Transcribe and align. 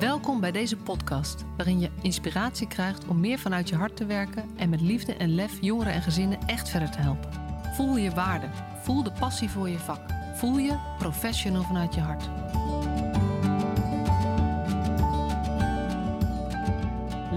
Welkom 0.00 0.40
bij 0.40 0.52
deze 0.52 0.76
podcast, 0.76 1.44
waarin 1.56 1.80
je 1.80 1.90
inspiratie 2.02 2.68
krijgt 2.68 3.06
om 3.06 3.20
meer 3.20 3.38
vanuit 3.38 3.68
je 3.68 3.74
hart 3.74 3.96
te 3.96 4.06
werken 4.06 4.50
en 4.56 4.68
met 4.68 4.80
liefde 4.80 5.14
en 5.14 5.34
lef 5.34 5.58
jongeren 5.60 5.92
en 5.92 6.02
gezinnen 6.02 6.38
echt 6.46 6.68
verder 6.68 6.90
te 6.90 6.98
helpen. 6.98 7.30
Voel 7.74 7.96
je 7.96 8.10
waarde, 8.10 8.46
voel 8.82 9.02
de 9.02 9.12
passie 9.12 9.50
voor 9.50 9.68
je 9.68 9.78
vak, 9.78 10.00
voel 10.34 10.58
je 10.58 10.78
professional 10.98 11.62
vanuit 11.62 11.94
je 11.94 12.00
hart. 12.00 12.24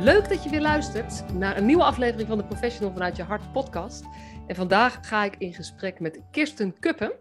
Leuk 0.03 0.29
dat 0.29 0.43
je 0.43 0.49
weer 0.49 0.61
luistert 0.61 1.33
naar 1.33 1.57
een 1.57 1.65
nieuwe 1.65 1.83
aflevering 1.83 2.27
van 2.27 2.37
de 2.37 2.45
Professional 2.45 2.93
vanuit 2.93 3.15
je 3.15 3.23
hart 3.23 3.51
podcast. 3.51 4.03
En 4.47 4.55
vandaag 4.55 4.99
ga 5.01 5.23
ik 5.23 5.35
in 5.37 5.53
gesprek 5.53 5.99
met 5.99 6.19
Kirsten 6.31 6.79
Kuppen. 6.79 7.11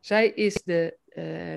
Zij 0.00 0.28
is 0.28 0.62
de 0.64 0.98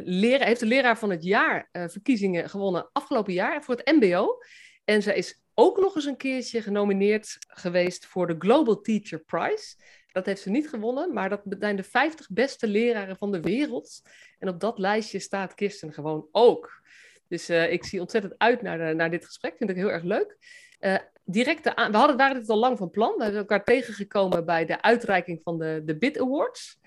leraar, 0.04 0.47
heeft 0.47 0.59
de 0.59 0.65
leraar 0.65 0.97
van 0.97 1.09
het 1.09 1.23
jaar 1.23 1.70
uh, 1.71 1.84
verkiezingen 1.88 2.49
gewonnen 2.49 2.89
afgelopen 2.91 3.34
jaar 3.34 3.63
voor 3.63 3.75
het 3.75 3.91
MBO. 3.99 4.38
En 4.84 5.02
zij 5.02 5.16
is 5.16 5.41
ook 5.53 5.80
nog 5.80 5.95
eens 5.95 6.05
een 6.05 6.17
keertje 6.17 6.61
genomineerd 6.61 7.38
geweest 7.48 8.05
voor 8.05 8.27
de 8.27 8.35
Global 8.38 8.81
Teacher 8.81 9.20
Prize. 9.20 9.75
Dat 10.11 10.25
heeft 10.25 10.41
ze 10.41 10.49
niet 10.49 10.70
gewonnen, 10.70 11.13
maar 11.13 11.30
dat 11.30 11.41
zijn 11.59 11.75
de 11.75 11.84
50 11.84 12.30
beste 12.30 12.67
leraren 12.67 13.17
van 13.17 13.31
de 13.31 13.41
wereld. 13.41 14.02
En 14.39 14.47
op 14.47 14.59
dat 14.59 14.80
lijstje 14.80 15.20
staat 15.20 15.53
Kirsten 15.53 15.94
gewoon 15.94 16.27
ook. 16.31 16.81
Dus 17.27 17.49
uh, 17.49 17.72
ik 17.72 17.85
zie 17.85 17.99
ontzettend 17.99 18.33
uit 18.38 18.61
naar, 18.61 18.95
naar 18.95 19.11
dit 19.11 19.25
gesprek. 19.25 19.58
Vind 19.58 19.70
ik 19.70 19.75
heel 19.75 19.91
erg 19.91 20.03
leuk. 20.03 20.38
Directe 21.25 21.73
we 21.91 21.97
hadden, 21.97 22.17
waren 22.17 22.39
dit 22.39 22.49
al 22.49 22.58
lang 22.58 22.77
van 22.77 22.89
plan. 22.89 23.16
We 23.17 23.23
hebben 23.23 23.39
elkaar 23.39 23.63
tegengekomen 23.63 24.45
bij 24.45 24.66
de 24.66 24.81
uitreiking 24.81 25.41
van 25.44 25.58
de, 25.58 25.81
de 25.85 25.97
BID 25.97 26.20
Awards. 26.20 26.80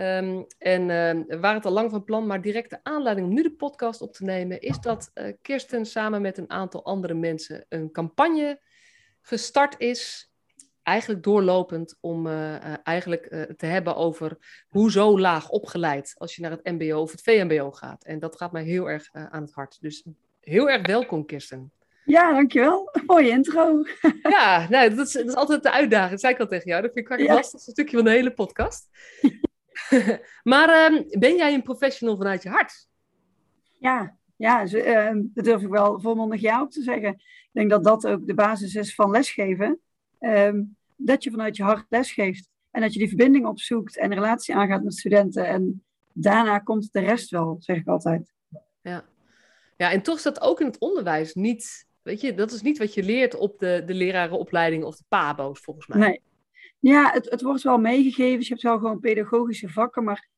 Um, 0.00 0.46
en 0.58 0.80
uh, 0.80 1.26
we 1.26 1.38
waren 1.40 1.56
het 1.56 1.64
al 1.64 1.72
lang 1.72 1.90
van 1.90 2.04
plan, 2.04 2.26
maar 2.26 2.40
directe 2.40 2.80
aanleiding 2.82 3.26
om 3.26 3.34
nu 3.34 3.42
de 3.42 3.52
podcast 3.52 4.00
op 4.00 4.12
te 4.12 4.24
nemen 4.24 4.60
is 4.60 4.80
dat 4.80 5.10
uh, 5.14 5.32
Kirsten 5.42 5.86
samen 5.86 6.22
met 6.22 6.38
een 6.38 6.50
aantal 6.50 6.84
andere 6.84 7.14
mensen 7.14 7.66
een 7.68 7.90
campagne 7.90 8.60
gestart 9.20 9.74
is. 9.78 10.30
Eigenlijk 10.82 11.22
doorlopend 11.22 11.96
om 12.00 12.26
uh, 12.26 12.86
eigenlijk 12.86 13.26
te 13.56 13.66
hebben 13.66 13.96
over 13.96 14.36
hoe 14.68 14.90
zo 14.90 15.20
laag 15.20 15.48
opgeleid 15.48 16.14
als 16.18 16.34
je 16.34 16.42
naar 16.42 16.50
het 16.50 16.64
MBO 16.64 17.00
of 17.00 17.10
het 17.10 17.22
VMBO 17.22 17.70
gaat. 17.70 18.04
En 18.04 18.18
dat 18.18 18.36
gaat 18.36 18.52
mij 18.52 18.64
heel 18.64 18.90
erg 18.90 19.08
aan 19.12 19.42
het 19.42 19.52
hart. 19.52 19.80
Dus 19.80 20.04
heel 20.40 20.70
erg 20.70 20.86
welkom, 20.86 21.26
Kirsten. 21.26 21.72
Ja, 22.06 22.32
dankjewel. 22.32 22.90
Mooie 23.06 23.30
intro. 23.30 23.82
ja, 24.22 24.66
dat, 24.66 25.06
is, 25.06 25.12
dat 25.12 25.26
is 25.26 25.34
altijd 25.34 25.62
de 25.62 25.70
uitdaging. 25.70 26.10
Dat 26.10 26.20
zei 26.20 26.32
ik 26.32 26.40
al 26.40 26.46
tegen 26.46 26.70
jou. 26.70 26.82
Dat 26.82 26.92
vind 26.92 27.10
ik 27.10 27.16
het 27.16 27.26
ja. 27.26 27.34
lastigste 27.34 27.70
stukje 27.70 27.96
van 27.96 28.04
de 28.04 28.10
hele 28.10 28.32
podcast. 28.32 28.88
maar 30.42 30.92
um, 30.92 31.04
ben 31.08 31.36
jij 31.36 31.54
een 31.54 31.62
professional 31.62 32.16
vanuit 32.16 32.42
je 32.42 32.48
hart? 32.48 32.88
Ja, 33.78 34.16
ja 34.36 34.66
uh, 34.72 35.22
dat 35.24 35.44
durf 35.44 35.62
ik 35.62 35.68
wel 35.68 36.00
volmondig 36.00 36.40
ja 36.40 36.62
op 36.62 36.70
te 36.70 36.82
zeggen. 36.82 37.10
Ik 37.12 37.50
denk 37.52 37.70
dat 37.70 37.84
dat 37.84 38.06
ook 38.06 38.26
de 38.26 38.34
basis 38.34 38.74
is 38.74 38.94
van 38.94 39.10
lesgeven. 39.10 39.80
Um, 40.20 40.76
dat 40.96 41.24
je 41.24 41.30
vanuit 41.30 41.56
je 41.56 41.62
hart 41.62 41.86
lesgeeft. 41.88 42.48
En 42.70 42.80
dat 42.80 42.92
je 42.92 42.98
die 42.98 43.08
verbinding 43.08 43.46
opzoekt 43.46 43.96
en 43.96 44.10
een 44.10 44.18
relatie 44.18 44.54
aangaat 44.54 44.82
met 44.82 44.94
studenten. 44.94 45.46
En 45.46 45.84
daarna 46.12 46.58
komt 46.58 46.92
de 46.92 47.00
rest 47.00 47.30
wel, 47.30 47.56
zeg 47.58 47.76
ik 47.76 47.86
altijd. 47.86 48.32
Ja, 48.80 49.04
ja 49.76 49.92
en 49.92 50.02
toch 50.02 50.22
dat 50.22 50.40
ook 50.40 50.60
in 50.60 50.66
het 50.66 50.78
onderwijs 50.78 51.34
niet... 51.34 51.84
Weet 52.02 52.20
je, 52.20 52.34
dat 52.34 52.52
is 52.52 52.62
niet 52.62 52.78
wat 52.78 52.94
je 52.94 53.02
leert 53.02 53.34
op 53.34 53.58
de, 53.58 53.82
de 53.86 53.94
lerarenopleiding 53.94 54.84
of 54.84 54.96
de 54.96 55.04
PABO's, 55.08 55.60
volgens 55.60 55.86
mij. 55.86 55.98
Nee, 55.98 56.20
ja, 56.88 57.10
het, 57.12 57.30
het 57.30 57.42
wordt 57.42 57.62
wel 57.62 57.78
meegegeven. 57.78 58.38
Dus 58.38 58.48
je 58.48 58.52
hebt 58.52 58.66
wel 58.66 58.78
gewoon 58.78 59.00
pedagogische 59.00 59.68
vakken, 59.68 60.04
maar 60.04 60.28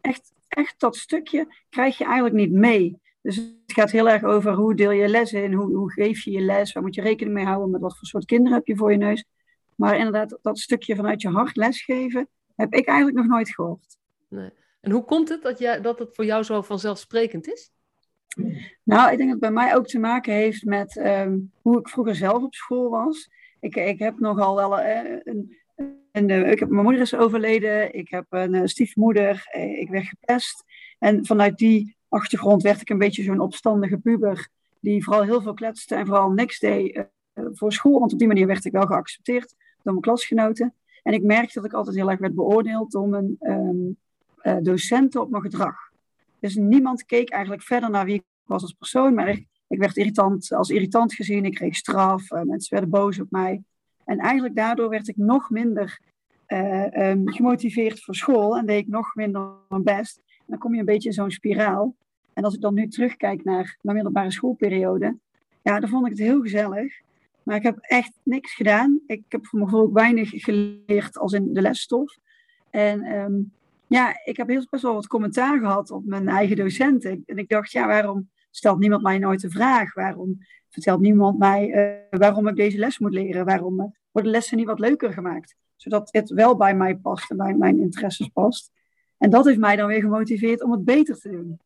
echt, 0.00 0.32
echt 0.48 0.80
dat 0.80 0.96
stukje 0.96 1.54
krijg 1.68 1.98
je 1.98 2.04
eigenlijk 2.04 2.34
niet 2.34 2.52
mee. 2.52 3.00
Dus 3.22 3.36
het 3.36 3.72
gaat 3.72 3.90
heel 3.90 4.08
erg 4.08 4.22
over 4.22 4.52
hoe 4.52 4.74
deel 4.74 4.90
je 4.90 5.08
les 5.08 5.32
in, 5.32 5.52
hoe, 5.52 5.74
hoe 5.74 5.92
geef 5.92 6.24
je 6.24 6.30
je 6.30 6.40
les, 6.40 6.72
waar 6.72 6.82
moet 6.82 6.94
je 6.94 7.00
rekening 7.00 7.36
mee 7.36 7.44
houden, 7.44 7.70
met 7.70 7.80
wat 7.80 7.98
voor 7.98 8.06
soort 8.06 8.24
kinderen 8.24 8.58
heb 8.58 8.66
je 8.66 8.76
voor 8.76 8.90
je 8.90 8.98
neus. 8.98 9.24
Maar 9.74 9.96
inderdaad, 9.96 10.38
dat 10.42 10.58
stukje 10.58 10.96
vanuit 10.96 11.22
je 11.22 11.28
hart 11.28 11.56
lesgeven, 11.56 12.28
heb 12.56 12.74
ik 12.74 12.86
eigenlijk 12.86 13.16
nog 13.16 13.26
nooit 13.26 13.48
gehoord. 13.48 13.98
Nee. 14.28 14.50
En 14.80 14.90
hoe 14.90 15.04
komt 15.04 15.28
het 15.28 15.42
dat, 15.42 15.58
jij, 15.58 15.80
dat 15.80 15.98
het 15.98 16.14
voor 16.14 16.24
jou 16.24 16.42
zo 16.42 16.62
vanzelfsprekend 16.62 17.48
is? 17.48 17.70
Nou, 18.82 19.10
ik 19.12 19.16
denk 19.16 19.30
dat 19.30 19.40
het 19.40 19.54
bij 19.54 19.64
mij 19.64 19.76
ook 19.76 19.86
te 19.86 19.98
maken 19.98 20.32
heeft 20.32 20.64
met 20.64 20.96
um, 20.96 21.52
hoe 21.62 21.78
ik 21.78 21.88
vroeger 21.88 22.14
zelf 22.14 22.42
op 22.42 22.54
school 22.54 22.90
was. 22.90 23.30
Ik, 23.60 23.76
ik 23.76 23.98
heb 23.98 24.18
nogal 24.18 24.56
wel 24.56 24.80
uh, 24.80 25.20
een, 25.22 25.56
en 26.14 26.28
uh, 26.28 26.50
ik 26.50 26.58
heb, 26.58 26.68
mijn 26.68 26.82
moeder 26.82 27.02
is 27.02 27.14
overleden, 27.14 27.94
ik 27.94 28.08
heb 28.08 28.26
een 28.28 28.54
uh, 28.54 28.60
stiefmoeder, 28.64 29.50
uh, 29.56 29.80
ik 29.80 29.88
werd 29.90 30.04
gepest. 30.04 30.64
En 30.98 31.26
vanuit 31.26 31.58
die 31.58 31.96
achtergrond 32.08 32.62
werd 32.62 32.80
ik 32.80 32.90
een 32.90 32.98
beetje 32.98 33.22
zo'n 33.22 33.40
opstandige 33.40 33.98
puber, 33.98 34.48
die 34.80 35.04
vooral 35.04 35.22
heel 35.22 35.42
veel 35.42 35.54
kletste 35.54 35.94
en 35.94 36.06
vooral 36.06 36.30
niks 36.30 36.58
deed 36.58 37.06
voor 37.34 37.72
school. 37.72 37.98
Want 37.98 38.12
op 38.12 38.18
die 38.18 38.28
manier 38.28 38.46
werd 38.46 38.64
ik 38.64 38.72
wel 38.72 38.86
geaccepteerd 38.86 39.54
door 39.82 39.92
mijn 39.92 40.00
klasgenoten. 40.00 40.74
En 41.02 41.12
ik 41.12 41.22
merkte 41.22 41.54
dat 41.54 41.64
ik 41.64 41.72
altijd 41.72 41.96
heel 41.96 42.10
erg 42.10 42.20
werd 42.20 42.34
beoordeeld 42.34 42.90
door 42.92 43.08
mijn 43.08 43.36
um, 43.40 43.96
docenten 44.64 45.20
op 45.20 45.30
mijn 45.30 45.42
gedrag. 45.42 45.76
Dus 46.40 46.54
niemand 46.54 47.04
keek 47.04 47.30
eigenlijk 47.30 47.62
verder 47.62 47.90
naar 47.90 48.04
wie 48.04 48.14
ik 48.14 48.24
was 48.44 48.62
als 48.62 48.72
persoon, 48.72 49.14
maar 49.14 49.28
ik, 49.28 49.46
ik 49.68 49.78
werd 49.78 49.96
irritant, 49.96 50.52
als 50.52 50.70
irritant 50.70 51.14
gezien, 51.14 51.44
ik 51.44 51.54
kreeg 51.54 51.76
straf, 51.76 52.30
mensen 52.30 52.74
werden 52.74 52.90
boos 52.90 53.20
op 53.20 53.30
mij. 53.30 53.62
En 54.04 54.18
eigenlijk 54.18 54.54
daardoor 54.54 54.88
werd 54.88 55.08
ik 55.08 55.16
nog 55.16 55.50
minder 55.50 56.00
uh, 56.48 57.10
um, 57.10 57.28
gemotiveerd 57.28 58.02
voor 58.02 58.14
school 58.14 58.56
en 58.56 58.66
deed 58.66 58.80
ik 58.80 58.88
nog 58.88 59.14
minder 59.14 59.50
mijn 59.68 59.82
best. 59.82 60.22
En 60.26 60.44
dan 60.46 60.58
kom 60.58 60.72
je 60.72 60.78
een 60.78 60.84
beetje 60.84 61.08
in 61.08 61.14
zo'n 61.14 61.30
spiraal. 61.30 61.94
En 62.32 62.44
als 62.44 62.54
ik 62.54 62.60
dan 62.60 62.74
nu 62.74 62.88
terugkijk 62.88 63.44
naar 63.44 63.78
mijn 63.80 63.96
middelbare 63.96 64.30
schoolperiode, 64.30 65.16
ja, 65.62 65.80
dan 65.80 65.88
vond 65.88 66.04
ik 66.04 66.10
het 66.10 66.20
heel 66.20 66.40
gezellig. 66.40 67.00
Maar 67.42 67.56
ik 67.56 67.62
heb 67.62 67.78
echt 67.80 68.12
niks 68.22 68.54
gedaan. 68.54 69.00
Ik 69.06 69.22
heb 69.28 69.46
voor 69.46 69.58
mijn 69.58 69.70
gevoel 69.70 69.86
ook 69.86 69.94
weinig 69.94 70.30
geleerd 70.30 71.18
als 71.18 71.32
in 71.32 71.52
de 71.52 71.60
lesstof. 71.60 72.16
En 72.70 73.18
um, 73.18 73.52
ja, 73.86 74.20
ik 74.24 74.36
heb 74.36 74.48
heel 74.48 74.66
best 74.70 74.82
wel 74.82 74.94
wat 74.94 75.06
commentaar 75.06 75.58
gehad 75.58 75.90
op 75.90 76.04
mijn 76.04 76.28
eigen 76.28 76.56
docenten. 76.56 77.22
En 77.26 77.36
ik 77.36 77.48
dacht, 77.48 77.72
ja, 77.72 77.86
waarom 77.86 78.28
stelt 78.56 78.78
niemand 78.78 79.02
mij 79.02 79.18
nooit 79.18 79.42
een 79.42 79.50
vraag? 79.50 79.94
Waarom 79.94 80.38
vertelt 80.68 81.00
niemand 81.00 81.38
mij 81.38 81.68
uh, 82.10 82.18
waarom 82.18 82.48
ik 82.48 82.56
deze 82.56 82.78
les 82.78 82.98
moet 82.98 83.12
leren? 83.12 83.44
Waarom 83.44 83.80
uh, 83.80 83.86
worden 84.10 84.30
lessen 84.30 84.56
niet 84.56 84.66
wat 84.66 84.78
leuker 84.78 85.12
gemaakt? 85.12 85.56
Zodat 85.76 86.08
het 86.12 86.30
wel 86.30 86.56
bij 86.56 86.74
mij 86.74 86.96
past 86.96 87.30
en 87.30 87.36
bij 87.36 87.54
mijn 87.54 87.78
interesses 87.78 88.28
past. 88.28 88.72
En 89.18 89.30
dat 89.30 89.44
heeft 89.44 89.58
mij 89.58 89.76
dan 89.76 89.86
weer 89.86 90.00
gemotiveerd 90.00 90.62
om 90.62 90.72
het 90.72 90.84
beter 90.84 91.20
te 91.20 91.30
doen. 91.30 91.60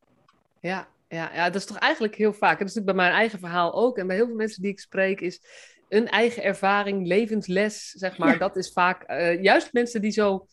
Ja, 0.60 0.88
ja, 1.09 1.31
ja 1.34 1.44
dat 1.44 1.54
is 1.54 1.66
toch 1.66 1.78
eigenlijk 1.78 2.15
heel 2.15 2.32
vaak. 2.32 2.59
Dat 2.59 2.69
is 2.69 2.75
natuurlijk 2.75 2.97
bij 2.97 3.06
mijn 3.06 3.19
eigen 3.19 3.38
verhaal 3.38 3.75
ook. 3.75 3.98
En 3.98 4.06
bij 4.06 4.16
heel 4.16 4.27
veel 4.27 4.34
mensen 4.34 4.62
die 4.62 4.71
ik 4.71 4.81
spreek 4.81 5.21
is 5.21 5.43
een 5.88 6.09
eigen 6.09 6.43
ervaring, 6.43 7.06
levensles, 7.06 7.91
zeg 7.91 8.19
maar. 8.19 8.32
Ja. 8.32 8.38
Dat 8.38 8.56
is 8.56 8.72
vaak 8.72 9.10
uh, 9.10 9.43
juist 9.43 9.72
mensen 9.72 10.00
die 10.00 10.10
zo 10.10 10.47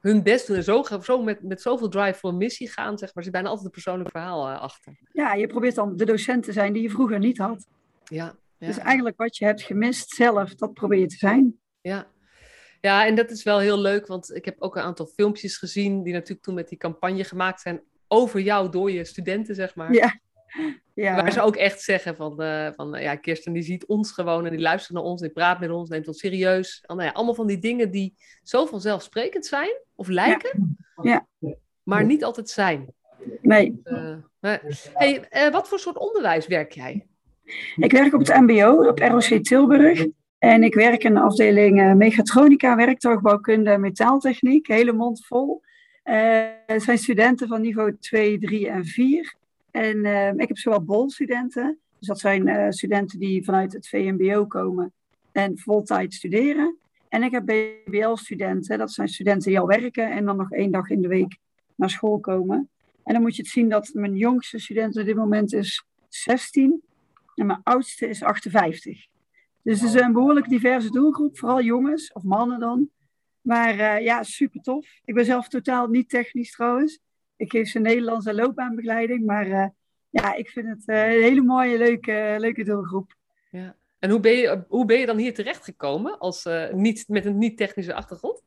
hun 0.00 0.22
best 0.22 0.46
doen 0.46 0.56
en 0.56 0.64
zo, 0.64 0.84
zo 1.02 1.22
met, 1.22 1.42
met 1.42 1.62
zoveel 1.62 1.88
drive 1.88 2.18
voor 2.18 2.30
een 2.30 2.36
missie 2.36 2.70
gaan, 2.70 2.98
zeg 2.98 3.08
maar. 3.08 3.16
Er 3.16 3.22
zit 3.22 3.32
bijna 3.32 3.48
altijd 3.48 3.66
een 3.66 3.72
persoonlijk 3.72 4.10
verhaal 4.10 4.50
achter. 4.50 4.98
Ja, 5.12 5.34
je 5.34 5.46
probeert 5.46 5.74
dan 5.74 5.96
de 5.96 6.04
docent 6.04 6.44
te 6.44 6.52
zijn 6.52 6.72
die 6.72 6.82
je 6.82 6.90
vroeger 6.90 7.18
niet 7.18 7.38
had. 7.38 7.66
Ja, 8.04 8.34
ja. 8.58 8.66
Dus 8.66 8.78
eigenlijk 8.78 9.16
wat 9.16 9.36
je 9.36 9.44
hebt 9.44 9.62
gemist 9.62 10.10
zelf, 10.10 10.54
dat 10.54 10.74
probeer 10.74 10.98
je 10.98 11.06
te 11.06 11.16
zijn. 11.16 11.58
Ja. 11.80 12.06
ja, 12.80 13.06
en 13.06 13.14
dat 13.14 13.30
is 13.30 13.42
wel 13.42 13.58
heel 13.58 13.78
leuk, 13.78 14.06
want 14.06 14.34
ik 14.34 14.44
heb 14.44 14.56
ook 14.58 14.76
een 14.76 14.82
aantal 14.82 15.06
filmpjes 15.06 15.56
gezien 15.56 16.02
die 16.02 16.12
natuurlijk 16.12 16.42
toen 16.42 16.54
met 16.54 16.68
die 16.68 16.78
campagne 16.78 17.24
gemaakt 17.24 17.60
zijn 17.60 17.82
over 18.08 18.40
jou 18.40 18.70
door 18.70 18.90
je 18.90 19.04
studenten, 19.04 19.54
zeg 19.54 19.74
maar. 19.74 19.92
Ja. 19.92 20.20
Ja. 20.94 21.14
Waar 21.14 21.32
ze 21.32 21.40
ook 21.40 21.56
echt 21.56 21.80
zeggen 21.80 22.16
van, 22.16 22.42
uh, 22.42 22.68
van 22.76 23.00
ja, 23.00 23.14
Kirsten 23.14 23.52
die 23.52 23.62
ziet 23.62 23.86
ons 23.86 24.12
gewoon 24.12 24.44
en 24.44 24.50
die 24.50 24.60
luistert 24.60 24.94
naar 24.94 25.02
ons, 25.02 25.20
die 25.20 25.30
praat 25.30 25.60
met 25.60 25.70
ons, 25.70 25.88
neemt 25.88 26.08
ons 26.08 26.18
serieus. 26.18 26.84
Nou 26.86 27.02
ja, 27.02 27.10
allemaal 27.10 27.34
van 27.34 27.46
die 27.46 27.58
dingen 27.58 27.90
die 27.90 28.14
zo 28.42 28.66
vanzelfsprekend 28.66 29.46
zijn 29.46 29.80
of 29.94 30.08
lijken, 30.08 30.76
ja. 31.02 31.26
Ja. 31.38 31.54
maar 31.82 32.04
niet 32.04 32.24
altijd 32.24 32.48
zijn. 32.48 32.92
Nee. 33.40 33.80
Uh, 33.84 34.54
hey, 34.92 35.28
uh, 35.30 35.48
wat 35.52 35.68
voor 35.68 35.78
soort 35.78 35.98
onderwijs 35.98 36.46
werk 36.46 36.72
jij? 36.72 37.06
Ik 37.76 37.92
werk 37.92 38.14
op 38.14 38.20
het 38.20 38.40
MBO, 38.40 38.88
op 38.88 38.98
ROC 38.98 39.42
Tilburg. 39.42 40.06
En 40.38 40.62
ik 40.62 40.74
werk 40.74 41.04
in 41.04 41.14
de 41.14 41.20
afdeling 41.20 41.94
mechatronica, 41.94 42.76
werktuigbouwkunde 42.76 43.70
en 43.70 43.80
metaaltechniek. 43.80 44.66
Hele 44.66 44.92
mond 44.92 45.26
vol. 45.26 45.62
Het 46.66 46.82
zijn 46.82 46.98
studenten 46.98 47.48
van 47.48 47.60
niveau 47.60 47.96
2, 47.98 48.38
3 48.38 48.68
en 48.68 48.84
4. 48.84 49.38
En 49.70 49.96
uh, 49.96 50.32
ik 50.32 50.48
heb 50.48 50.58
zowel 50.58 50.84
BOL-studenten. 50.84 51.78
Dus 51.98 52.08
dat 52.08 52.18
zijn 52.18 52.72
studenten 52.72 53.18
die 53.18 53.44
vanuit 53.44 53.72
het 53.72 53.88
VMBO 53.88 54.46
komen 54.46 54.92
en 55.32 55.58
voltijd 55.58 56.14
studeren. 56.14 56.78
En 57.08 57.22
ik 57.22 57.30
heb 57.30 57.44
BBL-studenten. 57.44 58.78
Dat 58.78 58.92
zijn 58.92 59.08
studenten 59.08 59.50
die 59.50 59.60
al 59.60 59.66
werken 59.66 60.10
en 60.10 60.24
dan 60.24 60.36
nog 60.36 60.52
één 60.52 60.70
dag 60.70 60.90
in 60.90 61.02
de 61.02 61.08
week 61.08 61.36
naar 61.74 61.90
school 61.90 62.20
komen. 62.20 62.68
En 63.04 63.12
dan 63.12 63.22
moet 63.22 63.36
je 63.36 63.42
het 63.42 63.50
zien 63.50 63.68
dat 63.68 63.90
mijn 63.92 64.16
jongste 64.16 64.58
student 64.58 64.98
op 64.98 65.04
dit 65.04 65.16
moment 65.16 65.52
is 65.52 65.84
16 66.08 66.82
en 67.34 67.46
mijn 67.46 67.60
oudste 67.62 68.08
is 68.08 68.22
58. 68.22 69.06
Dus 69.62 69.80
het 69.80 69.94
is 69.94 70.00
een 70.00 70.12
behoorlijk 70.12 70.48
diverse 70.48 70.90
doelgroep, 70.90 71.38
vooral 71.38 71.62
jongens 71.62 72.12
of 72.12 72.22
mannen 72.22 72.60
dan. 72.60 72.90
Maar 73.40 73.74
uh, 73.74 74.00
ja, 74.04 74.22
super 74.22 74.60
tof. 74.60 74.86
Ik 75.04 75.14
ben 75.14 75.24
zelf 75.24 75.48
totaal 75.48 75.88
niet 75.88 76.08
technisch 76.08 76.50
trouwens. 76.50 77.00
Ik 77.40 77.50
geef 77.50 77.68
ze 77.68 77.78
Nederlands 77.78 78.26
en 78.26 78.34
loopbaanbegeleiding, 78.34 79.26
maar 79.26 79.46
uh, 79.46 79.66
ja, 80.10 80.34
ik 80.34 80.48
vind 80.48 80.68
het 80.68 80.82
een 80.86 80.96
hele 80.96 81.42
mooie, 81.42 81.78
leuke, 81.78 82.34
leuke 82.38 82.64
doelgroep. 82.64 83.14
Ja. 83.50 83.76
En 83.98 84.10
hoe 84.10 84.20
ben, 84.20 84.32
je, 84.32 84.64
hoe 84.68 84.84
ben 84.84 84.98
je 84.98 85.06
dan 85.06 85.16
hier 85.16 85.34
terechtgekomen 85.34 86.18
als, 86.18 86.48
niet, 86.72 87.04
met 87.08 87.24
een 87.24 87.38
niet-technische 87.38 87.94
achtergrond? 87.94 88.42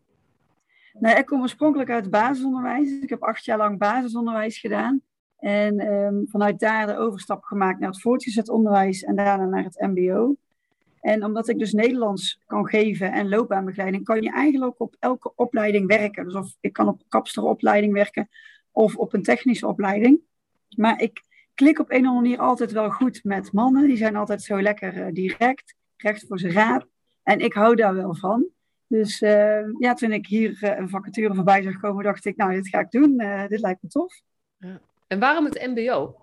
Nou, 0.99 1.17
ik 1.17 1.25
kom 1.25 1.41
oorspronkelijk 1.41 1.89
uit 1.89 2.09
basisonderwijs. 2.09 2.99
Ik 3.01 3.09
heb 3.09 3.23
acht 3.23 3.45
jaar 3.45 3.57
lang 3.57 3.77
basisonderwijs 3.77 4.59
gedaan. 4.59 5.01
En 5.37 5.79
ehm, 5.79 6.15
vanuit 6.25 6.59
daar 6.59 6.87
de 6.87 6.97
overstap 6.97 7.43
gemaakt 7.43 7.79
naar 7.79 7.89
het 7.89 8.01
voortgezet 8.01 8.49
onderwijs 8.49 9.03
en 9.03 9.15
daarna 9.15 9.45
naar 9.45 9.63
het 9.63 9.79
MBO. 9.79 10.35
En 11.01 11.25
omdat 11.25 11.47
ik 11.47 11.59
dus 11.59 11.73
Nederlands 11.73 12.39
kan 12.45 12.67
geven 12.67 13.11
en 13.11 13.29
loopbaanbegeleiding, 13.29 14.03
kan 14.03 14.21
je 14.21 14.31
eigenlijk 14.31 14.79
op 14.79 14.95
elke 14.99 15.31
opleiding 15.35 15.87
werken. 15.87 16.23
Dus 16.23 16.35
of 16.35 16.55
ik 16.59 16.73
kan 16.73 16.87
op 16.87 17.01
kapsteropleiding 17.07 17.93
werken 17.93 18.29
of 18.73 18.95
op 18.95 19.13
een 19.13 19.23
technische 19.23 19.67
opleiding. 19.67 20.19
Maar 20.75 21.01
ik 21.01 21.21
klik 21.53 21.79
op 21.79 21.91
een 21.91 22.01
of 22.01 22.07
andere 22.07 22.21
manier 22.21 22.39
altijd 22.39 22.71
wel 22.71 22.89
goed 22.89 23.23
met 23.23 23.53
mannen. 23.53 23.87
Die 23.87 23.97
zijn 23.97 24.15
altijd 24.15 24.41
zo 24.41 24.61
lekker 24.61 24.97
uh, 24.97 25.07
direct, 25.11 25.75
recht 25.97 26.25
voor 26.27 26.39
zijn 26.39 26.53
raap. 26.53 26.87
En 27.23 27.39
ik 27.39 27.53
hou 27.53 27.75
daar 27.75 27.95
wel 27.95 28.15
van. 28.15 28.45
Dus 28.87 29.21
uh, 29.21 29.79
ja, 29.79 29.93
toen 29.93 30.11
ik 30.11 30.27
hier 30.27 30.49
uh, 30.63 30.77
een 30.77 30.89
vacature 30.89 31.35
voorbij 31.35 31.61
zag 31.61 31.79
komen, 31.79 32.03
dacht 32.03 32.25
ik, 32.25 32.35
nou, 32.35 32.53
dit 32.53 32.67
ga 32.67 32.79
ik 32.79 32.91
doen. 32.91 33.17
dit 33.47 33.59
lijkt 33.59 33.81
me 33.81 33.89
tof. 33.89 34.21
Ja. 34.57 34.81
En 35.07 35.19
waarom 35.19 35.45
het 35.45 35.67
MBO? 35.67 36.15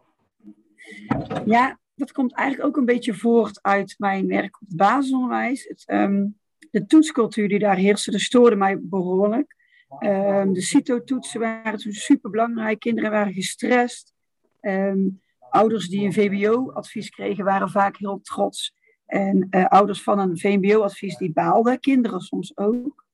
Ja, 1.44 1.78
dat 1.94 2.12
komt 2.12 2.34
eigenlijk 2.34 2.68
ook 2.68 2.76
een 2.76 2.84
beetje 2.84 3.14
voort 3.14 3.62
uit 3.62 3.94
mijn 3.98 4.26
werk 4.26 4.60
op 4.60 4.68
het 4.68 4.76
basisonderwijs. 4.76 5.64
Het, 5.68 5.84
um, 5.86 6.38
de 6.70 6.86
toetscultuur 6.86 7.48
die 7.48 7.58
daar 7.58 7.76
heerste, 7.76 8.10
dat 8.10 8.20
stoorde 8.20 8.56
mij 8.56 8.78
behoorlijk. 8.80 9.56
Um, 9.98 10.52
de 10.52 10.60
CITO-toetsen 10.60 11.40
waren 11.40 11.78
toen 11.78 11.92
super 11.92 12.30
belangrijk. 12.30 12.78
Kinderen 12.78 13.10
waren 13.10 13.32
gestrest. 13.32 14.14
Um, 14.60 15.20
ouders 15.50 15.88
die 15.88 16.04
een 16.04 16.12
VBO-advies 16.12 17.10
kregen, 17.10 17.44
waren 17.44 17.70
vaak 17.70 17.96
heel 17.96 18.20
trots. 18.22 18.74
En 19.06 19.46
uh, 19.50 19.66
ouders 19.66 20.02
van 20.02 20.18
een 20.18 20.38
VMBO-advies 20.38 21.16
die 21.16 21.32
baalden, 21.32 21.80
kinderen 21.80 22.20
soms 22.20 22.56
ook. 22.56 23.04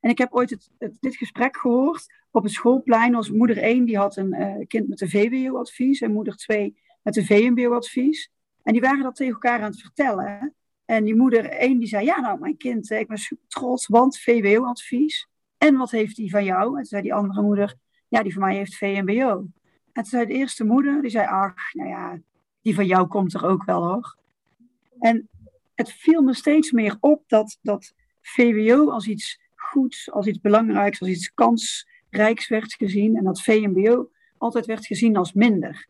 En 0.00 0.10
ik 0.10 0.18
heb 0.18 0.32
ooit 0.32 0.50
het, 0.50 0.96
dit 1.00 1.16
gesprek 1.16 1.56
gehoord 1.56 2.06
op 2.30 2.42
het 2.42 2.52
schoolplein. 2.52 3.12
Was 3.12 3.30
moeder 3.30 3.58
1 3.58 3.84
die 3.84 3.96
had 3.96 4.16
een 4.16 4.34
uh, 4.34 4.66
kind 4.66 4.88
met 4.88 5.00
een 5.00 5.10
VWO-advies 5.10 6.00
en 6.00 6.12
moeder 6.12 6.36
2 6.36 6.76
met 7.02 7.16
een 7.16 7.24
VMBO-advies. 7.24 8.30
En 8.62 8.72
die 8.72 8.82
waren 8.82 9.02
dat 9.02 9.16
tegen 9.16 9.32
elkaar 9.32 9.60
aan 9.60 9.70
het 9.70 9.80
vertellen. 9.80 10.54
En 10.84 11.04
die 11.04 11.16
moeder 11.16 11.44
1 11.44 11.78
die 11.78 11.88
zei, 11.88 12.04
ja 12.04 12.20
nou 12.20 12.38
mijn 12.38 12.56
kind, 12.56 12.90
ik 12.90 13.08
ben 13.08 13.18
super 13.18 13.48
trots, 13.48 13.86
want 13.86 14.18
VWO-advies. 14.18 15.28
En 15.62 15.76
wat 15.76 15.90
heeft 15.90 16.16
die 16.16 16.30
van 16.30 16.44
jou? 16.44 16.66
En 16.66 16.74
toen 16.74 16.84
zei 16.84 17.02
die 17.02 17.14
andere 17.14 17.42
moeder, 17.42 17.74
ja 18.08 18.22
die 18.22 18.32
van 18.32 18.42
mij 18.42 18.56
heeft 18.56 18.76
VMBO. 18.76 19.46
En 19.92 20.02
toen 20.02 20.04
zei 20.04 20.26
de 20.26 20.32
eerste 20.32 20.64
moeder, 20.64 21.00
die 21.02 21.10
zei, 21.10 21.26
ach 21.26 21.72
nou 21.72 21.88
ja, 21.88 22.20
die 22.62 22.74
van 22.74 22.86
jou 22.86 23.06
komt 23.06 23.34
er 23.34 23.46
ook 23.46 23.64
wel 23.64 23.84
hoor. 23.86 24.16
En 24.98 25.28
het 25.74 25.92
viel 25.92 26.22
me 26.22 26.34
steeds 26.34 26.70
meer 26.70 26.96
op 27.00 27.22
dat, 27.26 27.58
dat 27.62 27.94
VWO 28.20 28.90
als 28.90 29.06
iets 29.06 29.40
goeds, 29.54 30.10
als 30.10 30.26
iets 30.26 30.40
belangrijks, 30.40 31.00
als 31.00 31.10
iets 31.10 31.34
kansrijks 31.34 32.48
werd 32.48 32.74
gezien. 32.74 33.16
En 33.16 33.24
dat 33.24 33.42
VMBO 33.42 34.10
altijd 34.38 34.66
werd 34.66 34.86
gezien 34.86 35.16
als 35.16 35.32
minder. 35.32 35.88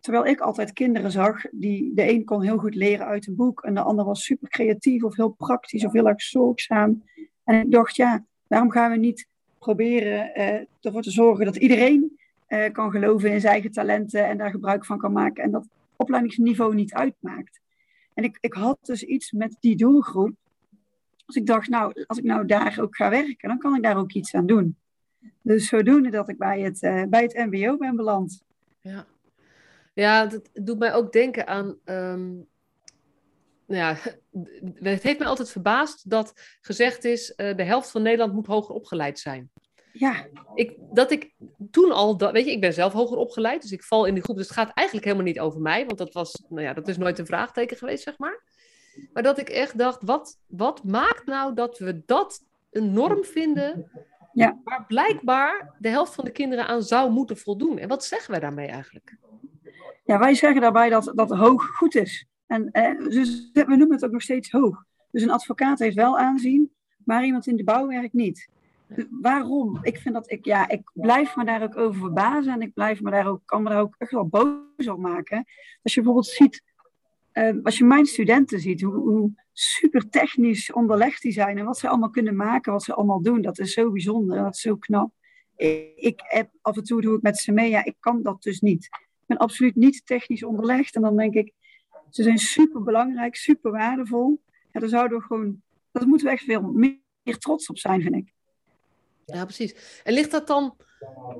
Terwijl 0.00 0.26
ik 0.26 0.40
altijd 0.40 0.72
kinderen 0.72 1.10
zag, 1.10 1.42
die 1.50 1.94
de 1.94 2.10
een 2.10 2.24
kon 2.24 2.42
heel 2.42 2.58
goed 2.58 2.74
leren 2.74 3.06
uit 3.06 3.26
een 3.26 3.36
boek 3.36 3.62
en 3.62 3.74
de 3.74 3.80
ander 3.80 4.04
was 4.04 4.24
super 4.24 4.48
creatief 4.48 5.02
of 5.02 5.16
heel 5.16 5.30
praktisch 5.30 5.84
of 5.84 5.92
heel 5.92 6.08
erg 6.08 6.22
zorgzaam. 6.22 7.04
En 7.44 7.60
ik 7.60 7.70
dacht, 7.70 7.96
ja, 7.96 8.24
waarom 8.50 8.70
gaan 8.70 8.90
we 8.90 8.96
niet 8.96 9.28
proberen 9.58 10.34
eh, 10.34 10.66
ervoor 10.80 11.02
te 11.02 11.10
zorgen 11.10 11.44
dat 11.44 11.56
iedereen 11.56 12.18
eh, 12.46 12.72
kan 12.72 12.90
geloven 12.90 13.32
in 13.32 13.40
zijn 13.40 13.52
eigen 13.52 13.70
talenten 13.70 14.26
en 14.26 14.38
daar 14.38 14.50
gebruik 14.50 14.84
van 14.84 14.98
kan 14.98 15.12
maken 15.12 15.44
en 15.44 15.50
dat 15.50 15.68
opleidingsniveau 15.96 16.74
niet 16.74 16.94
uitmaakt. 16.94 17.60
En 18.14 18.24
ik, 18.24 18.38
ik 18.40 18.54
had 18.54 18.78
dus 18.82 19.02
iets 19.02 19.32
met 19.32 19.56
die 19.60 19.76
doelgroep. 19.76 20.34
Dus 21.26 21.36
ik 21.36 21.46
dacht, 21.46 21.68
nou, 21.68 22.04
als 22.06 22.18
ik 22.18 22.24
nou 22.24 22.46
daar 22.46 22.78
ook 22.80 22.96
ga 22.96 23.10
werken, 23.10 23.48
dan 23.48 23.58
kan 23.58 23.74
ik 23.74 23.82
daar 23.82 23.96
ook 23.96 24.12
iets 24.12 24.34
aan 24.34 24.46
doen. 24.46 24.76
Dus 25.42 25.68
zodoende 25.68 26.10
dat 26.10 26.28
ik 26.28 26.38
bij 26.38 26.60
het, 26.60 26.82
uh, 26.82 27.02
bij 27.08 27.22
het 27.22 27.34
MBO 27.34 27.76
ben 27.76 27.96
beland. 27.96 28.42
Ja. 28.80 29.06
Ja, 29.92 30.26
dat 30.26 30.50
doet 30.52 30.78
mij 30.78 30.94
ook 30.94 31.12
denken 31.12 31.46
aan. 31.46 31.76
Nou 31.84 32.46
ja, 33.70 33.96
het 34.74 35.02
heeft 35.02 35.18
mij 35.18 35.28
altijd 35.28 35.50
verbaasd 35.50 36.10
dat 36.10 36.32
gezegd 36.60 37.04
is: 37.04 37.32
uh, 37.36 37.56
de 37.56 37.62
helft 37.62 37.90
van 37.90 38.02
Nederland 38.02 38.32
moet 38.32 38.46
hoger 38.46 38.74
opgeleid 38.74 39.18
zijn. 39.18 39.50
Ja. 39.92 40.26
Ik, 40.54 40.76
dat 40.92 41.10
ik 41.10 41.34
toen 41.70 41.92
al, 41.92 42.16
dat, 42.16 42.32
weet 42.32 42.44
je, 42.44 42.50
ik 42.50 42.60
ben 42.60 42.72
zelf 42.72 42.92
hoger 42.92 43.16
opgeleid, 43.16 43.62
dus 43.62 43.72
ik 43.72 43.82
val 43.82 44.04
in 44.04 44.14
die 44.14 44.22
groep. 44.22 44.36
Dus 44.36 44.46
het 44.46 44.56
gaat 44.56 44.70
eigenlijk 44.74 45.06
helemaal 45.06 45.26
niet 45.26 45.40
over 45.40 45.60
mij, 45.60 45.86
want 45.86 45.98
dat 45.98 46.12
was, 46.12 46.44
nou 46.48 46.62
ja, 46.62 46.72
dat 46.72 46.88
is 46.88 46.96
nooit 46.96 47.18
een 47.18 47.26
vraagteken 47.26 47.76
geweest, 47.76 48.02
zeg 48.02 48.18
maar. 48.18 48.42
Maar 49.12 49.22
dat 49.22 49.38
ik 49.38 49.48
echt 49.48 49.78
dacht: 49.78 50.02
wat, 50.02 50.38
wat 50.46 50.84
maakt 50.84 51.26
nou 51.26 51.54
dat 51.54 51.78
we 51.78 52.02
dat 52.06 52.44
een 52.70 52.92
norm 52.92 53.24
vinden 53.24 53.90
ja. 54.32 54.60
waar 54.64 54.86
blijkbaar 54.86 55.74
de 55.78 55.88
helft 55.88 56.14
van 56.14 56.24
de 56.24 56.30
kinderen 56.30 56.66
aan 56.66 56.82
zou 56.82 57.10
moeten 57.10 57.36
voldoen? 57.36 57.78
En 57.78 57.88
wat 57.88 58.04
zeggen 58.04 58.30
wij 58.30 58.40
daarmee 58.40 58.68
eigenlijk? 58.68 59.16
Ja, 60.04 60.18
wij 60.18 60.34
zeggen 60.34 60.60
daarbij 60.60 60.88
dat, 60.88 61.12
dat 61.14 61.30
hoog 61.30 61.66
goed 61.66 61.94
is. 61.94 62.26
En 62.50 62.70
eh, 62.70 62.98
dus 63.08 63.50
we 63.52 63.64
noemen 63.66 63.92
het 63.92 64.04
ook 64.04 64.10
nog 64.10 64.22
steeds 64.22 64.50
hoog. 64.50 64.84
Dus 65.10 65.22
een 65.22 65.30
advocaat 65.30 65.78
heeft 65.78 65.96
wel 65.96 66.18
aanzien, 66.18 66.70
maar 67.04 67.24
iemand 67.24 67.46
in 67.46 67.56
de 67.56 67.64
bouwwerk 67.64 68.12
niet. 68.12 68.48
Waarom? 69.10 69.78
Ik 69.82 69.98
vind 69.98 70.14
dat 70.14 70.30
ik, 70.30 70.44
ja, 70.44 70.68
ik 70.68 70.90
blijf 70.92 71.36
me 71.36 71.44
daar 71.44 71.62
ook 71.62 71.76
over 71.76 72.00
verbazen 72.00 72.52
en 72.52 72.60
ik 72.60 72.74
blijf 72.74 73.00
me 73.00 73.10
daar 73.10 73.26
ook, 73.26 73.40
kan 73.44 73.62
me 73.62 73.68
daar 73.68 73.80
ook 73.80 73.94
echt 73.98 74.10
wel 74.10 74.26
boos 74.26 74.88
op 74.88 74.98
maken. 74.98 75.44
Als 75.82 75.94
je 75.94 76.00
bijvoorbeeld 76.00 76.26
ziet, 76.26 76.62
uh, 77.32 77.54
als 77.62 77.78
je 77.78 77.84
mijn 77.84 78.06
studenten 78.06 78.60
ziet, 78.60 78.82
hoe, 78.82 78.94
hoe, 78.94 79.32
super 79.52 80.08
technisch 80.08 80.72
onderlegd 80.72 81.22
die 81.22 81.32
zijn 81.32 81.58
en 81.58 81.64
wat 81.64 81.78
ze 81.78 81.88
allemaal 81.88 82.10
kunnen 82.10 82.36
maken, 82.36 82.72
wat 82.72 82.82
ze 82.82 82.94
allemaal 82.94 83.22
doen, 83.22 83.42
dat 83.42 83.58
is 83.58 83.72
zo 83.72 83.90
bijzonder 83.90 84.36
dat 84.36 84.54
is 84.54 84.60
zo 84.60 84.76
knap. 84.76 85.12
Ik, 85.56 85.92
ik 85.96 86.20
heb 86.24 86.50
af 86.60 86.76
en 86.76 86.84
toe 86.84 87.00
doe 87.00 87.16
ik 87.16 87.22
met 87.22 87.38
ze 87.38 87.52
mee, 87.52 87.70
ja, 87.70 87.84
ik 87.84 87.96
kan 88.00 88.22
dat 88.22 88.42
dus 88.42 88.60
niet 88.60 88.88
ben 89.30 89.38
absoluut 89.38 89.74
niet 89.74 90.06
technisch 90.06 90.44
onderlegd. 90.44 90.94
En 90.94 91.02
dan 91.02 91.16
denk 91.16 91.34
ik, 91.34 91.52
ze 92.10 92.22
zijn 92.22 92.38
super 92.38 92.82
belangrijk, 92.82 93.36
super 93.36 93.70
waardevol. 93.70 94.40
Ja, 94.72 94.80
daar 94.80 94.88
zouden 94.88 95.18
we 95.18 95.24
gewoon, 95.24 95.62
daar 95.92 96.06
moeten 96.06 96.26
we 96.26 96.32
echt 96.32 96.44
veel 96.44 96.62
meer 96.62 97.38
trots 97.38 97.66
op 97.66 97.78
zijn, 97.78 98.02
vind 98.02 98.14
ik. 98.14 98.32
Ja, 99.26 99.44
precies. 99.44 100.00
En 100.04 100.12
ligt 100.12 100.30
dat 100.30 100.46
dan, 100.46 100.76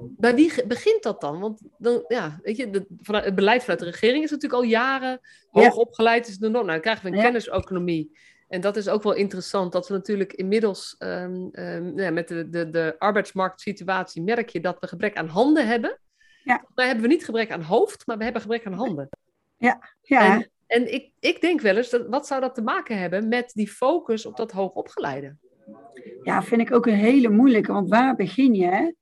bij 0.00 0.34
wie 0.34 0.66
begint 0.66 1.02
dat 1.02 1.20
dan? 1.20 1.40
Want 1.40 1.60
dan, 1.78 2.04
ja, 2.08 2.38
weet 2.42 2.56
je, 2.56 2.70
de, 2.70 2.86
vanuit, 3.00 3.24
het 3.24 3.34
beleid 3.34 3.60
vanuit 3.60 3.80
de 3.80 3.84
regering 3.84 4.24
is 4.24 4.30
natuurlijk 4.30 4.62
al 4.62 4.68
jaren 4.68 5.20
hoog 5.50 5.76
opgeleid 5.76 6.28
is 6.28 6.38
de 6.38 6.48
norm. 6.48 6.66
Nou, 6.66 6.72
dan 6.72 6.80
krijgen 6.80 7.04
we 7.04 7.10
een 7.10 7.16
ja. 7.16 7.22
kenniseconomie. 7.22 8.18
En 8.48 8.60
dat 8.60 8.76
is 8.76 8.88
ook 8.88 9.02
wel 9.02 9.14
interessant, 9.14 9.72
dat 9.72 9.88
we 9.88 9.94
natuurlijk 9.94 10.32
inmiddels 10.32 10.94
um, 10.98 11.48
um, 11.52 11.98
ja, 11.98 12.10
met 12.10 12.28
de, 12.28 12.48
de, 12.48 12.70
de 12.70 12.96
arbeidsmarktsituatie 12.98 14.22
merk 14.22 14.48
je 14.48 14.60
dat 14.60 14.76
we 14.80 14.86
gebrek 14.86 15.16
aan 15.16 15.28
handen 15.28 15.66
hebben. 15.66 15.98
Ja. 16.44 16.64
Daar 16.74 16.86
hebben 16.86 17.04
we 17.04 17.10
niet 17.10 17.24
gebrek 17.24 17.50
aan 17.50 17.62
hoofd, 17.62 18.06
maar 18.06 18.16
we 18.16 18.24
hebben 18.24 18.42
gebrek 18.42 18.66
aan 18.66 18.72
handen. 18.72 19.08
Ja, 19.56 19.88
ja. 20.02 20.34
En, 20.34 20.50
en 20.70 20.92
ik, 20.92 21.12
ik 21.20 21.40
denk 21.40 21.60
wel 21.60 21.76
eens, 21.76 21.90
dat, 21.90 22.06
wat 22.06 22.26
zou 22.26 22.40
dat 22.40 22.54
te 22.54 22.62
maken 22.62 22.98
hebben 22.98 23.28
met 23.28 23.52
die 23.54 23.68
focus 23.68 24.26
op 24.26 24.36
dat 24.36 24.52
hoogopgeleide? 24.52 25.36
Ja, 26.22 26.42
vind 26.42 26.60
ik 26.60 26.72
ook 26.72 26.86
een 26.86 26.94
hele 26.94 27.28
moeilijke, 27.28 27.72
want 27.72 27.88
waar 27.88 28.16
begin 28.16 28.54
je? 28.54 28.66
Hè? 28.66 28.92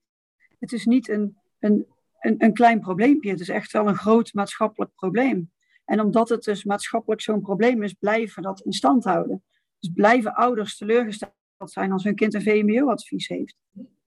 Het 0.58 0.72
is 0.72 0.84
niet 0.84 1.08
een, 1.08 1.36
een, 1.58 1.86
een, 2.20 2.34
een 2.38 2.52
klein 2.52 2.80
probleempje, 2.80 3.30
het 3.30 3.40
is 3.40 3.48
echt 3.48 3.72
wel 3.72 3.88
een 3.88 3.96
groot 3.96 4.32
maatschappelijk 4.32 4.94
probleem. 4.94 5.52
En 5.84 6.00
omdat 6.00 6.28
het 6.28 6.42
dus 6.42 6.64
maatschappelijk 6.64 7.20
zo'n 7.20 7.40
probleem 7.40 7.82
is, 7.82 7.92
blijven 7.92 8.42
dat 8.42 8.60
in 8.60 8.72
stand 8.72 9.04
houden. 9.04 9.42
Dus 9.78 9.90
blijven 9.94 10.34
ouders 10.34 10.76
teleurgesteld 10.76 11.32
zijn 11.64 11.92
als 11.92 12.04
hun 12.04 12.14
kind 12.14 12.34
een 12.34 12.42
VMBO-advies 12.42 13.28
heeft. 13.28 13.56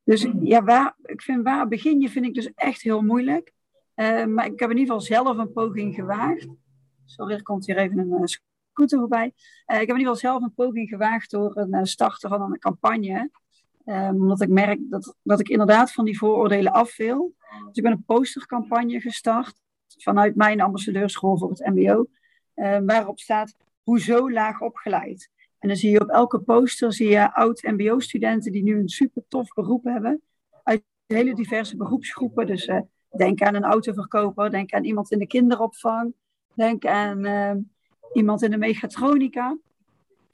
Dus 0.04 0.28
ja, 0.42 0.64
waar, 0.64 0.96
ik 1.04 1.22
vind 1.22 1.44
waar 1.44 1.68
begin 1.68 2.00
je 2.00 2.10
vind 2.10 2.26
ik 2.26 2.34
dus 2.34 2.52
echt 2.54 2.82
heel 2.82 3.02
moeilijk. 3.02 3.52
Uh, 3.96 4.26
maar 4.26 4.46
ik 4.46 4.60
heb 4.60 4.70
in 4.70 4.78
ieder 4.78 4.94
geval 4.94 5.02
zelf 5.02 5.38
een 5.38 5.52
poging 5.52 5.96
gewaagd. 5.96 6.48
Sorry, 7.12 7.34
er 7.34 7.44
komt 7.44 7.66
hier 7.66 7.78
even 7.78 7.98
een 7.98 8.12
uh, 8.12 8.22
scooter 8.24 9.00
voorbij. 9.00 9.26
Uh, 9.26 9.82
ik 9.82 9.88
heb 9.88 9.90
in 9.90 9.98
ieder 9.98 9.98
geval 9.98 10.16
zelf 10.16 10.42
een 10.42 10.54
poging 10.54 10.90
gewaagd 10.90 11.32
door 11.32 11.58
een 11.58 11.86
starten 11.86 12.30
van 12.30 12.42
een 12.42 12.60
campagne. 12.60 13.30
omdat 13.86 14.42
ik 14.42 14.50
merk 14.50 14.80
dat, 14.90 15.16
dat 15.24 15.40
ik 15.40 15.50
inderdaad 15.50 15.92
van 15.92 16.06
die 16.06 16.18
vooroordelen 16.18 16.72
af 16.72 16.98
wil. 16.98 17.36
Dus 17.66 17.76
ik 17.76 17.84
ben 17.84 17.92
een 17.92 18.04
postercampagne 18.06 19.00
gestart 19.00 19.54
vanuit 19.98 20.36
mijn 20.36 20.62
ambassadeurschool 20.62 21.38
voor 21.38 21.50
het 21.50 21.66
MBO. 21.66 22.06
waarop 22.86 23.20
staat, 23.20 23.56
hoezo 23.84 24.32
laag 24.32 24.62
opgeleid? 24.62 25.30
En 25.60 25.68
dan 25.68 25.78
zie 25.78 25.92
je 25.92 26.02
op 26.02 26.10
elke 26.10 26.40
poster 26.40 26.94
zie 26.94 27.10
je 27.10 27.34
oud-MBO-studenten 27.34 28.52
die 28.52 28.64
nu 28.64 28.80
een 28.80 28.90
super 28.90 29.24
tof 29.28 29.54
beroep 29.54 29.84
hebben. 29.84 30.22
Uit 30.64 30.84
hele 31.06 31.36
diverse 31.36 31.78
beroepsgroepen. 31.78 32.46
Dus 32.46 32.70
denk 33.10 33.42
aan 33.42 33.56
een 33.56 33.64
autoverkoper, 33.64 34.50
denk 34.50 34.72
aan 34.72 34.84
iemand 34.84 35.12
in 35.12 35.20
de 35.20 35.28
kinderopvang, 35.28 36.14
denk 36.56 36.86
aan 36.86 37.26
uh, 37.26 37.52
iemand 38.14 38.42
in 38.42 38.52
de 38.52 38.58
mechatronica. 38.58 39.58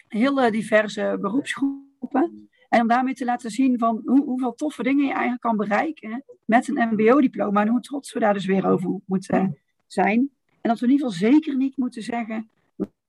Hele 0.08 0.52
diverse 0.52 1.18
beroepsgroepen. 1.22 2.50
En 2.70 2.82
om 2.82 2.88
daarmee 2.88 3.14
te 3.14 3.26
laten 3.26 3.52
zien 3.52 3.80
van 3.80 4.02
hoe, 4.06 4.24
hoeveel 4.24 4.54
toffe 4.54 4.84
dingen 4.84 5.06
je 5.06 5.12
eigenlijk 5.12 5.42
kan 5.42 5.58
bereiken 5.58 6.24
met 6.46 6.68
een 6.68 6.90
MBO-diploma 6.92 7.62
en 7.62 7.68
hoe 7.68 7.80
trots 7.80 8.14
we 8.14 8.20
daar 8.20 8.34
dus 8.34 8.46
weer 8.46 8.68
over 8.68 9.00
moeten 9.06 9.58
zijn. 9.88 10.30
En 10.62 10.70
dat 10.70 10.80
we 10.80 10.86
in 10.86 10.92
ieder 10.92 11.12
geval 11.12 11.30
zeker 11.32 11.56
niet 11.56 11.78
moeten 11.78 12.04
zeggen, 12.04 12.50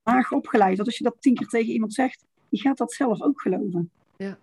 laag 0.02 0.32
opgeleid. 0.32 0.76
Want 0.76 0.88
als 0.88 0.98
je 0.98 1.04
dat 1.04 1.16
tien 1.20 1.34
keer 1.34 1.46
tegen 1.46 1.72
iemand 1.72 1.94
zegt, 1.94 2.24
die 2.48 2.60
gaat 2.60 2.78
dat 2.78 2.92
zelf 2.92 3.22
ook 3.22 3.40
geloven. 3.40 3.90
Ja. 4.16 4.38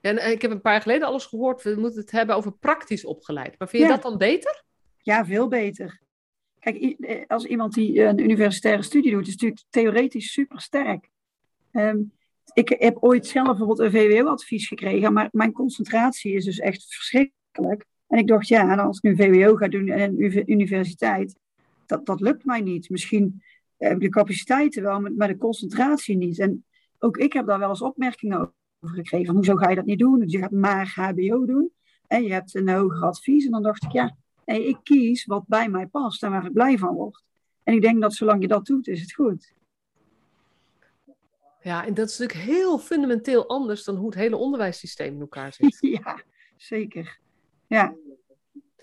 ja 0.00 0.10
en 0.10 0.30
ik 0.32 0.42
heb 0.42 0.50
een 0.50 0.60
paar 0.60 0.72
jaar 0.72 0.82
geleden 0.82 1.06
alles 1.06 1.26
gehoord, 1.26 1.62
we 1.62 1.74
moeten 1.78 2.00
het 2.00 2.10
hebben 2.10 2.36
over 2.36 2.52
praktisch 2.52 3.04
opgeleid. 3.04 3.58
Maar 3.58 3.68
vind 3.68 3.82
je 3.82 3.88
dat 3.88 4.02
dan 4.02 4.18
beter? 4.18 4.62
Ja, 5.02 5.24
veel 5.24 5.48
beter. 5.48 6.00
Eh, 6.76 7.22
als 7.26 7.44
iemand 7.44 7.74
die 7.74 8.02
een 8.02 8.20
universitaire 8.20 8.82
studie 8.82 9.10
doet, 9.10 9.26
is 9.26 9.32
natuurlijk 9.32 9.62
theoretisch 9.70 10.32
super 10.32 10.60
sterk. 10.60 11.08
Ehm, 11.70 11.98
ik 12.52 12.76
heb 12.78 12.96
ooit 13.00 13.26
zelf 13.26 13.46
bijvoorbeeld 13.46 13.78
een 13.78 13.90
VWO-advies 13.90 14.68
gekregen, 14.68 15.12
maar 15.12 15.28
mijn 15.32 15.52
concentratie 15.52 16.32
is 16.32 16.44
dus 16.44 16.58
echt 16.58 16.94
verschrikkelijk. 16.94 17.84
En 18.06 18.18
ik 18.18 18.26
dacht, 18.26 18.48
ja, 18.48 18.74
als 18.74 18.96
ik 19.00 19.02
nu 19.02 19.16
VWO 19.16 19.56
ga 19.56 19.68
doen 19.68 19.88
en 19.88 20.00
een 20.00 20.50
universiteit, 20.50 21.38
dat, 21.86 22.06
dat 22.06 22.20
lukt 22.20 22.44
mij 22.44 22.60
niet. 22.60 22.90
Misschien 22.90 23.42
heb 23.76 23.92
ik 23.92 24.00
de 24.00 24.08
capaciteiten 24.08 24.82
wel, 24.82 25.00
maar 25.00 25.28
de 25.28 25.36
concentratie 25.36 26.16
niet. 26.16 26.38
En 26.38 26.64
ook 26.98 27.16
ik 27.16 27.32
heb 27.32 27.46
daar 27.46 27.58
wel 27.58 27.68
eens 27.68 27.82
opmerkingen 27.82 28.38
over 28.80 28.96
gekregen. 28.96 29.34
Hoezo 29.34 29.56
ga 29.56 29.68
je 29.68 29.76
dat 29.76 29.84
niet 29.84 29.98
doen? 29.98 30.22
Je 30.26 30.38
gaat 30.38 30.50
maar 30.50 30.92
HBO 30.94 31.44
doen 31.44 31.72
en 32.06 32.22
je 32.22 32.32
hebt 32.32 32.54
een 32.54 32.68
hoger 32.68 33.02
advies. 33.02 33.44
En 33.44 33.50
dan 33.50 33.62
dacht 33.62 33.82
ik, 33.82 33.92
ja, 33.92 34.16
nee, 34.48 34.68
ik 34.68 34.78
kies 34.82 35.24
wat 35.24 35.46
bij 35.46 35.68
mij 35.68 35.86
past 35.86 36.22
en 36.22 36.30
waar 36.30 36.46
ik 36.46 36.52
blij 36.52 36.78
van 36.78 36.94
word. 36.94 37.22
En 37.62 37.74
ik 37.74 37.82
denk 37.82 38.00
dat 38.00 38.14
zolang 38.14 38.42
je 38.42 38.48
dat 38.48 38.66
doet, 38.66 38.88
is 38.88 39.00
het 39.00 39.12
goed. 39.12 39.52
Ja, 41.62 41.86
en 41.86 41.94
dat 41.94 42.08
is 42.08 42.18
natuurlijk 42.18 42.48
heel 42.48 42.78
fundamenteel 42.78 43.48
anders 43.48 43.84
dan 43.84 43.96
hoe 43.96 44.06
het 44.06 44.14
hele 44.14 44.36
onderwijssysteem 44.36 45.14
in 45.14 45.20
elkaar 45.20 45.52
zit. 45.52 45.78
Ja, 46.02 46.22
zeker. 46.56 47.18
Ja. 47.66 47.94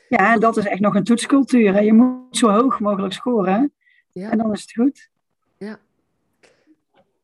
Ja, 0.10 0.34
en 0.34 0.40
dat 0.40 0.58
is 0.58 0.66
echt 0.66 0.80
nog 0.80 0.96
een 0.96 1.04
toetscultuur. 1.04 1.74
Hè. 1.74 1.80
Je 1.80 1.94
moet 1.94 2.38
zo 2.38 2.50
hoog 2.50 2.80
mogelijk 2.80 3.14
scoren. 3.14 3.74
Ja. 4.12 4.32
En 4.32 4.38
dan 4.38 4.52
is 4.52 4.62
het 4.62 4.74
goed. 4.74 5.10
Ja, 5.58 5.80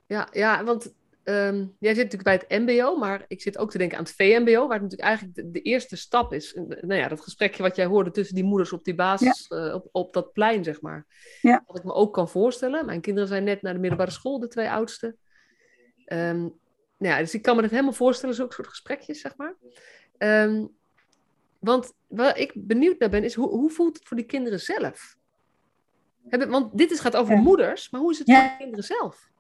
ja, 0.06 0.28
ja 0.32 0.64
want 0.64 0.94
ehm, 1.32 1.66
jij 1.80 1.94
zit 1.94 2.12
natuurlijk 2.12 2.24
bij 2.24 2.58
het 2.58 2.62
MBO, 2.68 2.96
maar 2.96 3.26
ik 3.28 3.42
zit 3.42 3.58
ook 3.58 3.72
te 3.72 3.78
denken 3.78 3.98
aan 3.98 4.04
het 4.04 4.14
VMBO, 4.14 4.68
waar 4.68 4.80
het 4.80 4.90
natuurlijk 4.90 5.10
eigenlijk 5.10 5.54
de, 5.54 5.62
eerste 5.62 5.98
stap 5.98 6.34
is. 6.34 6.54
Nou 6.56 6.94
ja, 6.94 7.08
dat 7.08 7.22
gesprekje 7.22 7.64
wat 7.64 7.76
jij 7.76 7.86
hoorde 7.86 8.12
tussen 8.12 8.36
die 8.36 8.44
moeders 8.44 8.74
op 8.74 8.84
die 8.84 8.96
basis, 8.96 9.48
eh, 9.48 9.74
op, 9.74 9.88
op 9.92 10.14
dat 10.14 10.34
plein, 10.34 10.64
zeg 10.64 10.82
maar. 10.82 11.06
Ja. 11.42 11.64
Wat 11.68 11.78
ik 11.78 11.84
me 11.84 11.94
ook 11.94 12.14
kan 12.14 12.30
voorstellen. 12.30 12.86
Mijn 12.86 13.02
kinderen 13.02 13.30
zijn 13.30 13.44
net 13.44 13.62
naar 13.62 13.74
de 13.74 13.80
middelbare 13.80 14.12
school, 14.12 14.40
de 14.40 14.48
twee 14.48 14.70
oudste. 14.70 15.16
Um, 16.06 16.60
nou 16.98 17.14
ja, 17.14 17.20
dus 17.20 17.34
ik 17.34 17.42
kan 17.42 17.56
me 17.56 17.62
dat 17.62 17.72
helemaal 17.72 17.94
voorstellen, 17.94 18.36
zo'n 18.36 18.52
soort 18.52 18.68
gesprekjes, 18.68 19.22
zeg 19.22 19.36
maar. 19.36 19.56
Um, 20.18 20.70
want 21.60 21.94
waar 22.08 22.38
ik 22.38 22.52
benieuwd 22.56 23.00
naar 23.00 23.10
ben, 23.10 23.24
is 23.24 23.34
hoe, 23.34 23.50
hoe 23.50 23.70
voelt 23.70 23.98
het 23.98 24.08
voor 24.08 24.18
die 24.18 24.26
kinderen 24.26 24.60
zelf? 24.60 25.18
Hebben, 26.28 26.50
want 26.50 26.78
dit 26.78 26.92
is, 26.92 27.00
gaat 27.00 27.16
over 27.16 27.38
moeders, 27.38 27.90
maar 27.90 28.02
hoe 28.02 28.12
is 28.12 28.20
het 28.20 28.32
voor 28.32 28.42
de 28.42 28.56
kinderen 28.58 28.84
zelf? 28.84 29.31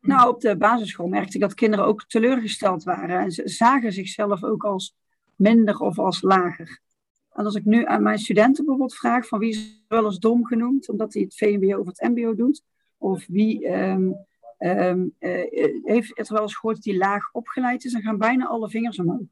Nou, 0.00 0.28
op 0.28 0.40
de 0.40 0.56
basisschool 0.56 1.06
merkte 1.06 1.34
ik 1.34 1.40
dat 1.40 1.54
kinderen 1.54 1.84
ook 1.84 2.04
teleurgesteld 2.04 2.84
waren. 2.84 3.20
En 3.20 3.30
ze 3.30 3.48
zagen 3.48 3.92
zichzelf 3.92 4.44
ook 4.44 4.64
als 4.64 4.96
minder 5.36 5.78
of 5.78 5.98
als 5.98 6.22
lager. 6.22 6.80
En 7.32 7.44
als 7.44 7.54
ik 7.54 7.64
nu 7.64 7.84
aan 7.84 8.02
mijn 8.02 8.18
studenten 8.18 8.64
bijvoorbeeld 8.64 8.96
vraag 8.96 9.26
van 9.26 9.38
wie 9.38 9.50
is 9.50 9.82
wel 9.88 10.04
eens 10.04 10.18
dom 10.18 10.46
genoemd, 10.46 10.88
omdat 10.88 11.14
hij 11.14 11.22
het 11.22 11.34
VMBO 11.34 11.78
of 11.78 11.86
het 11.86 12.00
MBO 12.00 12.34
doet, 12.34 12.62
of 12.98 13.26
wie 13.26 13.68
um, 13.68 14.16
um, 14.58 15.14
uh, 15.20 15.80
heeft 15.84 16.16
het 16.16 16.28
wel 16.28 16.42
eens 16.42 16.56
gehoord 16.56 16.84
hij 16.84 16.96
laag 16.96 17.32
opgeleid 17.32 17.84
is, 17.84 17.92
dan 17.92 18.02
gaan 18.02 18.18
bijna 18.18 18.46
alle 18.46 18.70
vingers 18.70 18.98
omhoog. 18.98 19.26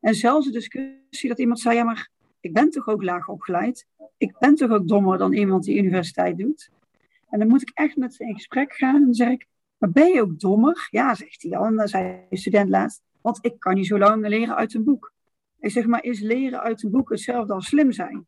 En 0.00 0.14
zelfs 0.14 0.46
de 0.46 0.52
discussie 0.52 1.28
dat 1.28 1.38
iemand 1.38 1.60
zei, 1.60 1.76
ja 1.76 1.84
maar 1.84 2.10
ik 2.40 2.52
ben 2.52 2.70
toch 2.70 2.88
ook 2.88 3.02
laag 3.02 3.28
opgeleid. 3.28 3.86
Ik 4.16 4.38
ben 4.38 4.54
toch 4.54 4.70
ook 4.70 4.88
dommer 4.88 5.18
dan 5.18 5.32
iemand 5.32 5.64
die 5.64 5.78
universiteit 5.78 6.38
doet. 6.38 6.70
En 7.28 7.38
dan 7.38 7.48
moet 7.48 7.62
ik 7.62 7.70
echt 7.74 7.96
met 7.96 8.14
ze 8.14 8.24
in 8.24 8.34
gesprek 8.34 8.72
gaan 8.72 8.94
en 8.94 9.04
dan 9.04 9.14
zeg 9.14 9.28
ik, 9.28 9.46
maar 9.78 9.90
ben 9.90 10.08
je 10.12 10.20
ook 10.20 10.40
dommer? 10.40 10.88
Ja, 10.90 11.14
zegt 11.14 11.42
hij. 11.42 11.52
En 11.52 11.76
dan 11.76 11.88
zei 11.88 12.18
de 12.30 12.36
student 12.36 12.68
laatst, 12.68 13.02
want 13.20 13.38
ik 13.40 13.58
kan 13.58 13.74
niet 13.74 13.86
zo 13.86 13.98
lang 13.98 14.26
leren 14.26 14.56
uit 14.56 14.74
een 14.74 14.84
boek. 14.84 15.12
Ik 15.60 15.70
zeg 15.70 15.86
maar, 15.86 16.04
is 16.04 16.20
leren 16.20 16.60
uit 16.60 16.82
een 16.82 16.90
boek 16.90 17.10
hetzelfde 17.10 17.52
als 17.52 17.66
slim 17.66 17.92
zijn? 17.92 18.26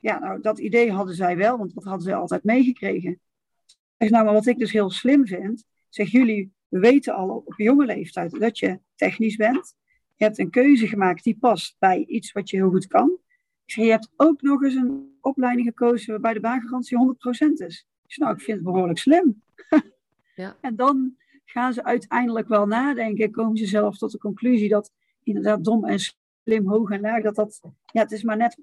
Ja, 0.00 0.18
nou, 0.18 0.40
dat 0.40 0.58
idee 0.58 0.92
hadden 0.92 1.14
zij 1.14 1.36
wel, 1.36 1.58
want 1.58 1.74
dat 1.74 1.84
hadden 1.84 2.02
ze 2.02 2.14
altijd 2.14 2.44
meegekregen. 2.44 3.10
Ik 3.10 3.76
zeg 3.96 4.10
nou, 4.10 4.24
maar 4.24 4.34
wat 4.34 4.46
ik 4.46 4.58
dus 4.58 4.72
heel 4.72 4.90
slim 4.90 5.26
vind, 5.26 5.64
zeg 5.88 6.10
jullie, 6.10 6.52
we 6.68 6.78
weten 6.78 7.14
al 7.14 7.28
op 7.28 7.54
jonge 7.56 7.86
leeftijd 7.86 8.40
dat 8.40 8.58
je 8.58 8.80
technisch 8.94 9.36
bent. 9.36 9.74
Je 10.14 10.24
hebt 10.24 10.38
een 10.38 10.50
keuze 10.50 10.86
gemaakt 10.86 11.24
die 11.24 11.36
past 11.38 11.76
bij 11.78 12.04
iets 12.06 12.32
wat 12.32 12.50
je 12.50 12.56
heel 12.56 12.70
goed 12.70 12.86
kan. 12.86 13.18
Je 13.64 13.84
hebt 13.84 14.12
ook 14.16 14.42
nog 14.42 14.62
eens 14.62 14.74
een 14.74 15.16
opleiding 15.20 15.66
gekozen 15.66 16.10
waarbij 16.10 16.32
de 16.32 16.40
baangarantie 16.40 16.98
100% 16.98 17.52
is. 17.52 17.86
Dus 18.06 18.16
nou, 18.16 18.34
ik 18.34 18.40
vind 18.40 18.56
het 18.56 18.66
behoorlijk 18.66 18.98
slim. 18.98 19.42
ja. 20.34 20.56
En 20.60 20.76
dan 20.76 21.16
gaan 21.44 21.72
ze 21.72 21.84
uiteindelijk 21.84 22.48
wel 22.48 22.66
nadenken, 22.66 23.30
komen 23.30 23.56
ze 23.56 23.66
zelf 23.66 23.98
tot 23.98 24.12
de 24.12 24.18
conclusie 24.18 24.68
dat 24.68 24.90
inderdaad 25.22 25.64
dom 25.64 25.84
en 25.84 25.98
slim, 25.98 26.68
hoog 26.68 26.90
en 26.90 27.00
laag, 27.00 27.22
dat 27.22 27.34
dat, 27.34 27.60
ja, 27.92 28.02
het 28.02 28.12
is 28.12 28.22
maar 28.22 28.36
net 28.36 28.58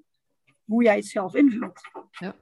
hoe 0.64 0.82
jij 0.82 0.96
het 0.96 1.06
zelf 1.06 1.34
invult. 1.34 1.80
Ja. 2.10 2.34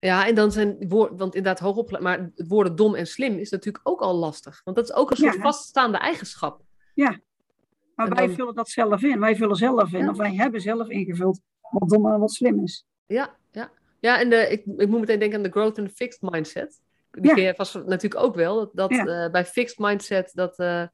Ja, 0.00 0.26
en 0.26 0.34
dan 0.34 0.52
zijn 0.52 0.88
woord, 0.88 1.18
want 1.18 1.34
inderdaad 1.34 1.58
hoog 1.58 2.00
maar 2.00 2.30
het 2.34 2.48
woorden 2.48 2.76
dom 2.76 2.94
en 2.94 3.06
slim 3.06 3.38
is 3.38 3.50
natuurlijk 3.50 3.88
ook 3.88 4.00
al 4.00 4.14
lastig. 4.14 4.60
Want 4.64 4.76
dat 4.76 4.88
is 4.88 4.94
ook 4.94 5.10
een 5.10 5.16
soort 5.16 5.36
vaststaande 5.36 5.98
eigenschap. 5.98 6.62
Ja, 6.94 7.20
maar 7.94 8.08
wij 8.08 8.30
vullen 8.30 8.54
dat 8.54 8.68
zelf 8.68 9.02
in. 9.02 9.20
Wij 9.20 9.36
vullen 9.36 9.56
zelf 9.56 9.92
in, 9.92 10.08
of 10.08 10.16
wij 10.16 10.34
hebben 10.34 10.60
zelf 10.60 10.88
ingevuld 10.88 11.40
wat 11.70 11.88
dom 11.88 12.12
en 12.12 12.20
wat 12.20 12.32
slim 12.32 12.62
is. 12.62 12.86
Ja, 13.06 13.36
ja. 13.52 13.70
ja 14.00 14.20
en 14.20 14.30
de, 14.30 14.36
ik, 14.36 14.64
ik 14.76 14.88
moet 14.88 15.00
meteen 15.00 15.18
denken 15.18 15.36
aan 15.36 15.44
de 15.44 15.50
growth 15.50 15.78
and 15.78 15.92
fixed 15.92 16.30
mindset. 16.30 16.80
Die 17.20 17.34
ken 17.34 17.42
je 17.42 17.54
vast 17.54 17.74
natuurlijk 17.74 18.22
ook 18.22 18.34
wel. 18.34 18.70
Dat, 18.72 18.90
uh, 18.90 19.30
bij 19.30 19.44
fixed 19.44 19.78
mindset 19.78 20.30
dat 20.34 20.58
uh, 20.58 20.86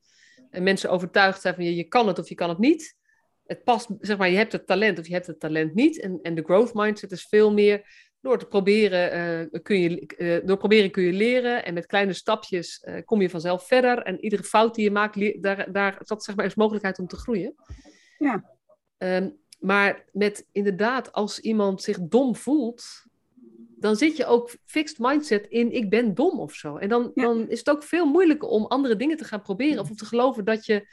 mensen 0.51 0.91
overtuigd 0.91 1.41
zijn 1.41 1.55
van 1.55 1.65
je, 1.65 1.75
je 1.75 1.85
kan 1.85 2.09
het 2.09 2.19
of 2.19 2.29
je 2.29 2.35
kan 2.35 2.49
het 2.49 2.59
niet. 2.59 2.97
Het 3.47 3.65
past, 3.65 3.89
zeg 4.01 4.17
maar, 4.17 4.31
je 4.31 4.37
hebt 4.37 4.53
het 4.53 4.67
talent 4.67 4.99
of 4.99 5.07
je 5.07 5.13
hebt 5.13 5.27
het 5.27 5.41
talent 5.41 5.75
niet. 5.75 6.01
En, 6.01 6.19
en 6.23 6.35
de 6.35 6.43
growth 6.43 6.75
mindset 6.75 7.13
is 7.13 7.27
veel 7.27 7.53
meer 7.53 7.87
door 8.21 8.39
te 8.39 8.47
proberen, 8.47 9.49
uh, 9.53 9.61
kun 9.63 9.81
je, 9.81 10.15
uh, 10.19 10.47
door 10.47 10.57
proberen 10.57 10.91
kun 10.91 11.03
je 11.03 11.13
leren 11.13 11.65
en 11.65 11.75
met 11.75 11.87
kleine 11.87 12.13
stapjes 12.13 12.85
uh, 12.85 12.97
kom 13.05 13.21
je 13.21 13.31
vanzelf 13.31 13.67
verder. 13.67 14.03
En 14.03 14.25
iedere 14.25 14.43
fout 14.43 14.75
die 14.75 14.85
je 14.85 14.91
maakt, 14.91 15.43
daar, 15.43 15.73
daar 15.73 15.99
dat 16.05 16.25
zeg 16.25 16.37
maar, 16.37 16.45
is 16.45 16.55
mogelijkheid 16.55 16.99
om 16.99 17.07
te 17.07 17.17
groeien. 17.17 17.55
Ja. 18.19 18.53
Um, 18.99 19.37
maar 19.59 20.05
met 20.13 20.47
inderdaad, 20.53 21.13
als 21.13 21.41
iemand 21.41 21.83
zich 21.83 21.99
dom 22.01 22.37
voelt, 22.37 23.05
dan 23.85 23.97
zit 23.97 24.17
je 24.17 24.27
ook 24.27 24.57
fixed 24.65 24.99
mindset 24.99 25.47
in 25.47 25.73
ik 25.73 25.91
ben 25.91 26.15
dom 26.15 26.39
of 26.41 26.55
zo. 26.55 26.77
En 26.77 26.89
dan, 26.89 27.11
ja. 27.15 27.23
dan 27.23 27.49
is 27.49 27.59
het 27.59 27.71
ook 27.71 27.83
veel 27.83 28.07
moeilijker 28.07 28.49
om 28.49 28.65
andere 28.65 28.97
dingen 28.97 29.17
te 29.17 29.25
gaan 29.25 29.43
proberen 29.43 29.79
of 29.79 29.91
te 29.91 30.05
geloven 30.05 30.45
dat 30.45 30.67
je 30.67 30.89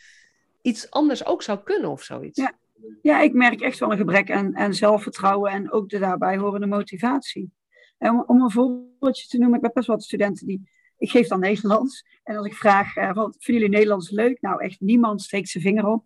iets 0.61 0.89
anders 0.89 1.25
ook 1.25 1.41
zou 1.41 1.59
kunnen 1.63 1.89
of 1.89 2.03
zoiets. 2.03 2.39
Ja. 2.39 2.59
Ja, 3.01 3.21
ik 3.21 3.33
merk 3.33 3.61
echt 3.61 3.79
wel 3.79 3.91
een 3.91 3.97
gebrek 3.97 4.31
aan, 4.31 4.57
aan 4.57 4.73
zelfvertrouwen 4.73 5.51
en 5.51 5.71
ook 5.71 5.89
de 5.89 5.99
daarbij 5.99 6.37
horende 6.37 6.67
motivatie. 6.67 7.51
En 7.97 8.11
om, 8.11 8.23
om 8.27 8.41
een 8.41 8.51
voorbeeldje 8.51 9.27
te 9.27 9.37
noemen, 9.37 9.57
ik 9.57 9.63
heb 9.63 9.73
best 9.73 9.87
wel 9.87 9.95
wat 9.95 10.05
studenten 10.05 10.47
die. 10.47 10.69
Ik 10.97 11.09
geef 11.09 11.27
dan 11.27 11.39
Nederlands. 11.39 12.05
En 12.23 12.35
als 12.35 12.45
ik 12.45 12.53
vraag, 12.53 12.97
uh, 12.97 13.13
wat 13.13 13.35
vinden 13.39 13.61
jullie 13.61 13.69
Nederlands 13.69 14.09
leuk? 14.09 14.41
Nou, 14.41 14.63
echt 14.63 14.79
niemand 14.79 15.21
steekt 15.21 15.49
zijn 15.49 15.63
vinger 15.63 15.85
op. 15.85 16.05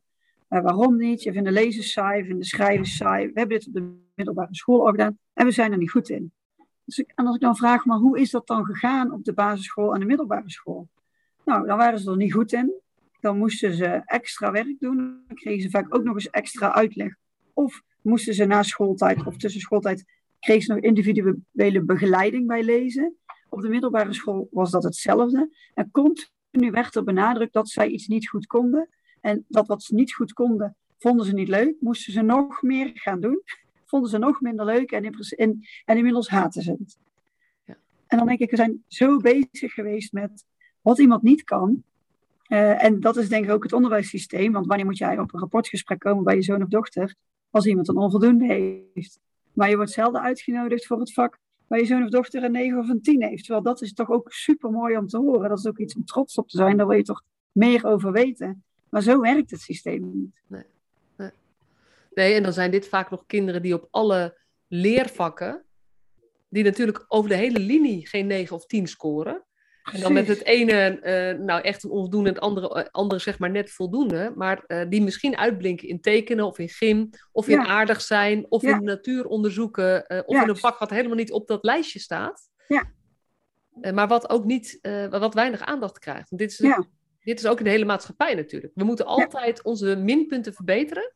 Uh, 0.49 0.61
waarom 0.61 0.97
niet? 0.97 1.23
Je 1.23 1.31
vindt 1.31 1.47
de 1.47 1.53
lezen 1.53 1.83
saai, 1.83 2.17
je 2.17 2.25
vindt 2.25 2.41
de 2.41 2.47
schrijven 2.47 2.85
saai. 2.85 3.25
We 3.25 3.39
hebben 3.39 3.57
dit 3.57 3.67
op 3.67 3.73
de 3.73 4.03
middelbare 4.15 4.55
school 4.55 4.85
al 4.85 4.91
gedaan 4.91 5.19
en 5.33 5.45
we 5.45 5.51
zijn 5.51 5.71
er 5.71 5.77
niet 5.77 5.91
goed 5.91 6.09
in. 6.09 6.33
Dus 6.85 6.97
en 6.99 7.25
als 7.25 7.35
ik 7.35 7.41
dan 7.41 7.55
vraag, 7.55 7.85
maar 7.85 7.97
hoe 7.97 8.19
is 8.19 8.31
dat 8.31 8.47
dan 8.47 8.65
gegaan 8.65 9.11
op 9.11 9.23
de 9.23 9.33
basisschool 9.33 9.93
en 9.93 9.99
de 9.99 10.05
middelbare 10.05 10.49
school? 10.49 10.87
Nou, 11.45 11.67
dan 11.67 11.77
waren 11.77 11.99
ze 11.99 12.11
er 12.11 12.17
niet 12.17 12.33
goed 12.33 12.53
in 12.53 12.83
dan 13.25 13.37
moesten 13.37 13.73
ze 13.73 14.01
extra 14.05 14.51
werk 14.51 14.79
doen. 14.79 14.97
Dan 14.97 15.37
kregen 15.37 15.61
ze 15.61 15.69
vaak 15.69 15.95
ook 15.95 16.03
nog 16.03 16.15
eens 16.15 16.29
extra 16.29 16.73
uitleg. 16.73 17.15
Of 17.53 17.81
moesten 18.01 18.33
ze 18.33 18.45
na 18.45 18.63
schooltijd 18.63 19.25
of 19.25 19.37
tussen 19.37 19.61
schooltijd 19.61 20.03
kregen 20.39 20.63
ze 20.63 20.73
nog 20.73 20.81
individuele 20.81 21.83
begeleiding 21.83 22.47
bij 22.47 22.63
lezen. 22.63 23.15
Op 23.49 23.61
de 23.61 23.69
middelbare 23.69 24.13
school 24.13 24.47
was 24.51 24.71
dat 24.71 24.83
hetzelfde. 24.83 25.49
En 25.73 25.91
continu 25.91 26.71
werd 26.71 26.95
er 26.95 27.03
benadrukt 27.03 27.53
dat 27.53 27.69
zij 27.69 27.87
iets 27.87 28.07
niet 28.07 28.29
goed 28.29 28.45
konden. 28.45 28.89
En 29.21 29.45
dat 29.47 29.67
wat 29.67 29.83
ze 29.83 29.95
niet 29.95 30.13
goed 30.13 30.33
konden, 30.33 30.75
vonden 30.97 31.25
ze 31.25 31.33
niet 31.33 31.47
leuk. 31.47 31.75
Moesten 31.79 32.13
ze 32.13 32.21
nog 32.21 32.61
meer 32.61 32.91
gaan 32.93 33.19
doen. 33.19 33.41
Vonden 33.85 34.09
ze 34.09 34.17
nog 34.17 34.41
minder 34.41 34.65
leuk 34.65 34.91
en, 34.91 35.03
in, 35.29 35.65
en 35.85 35.97
inmiddels 35.97 36.29
haten 36.29 36.61
ze 36.61 36.71
het. 36.71 36.97
Ja. 37.65 37.77
En 38.07 38.17
dan 38.17 38.27
denk 38.27 38.39
ik, 38.39 38.49
we 38.49 38.55
zijn 38.55 38.83
zo 38.87 39.17
bezig 39.17 39.73
geweest 39.73 40.13
met 40.13 40.45
wat 40.81 40.99
iemand 40.99 41.21
niet 41.21 41.43
kan. 41.43 41.83
Uh, 42.47 42.83
en 42.83 42.99
dat 42.99 43.17
is 43.17 43.29
denk 43.29 43.45
ik 43.45 43.51
ook 43.51 43.63
het 43.63 43.73
onderwijssysteem. 43.73 44.51
Want 44.51 44.65
wanneer 44.65 44.85
moet 44.85 44.97
jij 44.97 45.19
op 45.19 45.33
een 45.33 45.39
rapportgesprek 45.39 45.99
komen 45.99 46.23
bij 46.23 46.35
je 46.35 46.41
zoon 46.41 46.61
of 46.61 46.67
dochter 46.67 47.15
als 47.49 47.65
iemand 47.65 47.87
een 47.87 47.97
onvoldoende 47.97 48.45
heeft? 48.93 49.19
Maar 49.53 49.69
je 49.69 49.75
wordt 49.75 49.91
zelden 49.91 50.21
uitgenodigd 50.21 50.85
voor 50.85 50.99
het 50.99 51.13
vak 51.13 51.39
waar 51.67 51.79
je 51.79 51.85
zoon 51.85 52.03
of 52.03 52.09
dochter 52.09 52.43
een 52.43 52.51
9 52.51 52.79
of 52.79 52.89
een 52.89 53.01
10 53.01 53.23
heeft. 53.23 53.43
Terwijl 53.43 53.63
dat 53.63 53.81
is 53.81 53.93
toch 53.93 54.09
ook 54.09 54.31
super 54.31 54.71
mooi 54.71 54.97
om 54.97 55.07
te 55.07 55.17
horen. 55.17 55.49
Dat 55.49 55.57
is 55.57 55.67
ook 55.67 55.77
iets 55.77 55.95
om 55.95 56.05
trots 56.05 56.37
op 56.37 56.49
te 56.49 56.57
zijn. 56.57 56.77
Daar 56.77 56.87
wil 56.87 56.97
je 56.97 57.03
toch 57.03 57.23
meer 57.51 57.85
over 57.85 58.11
weten. 58.11 58.63
Maar 58.89 59.01
zo 59.01 59.19
werkt 59.19 59.51
het 59.51 59.61
systeem 59.61 60.11
niet. 60.13 60.41
Nee. 60.47 60.63
Nee, 62.15 62.33
en 62.33 62.43
dan 62.43 62.53
zijn 62.53 62.71
dit 62.71 62.87
vaak 62.87 63.09
nog 63.09 63.25
kinderen 63.25 63.61
die 63.61 63.73
op 63.73 63.87
alle 63.91 64.39
leervakken 64.67 65.65
die 66.49 66.63
natuurlijk 66.63 67.05
over 67.07 67.29
de 67.29 67.35
hele 67.35 67.59
linie 67.59 68.07
geen 68.07 68.27
9 68.27 68.55
of 68.55 68.65
10 68.65 68.87
scoren. 68.87 69.45
En 69.93 69.99
dan 69.99 70.13
met 70.13 70.27
het 70.27 70.43
ene 70.43 70.99
uh, 71.03 71.45
nou 71.45 71.61
echt 71.61 71.83
een 71.83 71.89
onvoldoende 71.89 72.29
en 72.29 72.35
het 72.35 72.43
andere, 72.43 72.79
uh, 72.79 72.85
andere 72.91 73.21
zeg 73.21 73.39
maar 73.39 73.51
net 73.51 73.71
voldoende. 73.71 74.31
Maar 74.35 74.63
uh, 74.67 74.81
die 74.89 75.01
misschien 75.01 75.37
uitblinken 75.37 75.87
in 75.87 76.01
tekenen 76.01 76.45
of 76.45 76.59
in 76.59 76.69
gym 76.69 77.09
of 77.31 77.47
in 77.47 77.59
aardig 77.59 78.01
zijn 78.01 78.45
of 78.49 78.61
ja. 78.61 78.77
in 78.77 78.83
natuuronderzoeken 78.83 80.05
of 80.25 80.41
in 80.41 80.49
een 80.49 80.57
vak 80.57 80.77
wat 80.79 80.89
helemaal 80.89 81.17
niet 81.17 81.31
op 81.31 81.47
dat 81.47 81.63
lijstje 81.63 81.99
staat. 81.99 82.49
Ja. 82.67 82.91
maar 83.91 84.07
wat 84.07 84.29
ook 84.29 84.45
niet, 84.45 84.79
wat 85.09 85.33
weinig 85.33 85.61
aandacht 85.61 85.99
krijgt. 85.99 86.29
Want 86.29 86.41
dit 86.41 86.51
is, 86.51 86.57
dit 87.19 87.39
is 87.39 87.45
ook 87.45 87.57
in 87.57 87.63
de 87.63 87.69
hele 87.69 87.85
maatschappij 87.85 88.35
natuurlijk. 88.35 88.73
We 88.75 88.83
moeten 88.83 89.05
altijd 89.05 89.63
onze 89.63 89.95
minpunten 89.95 90.53
verbeteren. 90.53 91.13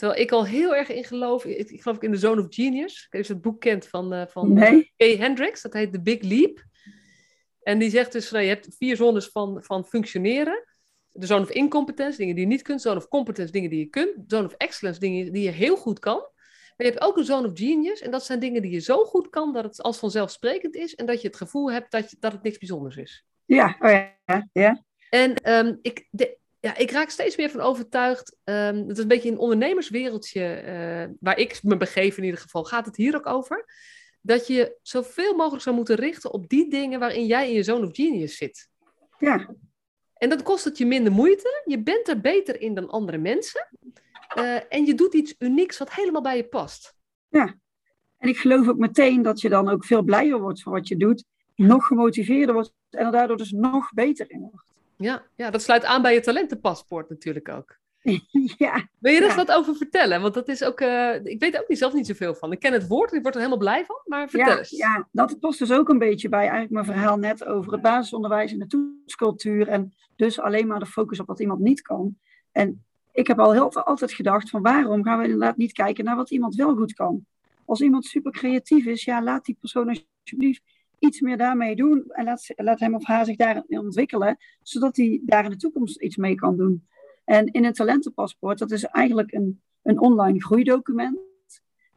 Terwijl 0.00 0.20
ik 0.20 0.32
al 0.32 0.46
heel 0.46 0.74
erg 0.74 0.88
in 0.88 1.04
geloof, 1.04 1.44
ik, 1.44 1.70
ik 1.70 1.82
geloof 1.82 2.02
in 2.02 2.10
de 2.10 2.16
Zone 2.16 2.40
of 2.40 2.46
Genius. 2.48 3.04
Ik 3.04 3.12
weet 3.12 3.26
je 3.26 3.32
het 3.32 3.42
boek 3.42 3.60
kent 3.60 3.86
van, 3.86 4.26
van 4.28 4.52
nee. 4.52 4.92
Kay 4.96 5.16
Hendricks, 5.16 5.62
dat 5.62 5.72
heet 5.72 5.92
The 5.92 6.00
Big 6.00 6.22
Leap. 6.22 6.64
En 7.62 7.78
die 7.78 7.90
zegt 7.90 8.12
dus, 8.12 8.30
nou, 8.30 8.44
je 8.44 8.48
hebt 8.48 8.76
vier 8.78 8.96
zones 8.96 9.26
van, 9.26 9.62
van 9.62 9.84
functioneren. 9.86 10.64
De 11.10 11.26
zone 11.26 11.42
of 11.42 11.50
incompetence, 11.50 12.18
dingen 12.18 12.34
die 12.34 12.44
je 12.44 12.50
niet 12.50 12.62
kunt. 12.62 12.80
Zone 12.80 12.96
of 12.96 13.08
competence, 13.08 13.52
dingen 13.52 13.70
die 13.70 13.78
je 13.78 13.86
kunt. 13.86 14.14
Zone 14.26 14.46
of 14.46 14.52
excellence, 14.52 15.00
dingen 15.00 15.32
die 15.32 15.42
je 15.42 15.50
heel 15.50 15.76
goed 15.76 15.98
kan. 15.98 16.18
Maar 16.76 16.86
je 16.86 16.92
hebt 16.92 17.02
ook 17.02 17.16
een 17.16 17.24
zone 17.24 17.48
of 17.48 17.58
genius. 17.58 18.00
En 18.00 18.10
dat 18.10 18.24
zijn 18.24 18.40
dingen 18.40 18.62
die 18.62 18.70
je 18.70 18.80
zo 18.80 19.04
goed 19.04 19.30
kan 19.30 19.52
dat 19.52 19.64
het 19.64 19.82
als 19.82 19.98
vanzelfsprekend 19.98 20.74
is. 20.74 20.94
En 20.94 21.06
dat 21.06 21.20
je 21.20 21.26
het 21.26 21.36
gevoel 21.36 21.72
hebt 21.72 21.90
dat, 21.90 22.10
je, 22.10 22.16
dat 22.20 22.32
het 22.32 22.42
niks 22.42 22.58
bijzonders 22.58 22.96
is. 22.96 23.24
Ja, 23.44 23.76
oh 23.80 23.90
ja. 23.90 24.48
ja. 24.52 24.84
En 25.10 25.52
um, 25.66 25.78
ik, 25.82 26.06
de, 26.10 26.38
ja, 26.60 26.76
ik 26.76 26.90
raak 26.90 27.08
steeds 27.08 27.36
meer 27.36 27.50
van 27.50 27.60
overtuigd. 27.60 28.36
Um, 28.44 28.76
het 28.76 28.96
is 28.96 29.02
een 29.02 29.08
beetje 29.08 29.30
een 29.30 29.38
ondernemerswereldje 29.38 30.62
uh, 30.66 31.14
waar 31.20 31.38
ik 31.38 31.60
me 31.62 31.76
begeef 31.76 32.16
in 32.16 32.24
ieder 32.24 32.40
geval. 32.40 32.64
Gaat 32.64 32.86
het 32.86 32.96
hier 32.96 33.16
ook 33.16 33.26
over? 33.26 33.66
dat 34.22 34.46
je 34.46 34.76
zoveel 34.82 35.36
mogelijk 35.36 35.62
zou 35.62 35.76
moeten 35.76 35.96
richten 35.96 36.32
op 36.32 36.48
die 36.48 36.70
dingen 36.70 37.00
waarin 37.00 37.26
jij 37.26 37.48
in 37.48 37.54
je 37.54 37.62
zone 37.62 37.86
of 37.86 37.94
genius 37.94 38.36
zit. 38.36 38.68
Ja. 39.18 39.54
En 40.14 40.28
dat 40.28 40.42
kost 40.42 40.64
het 40.64 40.78
je 40.78 40.86
minder 40.86 41.12
moeite. 41.12 41.62
Je 41.64 41.82
bent 41.82 42.08
er 42.08 42.20
beter 42.20 42.60
in 42.60 42.74
dan 42.74 42.88
andere 42.88 43.18
mensen. 43.18 43.68
Uh, 44.38 44.72
en 44.72 44.86
je 44.86 44.94
doet 44.94 45.14
iets 45.14 45.34
unieks 45.38 45.78
wat 45.78 45.94
helemaal 45.94 46.22
bij 46.22 46.36
je 46.36 46.44
past. 46.44 46.94
Ja. 47.28 47.58
En 48.18 48.28
ik 48.28 48.36
geloof 48.36 48.68
ook 48.68 48.78
meteen 48.78 49.22
dat 49.22 49.40
je 49.40 49.48
dan 49.48 49.68
ook 49.68 49.84
veel 49.84 50.02
blijer 50.02 50.40
wordt 50.40 50.62
voor 50.62 50.72
wat 50.72 50.88
je 50.88 50.96
doet. 50.96 51.24
Nog 51.54 51.86
gemotiveerder 51.86 52.54
wordt 52.54 52.72
en 52.90 53.06
er 53.06 53.12
daardoor 53.12 53.36
dus 53.36 53.50
nog 53.50 53.92
beter 53.92 54.30
in 54.30 54.40
wordt. 54.40 54.69
Ja, 55.00 55.22
ja 55.36 55.50
dat 55.50 55.62
sluit 55.62 55.84
aan 55.84 56.02
bij 56.02 56.14
je 56.14 56.20
talentenpaspoort 56.20 57.08
natuurlijk 57.08 57.48
ook. 57.48 57.78
ja. 58.58 58.88
Wil 58.98 59.12
je 59.12 59.20
er 59.20 59.26
ja. 59.26 59.34
wat 59.34 59.52
over 59.52 59.74
vertellen? 59.74 60.20
Want 60.20 60.34
dat 60.34 60.48
is 60.48 60.64
ook, 60.64 60.80
uh, 60.80 61.24
ik 61.24 61.40
weet 61.40 61.54
er 61.54 61.60
ook 61.60 61.68
niet, 61.68 61.78
zelf 61.78 61.92
niet 61.92 62.06
zoveel 62.06 62.34
van. 62.34 62.52
Ik 62.52 62.58
ken 62.58 62.72
het 62.72 62.86
woord, 62.86 63.12
ik 63.12 63.22
word 63.22 63.34
er 63.34 63.40
helemaal 63.40 63.64
blij 63.64 63.84
van, 63.84 63.96
maar 64.04 64.28
vertel 64.28 64.52
ja, 64.52 64.58
eens. 64.58 64.70
Ja, 64.70 65.08
dat 65.12 65.40
past 65.40 65.58
dus 65.58 65.72
ook 65.72 65.88
een 65.88 65.98
beetje 65.98 66.28
bij 66.28 66.40
eigenlijk 66.40 66.70
mijn 66.70 66.84
verhaal 66.84 67.16
net 67.16 67.44
over 67.44 67.72
het 67.72 67.82
basisonderwijs 67.82 68.52
en 68.52 68.58
de 68.58 68.66
toetscultuur. 68.66 69.68
En 69.68 69.94
dus 70.16 70.40
alleen 70.40 70.66
maar 70.66 70.78
de 70.78 70.86
focus 70.86 71.20
op 71.20 71.26
wat 71.26 71.40
iemand 71.40 71.60
niet 71.60 71.82
kan. 71.82 72.16
En 72.52 72.84
ik 73.12 73.26
heb 73.26 73.38
al 73.38 73.52
heel 73.52 73.74
altijd 73.74 74.12
gedacht 74.12 74.50
van 74.50 74.62
waarom 74.62 75.04
gaan 75.04 75.18
we 75.18 75.24
inderdaad 75.24 75.56
niet 75.56 75.72
kijken 75.72 76.04
naar 76.04 76.16
wat 76.16 76.30
iemand 76.30 76.54
wel 76.54 76.76
goed 76.76 76.92
kan. 76.92 77.26
Als 77.64 77.80
iemand 77.80 78.04
super 78.04 78.32
creatief 78.32 78.86
is, 78.86 79.04
ja, 79.04 79.22
laat 79.22 79.44
die 79.44 79.56
persoon 79.60 79.88
alsjeblieft 79.88 80.62
iets 81.00 81.20
meer 81.20 81.36
daarmee 81.36 81.76
doen. 81.76 82.04
En 82.08 82.24
laat, 82.24 82.52
laat 82.56 82.80
hem 82.80 82.94
of 82.94 83.04
haar 83.04 83.24
zich 83.24 83.36
daarin 83.36 83.64
ontwikkelen, 83.68 84.36
zodat 84.62 84.96
hij 84.96 85.20
daar 85.24 85.44
in 85.44 85.50
de 85.50 85.56
toekomst 85.56 86.00
iets 86.00 86.16
mee 86.16 86.34
kan 86.34 86.56
doen. 86.56 86.86
En 87.24 87.46
in 87.46 87.64
het 87.64 87.74
talentenpaspoort, 87.74 88.58
dat 88.58 88.70
is 88.70 88.84
eigenlijk 88.84 89.32
een, 89.32 89.60
een 89.82 90.00
online 90.00 90.42
groeidocument, 90.42 91.18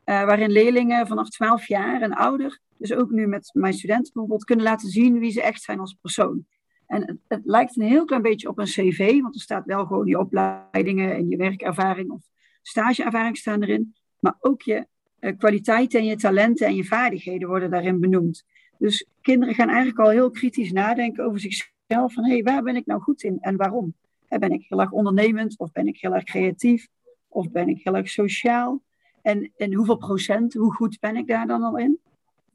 uh, 0.05 0.25
waarin 0.25 0.51
leerlingen 0.51 1.07
vanaf 1.07 1.29
12 1.29 1.67
jaar 1.67 2.01
en 2.01 2.13
ouder, 2.13 2.59
dus 2.77 2.93
ook 2.93 3.11
nu 3.11 3.27
met 3.27 3.49
mijn 3.53 3.73
studenten 3.73 4.13
bijvoorbeeld, 4.13 4.43
kunnen 4.43 4.65
laten 4.65 4.89
zien 4.89 5.19
wie 5.19 5.31
ze 5.31 5.41
echt 5.41 5.61
zijn 5.61 5.79
als 5.79 5.97
persoon. 6.01 6.45
En 6.87 7.21
het, 7.27 7.41
lijkt 7.43 7.77
een 7.77 7.87
heel 7.87 8.05
klein 8.05 8.21
beetje 8.21 8.49
op 8.49 8.59
een 8.59 8.65
cv, 8.65 9.21
want 9.21 9.35
er 9.35 9.41
staat 9.41 9.65
wel 9.65 9.85
gewoon 9.85 10.05
je 10.05 10.19
opleidingen 10.19 11.15
en 11.15 11.29
je 11.29 11.37
werkervaring 11.37 12.11
of 12.11 12.21
stageervaring 12.61 13.37
staan 13.37 13.63
erin. 13.63 13.95
Maar 14.19 14.35
ook 14.39 14.61
je 14.61 14.87
uh, 15.19 15.37
kwaliteiten 15.37 15.99
en 15.99 16.05
je 16.05 16.15
talenten 16.15 16.67
en 16.67 16.75
je 16.75 16.85
vaardigheden 16.85 17.47
worden 17.47 17.71
daarin 17.71 17.99
benoemd. 17.99 18.45
Dus 18.83 19.05
kinderen 19.21 19.55
gaan 19.55 19.67
eigenlijk 19.67 19.99
al 19.99 20.09
heel 20.09 20.29
kritisch 20.29 20.71
nadenken 20.71 21.25
over 21.25 21.39
zichzelf 21.39 22.13
van 22.13 22.25
hé, 22.25 22.31
hey, 22.31 22.43
waar 22.43 22.63
ben 22.63 22.75
ik 22.75 22.85
nou 22.85 23.01
goed 23.01 23.23
in 23.23 23.37
en 23.41 23.55
waarom? 23.55 23.93
Ben 24.27 24.51
ik 24.51 24.65
heel 24.67 24.81
erg 24.81 24.91
ondernemend 24.91 25.57
of 25.57 25.71
ben 25.71 25.87
ik 25.87 25.97
heel 25.99 26.13
erg 26.13 26.23
creatief 26.23 26.87
of 27.27 27.51
ben 27.51 27.67
ik 27.67 27.83
heel 27.83 27.95
erg 27.95 28.09
sociaal? 28.09 28.81
En 29.21 29.51
in 29.55 29.73
hoeveel 29.73 29.97
procent, 29.97 30.53
hoe 30.53 30.73
goed 30.73 30.99
ben 30.99 31.15
ik 31.15 31.27
daar 31.27 31.47
dan 31.47 31.63
al 31.63 31.77
in? 31.77 31.99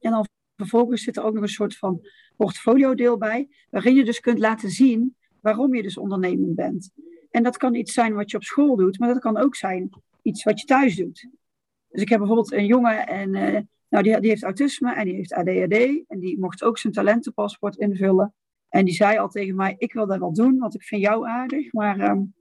En 0.01 0.11
dan 0.11 0.27
vervolgens 0.57 1.03
zit 1.03 1.17
er 1.17 1.23
ook 1.23 1.35
nog 1.35 1.43
een 1.43 1.49
soort 1.49 1.77
van 1.77 2.07
portfolio-deel 2.37 3.19
bij, 3.19 3.49
waarin 3.71 3.95
je 3.95 4.05
dus 4.05 4.21
kunt 4.21 4.39
laten 4.39 4.71
zien 4.71 5.17
waarom 5.41 5.75
je 5.75 5.83
dus 5.83 5.99
ondernemend 5.99 6.55
bent. 6.55 6.91
En 7.31 7.43
dat 7.43 7.57
kan 7.57 7.75
iets 7.75 7.93
zijn 7.93 8.15
wat 8.15 8.31
je 8.31 8.37
op 8.37 8.45
school 8.45 8.77
doet, 8.77 8.99
maar 8.99 9.09
dat 9.09 9.23
kan 9.23 9.37
ook 9.37 9.57
zijn 9.57 9.91
iets 10.23 10.45
wat 10.45 10.61
je 10.61 10.67
thuis 10.67 10.97
doet. 10.97 11.29
Dus 11.89 12.03
ik 12.03 12.09
heb 12.09 12.19
bijvoorbeeld 12.19 12.53
een 12.53 12.67
jongen 12.67 13.07
en 13.07 13.35
uh, 13.35 13.61
nou, 13.89 14.05
die, 14.05 14.21
die 14.21 14.31
heeft 14.31 14.43
autisme 14.43 14.95
en 14.95 15.05
die 15.05 15.15
heeft 15.15 15.33
ADHD 15.33 16.05
en 16.09 16.19
die 16.19 16.39
mocht 16.39 16.63
ook 16.63 16.79
zijn 16.79 16.93
talentenpaspoort 16.93 17.77
invullen. 17.77 18.35
En 18.69 18.85
die 18.85 18.95
zei 18.95 19.19
al 19.19 19.29
tegen 19.29 19.55
mij, 19.55 19.75
ik 19.79 19.93
wil 19.93 20.07
dat 20.07 20.19
wel 20.19 20.33
doen, 20.33 20.59
want 20.59 20.75
ik 20.75 20.83
vind 20.83 21.03
jou 21.03 21.29
aardig. 21.29 21.73
Maar 21.73 22.01
um, 22.01 22.35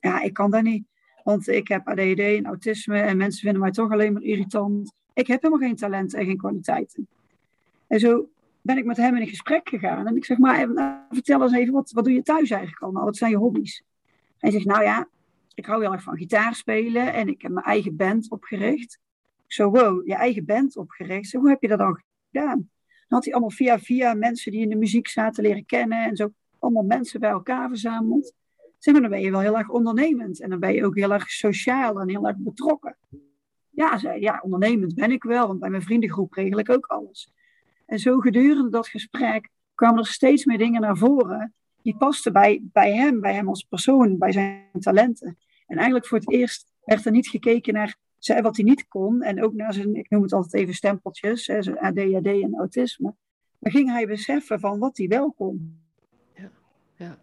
ja, 0.00 0.20
ik 0.22 0.32
kan 0.32 0.50
dat 0.50 0.62
niet. 0.62 0.86
Want 1.22 1.48
ik 1.48 1.68
heb 1.68 1.88
ADHD 1.88 2.18
en 2.18 2.46
autisme 2.46 3.00
en 3.00 3.16
mensen 3.16 3.40
vinden 3.40 3.60
mij 3.60 3.70
toch 3.70 3.92
alleen 3.92 4.12
maar 4.12 4.22
irritant. 4.22 4.94
Ik 5.12 5.26
heb 5.26 5.42
helemaal 5.42 5.68
geen 5.68 5.76
talent 5.76 6.14
en 6.14 6.24
geen 6.24 6.36
kwaliteiten. 6.36 7.08
En 7.86 8.00
zo 8.00 8.28
ben 8.60 8.76
ik 8.76 8.84
met 8.84 8.96
hem 8.96 9.16
in 9.16 9.22
een 9.22 9.28
gesprek 9.28 9.68
gegaan. 9.68 10.06
En 10.06 10.16
ik 10.16 10.24
zeg, 10.24 10.38
maar 10.38 10.68
vertel 11.10 11.42
eens 11.42 11.52
even, 11.52 11.72
wat, 11.72 11.90
wat 11.90 12.04
doe 12.04 12.12
je 12.12 12.22
thuis 12.22 12.50
eigenlijk 12.50 12.82
allemaal? 12.82 13.04
Wat 13.04 13.16
zijn 13.16 13.30
je 13.30 13.36
hobby's? 13.36 13.82
Hij 14.38 14.50
zegt, 14.50 14.64
nou 14.64 14.82
ja, 14.82 15.08
ik 15.54 15.66
hou 15.66 15.82
heel 15.82 15.92
erg 15.92 16.02
van 16.02 16.16
gitaar 16.16 16.54
spelen 16.54 17.12
en 17.12 17.28
ik 17.28 17.42
heb 17.42 17.52
mijn 17.52 17.66
eigen 17.66 17.96
band 17.96 18.30
opgericht. 18.30 18.98
Zo, 19.54 19.70
wow, 19.70 20.06
je 20.06 20.14
eigen 20.14 20.44
band 20.44 20.76
opgericht? 20.76 21.28
Zo, 21.28 21.38
hoe 21.38 21.48
heb 21.48 21.62
je 21.62 21.68
dat 21.68 21.78
dan 21.78 22.02
gedaan? 22.30 22.58
Dan 22.58 22.68
had 23.08 23.24
hij 23.24 23.32
allemaal 23.32 23.50
via 23.50 23.78
via 23.78 24.14
mensen 24.14 24.52
die 24.52 24.60
in 24.60 24.68
de 24.68 24.76
muziek 24.76 25.08
zaten 25.08 25.42
leren 25.42 25.66
kennen 25.66 26.04
en 26.04 26.16
zo 26.16 26.32
allemaal 26.58 26.82
mensen 26.82 27.20
bij 27.20 27.30
elkaar 27.30 27.68
verzameld. 27.68 28.34
Zeg 28.78 28.92
maar, 28.92 29.02
dan 29.02 29.10
ben 29.10 29.20
je 29.20 29.30
wel 29.30 29.40
heel 29.40 29.58
erg 29.58 29.68
ondernemend 29.68 30.40
en 30.40 30.50
dan 30.50 30.60
ben 30.60 30.74
je 30.74 30.84
ook 30.84 30.96
heel 30.96 31.12
erg 31.12 31.30
sociaal 31.30 32.00
en 32.00 32.08
heel 32.08 32.26
erg 32.26 32.36
betrokken. 32.36 32.96
Ja, 33.70 33.98
zei, 33.98 34.20
ja, 34.20 34.40
ondernemend 34.42 34.94
ben 34.94 35.10
ik 35.10 35.22
wel, 35.22 35.46
want 35.46 35.60
bij 35.60 35.70
mijn 35.70 35.82
vriendengroep 35.82 36.32
regel 36.32 36.58
ik 36.58 36.70
ook 36.70 36.86
alles. 36.86 37.28
En 37.86 37.98
zo 37.98 38.18
gedurende 38.18 38.70
dat 38.70 38.88
gesprek 38.88 39.48
kwamen 39.74 39.98
er 39.98 40.06
steeds 40.06 40.44
meer 40.44 40.58
dingen 40.58 40.80
naar 40.80 40.96
voren 40.96 41.54
die 41.82 41.96
pasten 41.96 42.32
bij, 42.32 42.60
bij 42.62 42.94
hem, 42.94 43.20
bij 43.20 43.34
hem 43.34 43.48
als 43.48 43.62
persoon, 43.62 44.18
bij 44.18 44.32
zijn 44.32 44.70
talenten. 44.78 45.38
En 45.66 45.76
eigenlijk 45.76 46.06
voor 46.06 46.18
het 46.18 46.30
eerst 46.30 46.72
werd 46.84 47.04
er 47.04 47.12
niet 47.12 47.28
gekeken 47.28 47.74
naar 47.74 47.96
zei 48.24 48.40
wat 48.40 48.56
hij 48.56 48.64
niet 48.64 48.88
kon. 48.88 49.22
En 49.22 49.42
ook 49.42 49.54
naar 49.54 49.72
zijn, 49.72 49.94
ik 49.96 50.10
noem 50.10 50.22
het 50.22 50.32
altijd 50.32 50.62
even 50.62 50.74
stempeltjes, 50.74 51.46
hè, 51.46 51.62
zijn 51.62 51.78
ADHD 51.78 52.26
en 52.26 52.54
autisme. 52.56 53.14
Dan 53.58 53.72
ging 53.72 53.90
hij 53.90 54.06
beseffen 54.06 54.60
van 54.60 54.78
wat 54.78 54.96
hij 54.96 55.08
wel 55.08 55.32
kon. 55.32 55.80
Ja, 56.34 56.50
ja. 56.96 57.18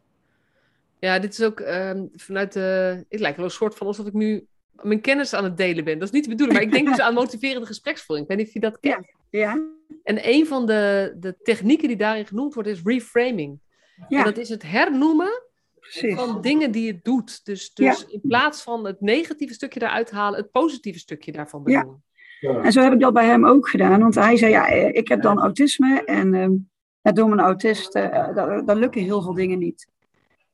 ja 1.00 1.20
dit 1.20 1.34
is 1.34 1.42
ook 1.42 1.60
um, 1.60 2.10
vanuit 2.16 2.54
de... 2.54 3.06
Het 3.10 3.20
lijkt 3.20 3.38
wel 3.38 3.46
een 3.46 3.52
soort 3.52 3.76
van 3.76 3.88
alsof 3.88 4.08
ik 4.08 4.14
nu 4.14 4.48
mijn 4.72 5.02
kennis 5.02 5.34
aan 5.34 5.44
het 5.44 5.58
delen 5.58 5.84
ben. 5.84 6.00
Dat 6.00 6.08
is 6.08 6.14
niet 6.14 6.24
de 6.24 6.30
bedoeling, 6.30 6.58
maar 6.58 6.68
ik 6.68 6.74
denk 6.74 6.88
dus 6.96 7.00
aan 7.00 7.14
motiverende 7.14 7.68
gespreksvoering. 7.68 8.30
Ik 8.30 8.36
weet 8.36 8.46
niet 8.46 8.56
of 8.56 8.62
je 8.62 8.70
dat 8.70 8.80
kent. 8.80 9.14
Ja. 9.30 9.40
ja. 9.40 9.62
En 10.04 10.30
een 10.30 10.48
van 10.48 10.66
de, 10.66 11.14
de 11.20 11.38
technieken 11.44 11.88
die 11.88 11.98
daarin 11.98 12.26
genoemd 12.28 12.54
wordt 12.54 12.70
is 12.70 12.82
reframing. 12.84 13.60
Ja. 14.08 14.18
En 14.18 14.24
dat 14.24 14.38
is 14.38 14.50
het 14.50 14.64
hernoemen 14.64 15.44
Precies. 15.82 16.16
van 16.16 16.42
dingen 16.42 16.72
die 16.72 16.92
het 16.92 17.04
doet. 17.04 17.46
Dus, 17.46 17.74
dus 17.74 18.00
ja. 18.00 18.06
in 18.08 18.22
plaats 18.22 18.64
van 18.64 18.86
het 18.86 19.02
negatieve 19.02 19.54
stukje 19.54 19.82
eruit 19.82 20.12
halen, 20.12 20.40
het 20.40 20.52
positieve 20.52 21.00
stukje 21.00 21.32
daarvan 21.32 21.64
benoemen. 21.64 22.04
Ja. 22.40 22.62
En 22.62 22.72
zo 22.72 22.82
heb 22.82 22.94
ik 22.94 23.00
dat 23.00 23.14
bij 23.14 23.26
hem 23.26 23.46
ook 23.46 23.70
gedaan. 23.70 24.02
Want 24.02 24.16
hij 24.16 24.38
zei, 24.38 24.52
ja, 24.52 24.68
ik 24.68 25.08
heb 25.08 25.22
dan 25.22 25.40
autisme 25.40 26.04
en 26.06 26.34
um, 26.34 26.70
ja, 27.02 27.12
door 27.12 27.30
mijn 27.30 27.40
autist, 27.40 27.96
uh, 27.96 28.36
dan, 28.36 28.66
dan 28.66 28.78
lukken 28.78 29.02
heel 29.02 29.22
veel 29.22 29.34
dingen 29.34 29.60
niet. 29.60 29.88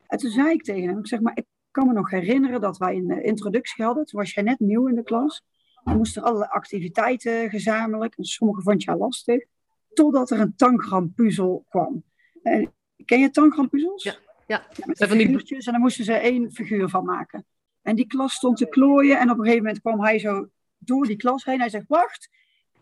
En 0.08 0.18
toen 0.18 0.32
zei 0.32 0.52
ik 0.52 0.64
tegen 0.64 0.90
hem, 0.90 1.00
ik 1.00 1.08
zeg 1.08 1.20
maar, 1.20 1.38
ik 1.38 1.46
kan 1.72 1.88
me 1.88 1.94
nog 1.94 2.10
herinneren 2.10 2.62
dat 2.62 2.78
wij 2.78 2.96
een 2.96 3.24
introductie 3.24 3.86
hadden. 3.86 4.06
Toen 4.06 4.20
was 4.20 4.34
jij 4.34 4.44
net 4.44 4.60
nieuw 4.60 4.88
in 4.88 4.96
de 4.96 5.04
klas. 5.04 5.44
Dan 5.84 5.98
moesten 5.98 6.22
er 6.22 6.28
allerlei 6.28 6.52
activiteiten 6.52 7.50
gezamenlijk. 7.50 8.16
En 8.18 8.24
sommige 8.24 8.62
vond 8.62 8.84
je 8.84 8.96
lastig. 8.96 9.46
Totdat 9.94 10.30
er 10.30 10.40
een 10.40 10.56
tangrampuzzel 10.56 11.66
kwam. 11.70 12.04
En, 12.44 12.74
ken 13.06 13.20
je 13.20 13.30
tangram-puzzels? 13.30 14.04
Ja. 14.04 14.16
Ja, 14.48 14.66
van 14.72 15.18
die. 15.18 15.28
En 15.48 15.60
daar 15.60 15.80
moesten 15.80 16.06
ze 16.06 16.14
één 16.14 16.52
figuur 16.52 16.90
van 16.90 17.06
maken. 17.06 17.46
En 17.82 17.96
die 17.96 18.08
klas 18.08 18.34
stond 18.34 18.58
te 18.58 18.70
klooien. 18.70 19.20
En 19.20 19.30
op 19.30 19.38
een 19.38 19.44
gegeven 19.44 19.64
moment 19.64 19.82
kwam 19.82 20.02
hij 20.02 20.20
zo 20.20 20.50
door 20.78 21.06
die 21.06 21.16
klas 21.16 21.46
heen. 21.46 21.60
Hij 21.60 21.70
zegt, 21.70 21.88
wacht, 21.88 22.30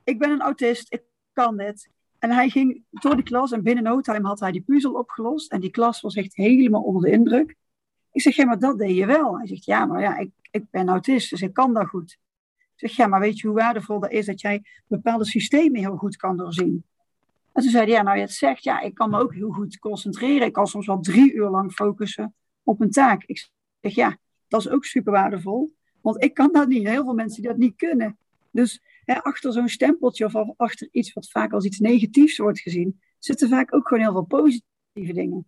ik 0.04 0.20
ben 0.20 0.30
een 0.30 0.42
autist. 0.42 0.94
Ik 0.94 1.04
kan 1.34 1.58
dit. 1.58 1.90
En 2.20 2.32
hij 2.32 2.50
ging 2.50 2.84
door 2.90 3.16
die 3.16 3.24
klas. 3.24 3.52
En 3.52 3.64
binnen 3.64 3.84
no 3.84 4.02
time 4.02 4.28
had 4.28 4.40
hij 4.40 4.52
die 4.52 4.62
puzzel 4.62 4.94
opgelost. 4.94 5.52
En 5.52 5.60
die 5.60 5.72
klas 5.72 6.02
was 6.02 6.16
echt 6.16 6.36
helemaal 6.36 6.82
onder 6.82 7.02
de 7.02 7.12
indruk. 7.12 7.56
Ik 8.12 8.22
zeg, 8.22 8.36
ja, 8.36 8.46
maar 8.46 8.60
dat 8.60 8.78
deed 8.78 8.96
je 8.96 9.06
wel. 9.06 9.38
Hij 9.38 9.48
zegt, 9.48 9.66
ja, 9.66 9.86
maar 9.86 10.02
ja, 10.02 10.18
ik, 10.18 10.32
ik 10.52 10.70
ben 10.70 10.90
autist. 10.90 11.30
Dus 11.30 11.42
ik 11.42 11.54
kan 11.54 11.74
dat 11.74 11.88
goed. 11.88 12.18
Ik 12.76 12.90
zeg, 12.90 12.92
ja, 12.92 13.08
maar 13.08 13.20
weet 13.20 13.40
je 13.40 13.48
hoe 13.48 13.56
waardevol 13.56 14.00
dat 14.00 14.12
is 14.12 14.26
dat 14.26 14.42
jij 14.42 14.64
bepaalde 14.88 15.26
systemen 15.26 15.80
heel 15.80 15.98
goed 15.98 16.16
kan 16.16 16.38
doorzien? 16.38 16.86
En 17.56 17.62
toen 17.62 17.72
zei 17.72 17.84
hij, 17.84 17.94
ja, 17.94 18.02
nou 18.02 18.16
je 18.16 18.22
het 18.22 18.32
zegt, 18.32 18.64
ja, 18.64 18.82
ik 18.82 18.94
kan 18.94 19.10
me 19.10 19.20
ook 19.20 19.34
heel 19.34 19.50
goed 19.50 19.80
concentreren. 19.80 20.48
Ik 20.48 20.54
kan 20.54 20.68
soms 20.68 20.86
wel 20.86 21.00
drie 21.00 21.34
uur 21.34 21.50
lang 21.50 21.72
focussen 21.72 22.36
op 22.64 22.82
een 22.82 22.92
taak. 22.92 23.24
Ik 23.24 23.50
zeg, 23.82 23.96
ja, 23.96 24.18
dat 24.48 24.60
is 24.60 24.70
ook 24.70 24.86
super 24.86 25.12
waardevol. 25.12 25.76
Want 26.02 26.24
ik 26.24 26.34
kan 26.34 26.50
dat 26.52 26.68
niet. 26.68 26.88
Heel 26.88 27.04
veel 27.04 27.14
mensen 27.14 27.42
die 27.42 27.52
dat 27.52 27.60
niet 27.60 27.76
kunnen. 27.76 28.18
Dus 28.52 28.82
hè, 29.06 29.24
achter 29.24 29.54
zo'n 29.54 29.70
stempeltje 29.70 30.26
of 30.26 30.54
achter 30.58 30.88
iets 30.92 31.14
wat 31.14 31.30
vaak 31.30 31.54
als 31.54 31.66
iets 31.66 31.80
negatiefs 31.80 32.38
wordt 32.38 32.60
gezien, 32.60 33.02
zitten 33.20 33.50
vaak 33.50 33.74
ook 33.74 33.88
gewoon 33.88 34.04
heel 34.04 34.12
veel 34.12 34.40
positieve 34.40 35.14
dingen. 35.14 35.48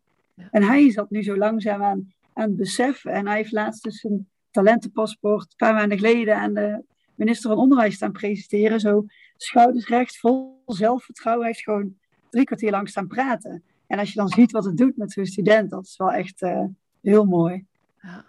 En 0.52 0.63
hij 0.63 0.86
is 0.86 0.96
dat 0.96 1.10
nu 1.10 1.24
zo 1.24 1.38
langzaam 1.38 1.84
aan, 1.84 2.13
aan 2.34 2.48
het 2.48 2.58
beseffen. 2.58 3.12
En 3.12 3.28
hij 3.28 3.36
heeft 3.36 3.52
laatst 3.52 3.84
dus 3.84 4.04
een 4.04 4.30
talentenpaspoort 4.52 5.43
een 5.50 5.56
paar 5.58 5.74
maanden 5.74 5.98
geleden 5.98 6.36
aan 6.36 6.54
de 6.54 6.84
minister 7.18 7.50
van 7.50 7.60
Onderwijs 7.60 7.96
staan 7.96 8.12
presenteren. 8.12 8.80
Zo 8.80 9.06
schouders 9.38 9.88
recht, 9.88 10.18
vol 10.18 10.62
zelfvertrouwen. 10.66 11.46
Hij 11.46 11.54
heeft 11.54 11.66
gewoon 11.66 11.96
drie 12.30 12.46
kwartier 12.46 12.72
lang 12.72 12.90
staan 12.90 13.08
praten. 13.08 13.64
En 13.88 14.00
als 14.00 14.10
je 14.14 14.20
dan 14.20 14.30
ziet 14.30 14.52
wat 14.52 14.66
het 14.66 14.78
doet 14.78 14.98
met 14.98 15.12
zo'n 15.12 15.26
student, 15.26 15.70
dat 15.70 15.86
is 15.86 15.98
wel 15.98 16.12
echt 16.12 16.42
uh, 16.42 16.64
heel 17.02 17.26
mooi. 17.26 17.66
Ja. 18.02 18.26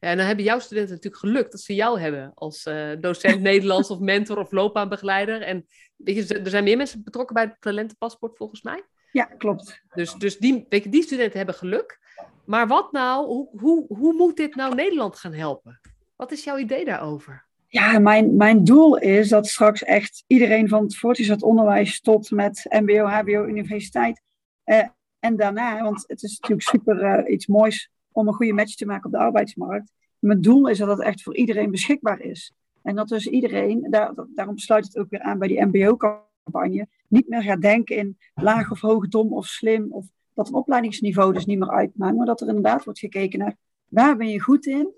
Ja, 0.00 0.08
en 0.08 0.16
dan 0.16 0.26
hebben 0.26 0.44
jouw 0.44 0.58
studenten 0.58 0.94
natuurlijk 0.94 1.22
geluk 1.22 1.50
dat 1.50 1.60
ze 1.60 1.74
jou 1.74 2.00
hebben 2.00 2.32
als 2.34 2.66
uh, 2.66 2.90
docent 3.00 3.40
Nederlands 3.50 3.90
of 3.90 3.98
mentor 3.98 4.38
of 4.38 4.52
loopbaanbegeleider. 4.52 5.42
En 5.42 5.66
weet 5.96 6.28
je, 6.28 6.38
er 6.38 6.50
zijn 6.50 6.64
meer 6.64 6.76
mensen 6.76 7.04
betrokken 7.04 7.34
bij 7.34 7.44
het 7.44 7.56
talentenpaspoort 7.60 8.36
volgens 8.36 8.62
mij. 8.62 8.82
Ja, 9.12 9.24
klopt. 9.24 9.82
Dus, 9.94 10.14
dus 10.14 10.38
die, 10.38 10.66
weet 10.68 10.84
je, 10.84 10.90
die 10.90 11.02
studenten 11.02 11.36
hebben 11.36 11.54
geluk. 11.54 11.98
Maar 12.44 12.66
wat 12.66 12.92
nou, 12.92 13.26
hoe, 13.26 13.48
hoe, 13.60 13.86
hoe 13.88 14.12
moet 14.12 14.36
dit 14.36 14.54
nou 14.54 14.74
Nederland 14.74 15.18
gaan 15.18 15.32
helpen? 15.32 15.80
Wat 16.16 16.32
is 16.32 16.44
jouw 16.44 16.58
idee 16.58 16.84
daarover? 16.84 17.48
Ja, 17.72 17.98
mijn, 17.98 18.36
mijn 18.36 18.64
doel 18.64 18.96
is 18.98 19.28
dat 19.28 19.46
straks 19.46 19.82
echt 19.82 20.24
iedereen 20.26 20.68
van 20.68 20.82
het 20.82 20.96
voortgezet 20.96 21.42
onderwijs 21.42 22.00
tot 22.00 22.30
met 22.30 22.66
MBO, 22.68 23.04
HBO, 23.04 23.44
universiteit 23.44 24.22
eh, 24.64 24.88
en 25.18 25.36
daarna, 25.36 25.82
want 25.82 26.04
het 26.06 26.22
is 26.22 26.38
natuurlijk 26.38 26.68
super 26.68 27.18
uh, 27.24 27.32
iets 27.32 27.46
moois 27.46 27.90
om 28.12 28.28
een 28.28 28.34
goede 28.34 28.52
match 28.52 28.74
te 28.74 28.86
maken 28.86 29.06
op 29.06 29.12
de 29.12 29.18
arbeidsmarkt. 29.18 29.92
Mijn 30.18 30.40
doel 30.40 30.68
is 30.68 30.78
dat 30.78 30.88
het 30.88 31.00
echt 31.00 31.22
voor 31.22 31.36
iedereen 31.36 31.70
beschikbaar 31.70 32.20
is. 32.20 32.52
En 32.82 32.94
dat 32.94 33.08
dus 33.08 33.26
iedereen, 33.26 33.86
daar, 33.90 34.14
daarom 34.34 34.58
sluit 34.58 34.84
het 34.84 34.98
ook 34.98 35.10
weer 35.10 35.22
aan 35.22 35.38
bij 35.38 35.48
die 35.48 35.66
MBO-campagne, 35.66 36.86
niet 37.08 37.28
meer 37.28 37.42
gaat 37.42 37.62
denken 37.62 37.96
in 37.96 38.18
laag 38.34 38.70
of 38.70 38.80
hoog, 38.80 39.08
dom 39.08 39.32
of 39.32 39.46
slim, 39.46 39.92
of 39.92 40.06
dat 40.34 40.48
een 40.48 40.54
opleidingsniveau 40.54 41.32
dus 41.32 41.46
niet 41.46 41.58
meer 41.58 41.70
uitmaakt, 41.70 42.16
maar 42.16 42.26
dat 42.26 42.40
er 42.40 42.48
inderdaad 42.48 42.84
wordt 42.84 42.98
gekeken 42.98 43.38
naar 43.38 43.56
waar 43.88 44.16
ben 44.16 44.28
je 44.28 44.40
goed 44.40 44.66
in, 44.66 44.92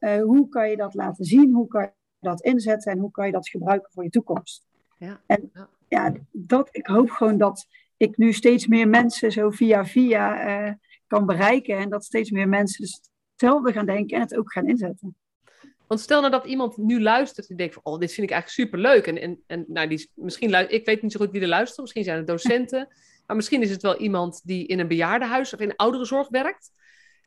uh, 0.00 0.22
hoe 0.22 0.48
kan 0.48 0.70
je 0.70 0.76
dat 0.76 0.94
laten 0.94 1.24
zien, 1.24 1.52
hoe 1.52 1.66
kan 1.68 1.90
dat 2.20 2.40
inzetten 2.40 2.92
en 2.92 2.98
hoe 2.98 3.10
kan 3.10 3.26
je 3.26 3.32
dat 3.32 3.48
gebruiken 3.48 3.92
voor 3.92 4.04
je 4.04 4.10
toekomst. 4.10 4.66
Ja. 4.98 5.20
En 5.26 5.52
ja, 5.88 6.12
dat, 6.32 6.68
ik 6.72 6.86
hoop 6.86 7.10
gewoon 7.10 7.38
dat 7.38 7.66
ik 7.96 8.16
nu 8.16 8.32
steeds 8.32 8.66
meer 8.66 8.88
mensen 8.88 9.32
zo 9.32 9.50
via 9.50 9.86
via 9.86 10.46
uh, 10.66 10.72
kan 11.06 11.26
bereiken 11.26 11.76
en 11.76 11.88
dat 11.88 12.04
steeds 12.04 12.30
meer 12.30 12.48
mensen 12.48 12.82
dus 12.82 13.00
hetzelfde 13.30 13.72
gaan 13.72 13.86
denken 13.86 14.16
en 14.16 14.22
het 14.22 14.36
ook 14.36 14.52
gaan 14.52 14.68
inzetten. 14.68 15.16
Want 15.86 16.00
stel 16.00 16.20
nou 16.20 16.32
dat 16.32 16.44
iemand 16.44 16.76
nu 16.76 17.02
luistert 17.02 17.48
en 17.50 17.56
denkt 17.56 17.74
van, 17.74 17.84
oh, 17.84 17.98
dit 17.98 18.12
vind 18.12 18.30
ik 18.30 18.32
eigenlijk 18.32 18.68
superleuk. 18.68 19.06
En, 19.06 19.20
en, 19.20 19.42
en 19.46 19.64
nou, 19.68 19.88
die, 19.88 20.10
misschien, 20.14 20.70
ik 20.70 20.86
weet 20.86 21.02
niet 21.02 21.12
zo 21.12 21.20
goed 21.20 21.30
wie 21.30 21.40
er 21.40 21.48
luistert, 21.48 21.80
misschien 21.80 22.04
zijn 22.04 22.16
het 22.16 22.26
docenten, 22.26 22.88
maar 23.26 23.36
misschien 23.36 23.62
is 23.62 23.70
het 23.70 23.82
wel 23.82 23.96
iemand 23.96 24.40
die 24.44 24.66
in 24.66 24.78
een 24.78 24.88
bejaardenhuis 24.88 25.54
of 25.54 25.60
in 25.60 25.76
ouderenzorg 25.76 26.28
werkt. 26.28 26.70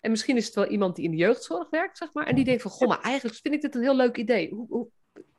En 0.02 0.12
misschien 0.12 0.38
is 0.38 0.46
het 0.46 0.56
wel 0.56 0.68
iemand 0.68 0.96
die 0.96 1.06
in 1.06 1.12
de 1.12 1.18
jeugdzorg 1.18 1.70
werkt, 1.70 1.98
zeg 1.98 2.14
maar. 2.14 2.28
En 2.28 2.36
die 2.36 2.46
denkt 2.46 2.62
van, 2.62 2.72
goh, 2.72 2.88
maar 2.88 3.02
eigenlijk 3.02 3.40
vind 3.42 3.54
ik 3.54 3.62
dit 3.62 3.76
een 3.76 3.82
heel 3.82 3.96
leuk 3.96 4.18
idee. 4.18 4.50
Hoe, 4.50 4.68
hoe 4.70 4.88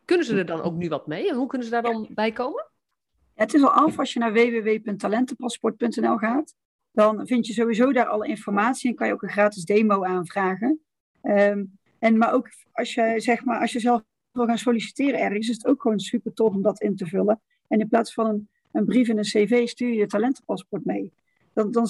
kunnen 0.04 0.26
ze 0.26 0.36
er 0.36 0.46
dan 0.46 0.62
ook 0.62 0.74
nu 0.74 0.88
wat 0.88 1.06
mee? 1.06 1.28
En 1.28 1.36
hoe 1.36 1.46
kunnen 1.46 1.66
ze 1.66 1.72
daar 1.72 1.82
dan 1.82 2.08
bij 2.10 2.32
komen? 2.32 2.70
het 3.34 3.54
is 3.54 3.62
al 3.62 3.70
af 3.70 3.98
als 3.98 4.12
je 4.12 4.18
naar 4.18 4.32
www.talentenpaspoort.nl 4.32 6.16
gaat. 6.16 6.54
Dan 6.92 7.26
vind 7.26 7.46
je 7.46 7.52
sowieso 7.52 7.92
daar 7.92 8.06
alle 8.06 8.28
informatie 8.28 8.90
en 8.90 8.96
kan 8.96 9.06
je 9.06 9.12
ook 9.12 9.22
een 9.22 9.28
gratis 9.28 9.64
demo 9.64 10.04
aanvragen. 10.04 10.80
Um, 11.22 11.78
en 11.98 12.18
maar 12.18 12.32
ook 12.32 12.48
als 12.72 12.94
je, 12.94 13.14
zeg 13.16 13.44
maar, 13.44 13.60
als 13.60 13.72
je 13.72 13.80
zelf 13.80 14.02
wil 14.32 14.46
gaan 14.46 14.58
solliciteren 14.58 15.20
ergens, 15.20 15.48
is 15.48 15.56
het 15.56 15.66
ook 15.66 15.82
gewoon 15.82 15.98
super 15.98 16.32
tof 16.32 16.54
om 16.54 16.62
dat 16.62 16.80
in 16.80 16.96
te 16.96 17.06
vullen. 17.06 17.40
En 17.68 17.80
in 17.80 17.88
plaats 17.88 18.14
van 18.14 18.26
een, 18.26 18.48
een 18.72 18.84
brief 18.84 19.08
en 19.08 19.18
een 19.18 19.24
cv 19.24 19.68
stuur 19.68 19.88
je 19.88 19.94
je 19.94 20.06
talentenpaspoort 20.06 20.84
mee. 20.84 21.12
Dan, 21.54 21.70
dan, 21.70 21.88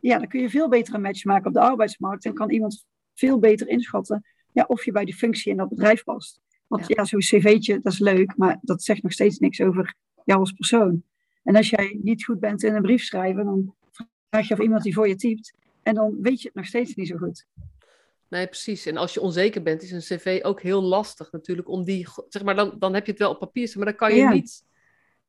ja, 0.00 0.18
dan 0.18 0.28
kun 0.28 0.40
je 0.40 0.50
veel 0.50 0.68
beter 0.68 0.94
een 0.94 1.00
match 1.00 1.24
maken 1.24 1.46
op 1.46 1.52
de 1.52 1.60
arbeidsmarkt 1.60 2.24
en 2.24 2.34
kan 2.34 2.50
iemand 2.50 2.84
veel 3.14 3.38
beter 3.38 3.68
inschatten 3.68 4.24
ja, 4.52 4.64
of 4.68 4.84
je 4.84 4.92
bij 4.92 5.04
die 5.04 5.14
functie 5.14 5.50
in 5.50 5.56
dat 5.56 5.68
bedrijf 5.68 6.04
past. 6.04 6.40
Want 6.66 6.84
ja, 6.86 7.04
zo'n 7.04 7.20
cv'tje, 7.20 7.80
dat 7.82 7.92
is 7.92 7.98
leuk, 7.98 8.36
maar 8.36 8.58
dat 8.62 8.82
zegt 8.82 9.02
nog 9.02 9.12
steeds 9.12 9.38
niks 9.38 9.60
over 9.60 9.94
jou 10.24 10.40
als 10.40 10.52
persoon. 10.52 11.02
En 11.42 11.56
als 11.56 11.70
jij 11.70 11.98
niet 12.02 12.24
goed 12.24 12.40
bent 12.40 12.62
in 12.62 12.74
een 12.74 12.82
brief 12.82 13.02
schrijven, 13.02 13.44
dan 13.44 13.74
vraag 14.30 14.48
je 14.48 14.54
of 14.54 14.60
iemand 14.60 14.82
die 14.82 14.94
voor 14.94 15.08
je 15.08 15.16
typt. 15.16 15.54
En 15.82 15.94
dan 15.94 16.16
weet 16.20 16.40
je 16.40 16.46
het 16.46 16.56
nog 16.56 16.66
steeds 16.66 16.94
niet 16.94 17.08
zo 17.08 17.16
goed. 17.16 17.46
Nee, 18.28 18.46
precies. 18.46 18.86
En 18.86 18.96
als 18.96 19.14
je 19.14 19.20
onzeker 19.20 19.62
bent, 19.62 19.82
is 19.82 19.90
een 19.90 20.18
cv 20.18 20.40
ook 20.42 20.62
heel 20.62 20.82
lastig 20.82 21.32
natuurlijk. 21.32 21.68
Om 21.68 21.84
die, 21.84 22.06
zeg 22.28 22.42
maar, 22.42 22.54
dan, 22.54 22.76
dan 22.78 22.94
heb 22.94 23.04
je 23.04 23.10
het 23.10 23.20
wel 23.20 23.30
op 23.30 23.38
papier, 23.38 23.72
maar 23.76 23.84
dan 23.86 23.94
kan 23.94 24.14
je 24.14 24.28
niet 24.28 24.64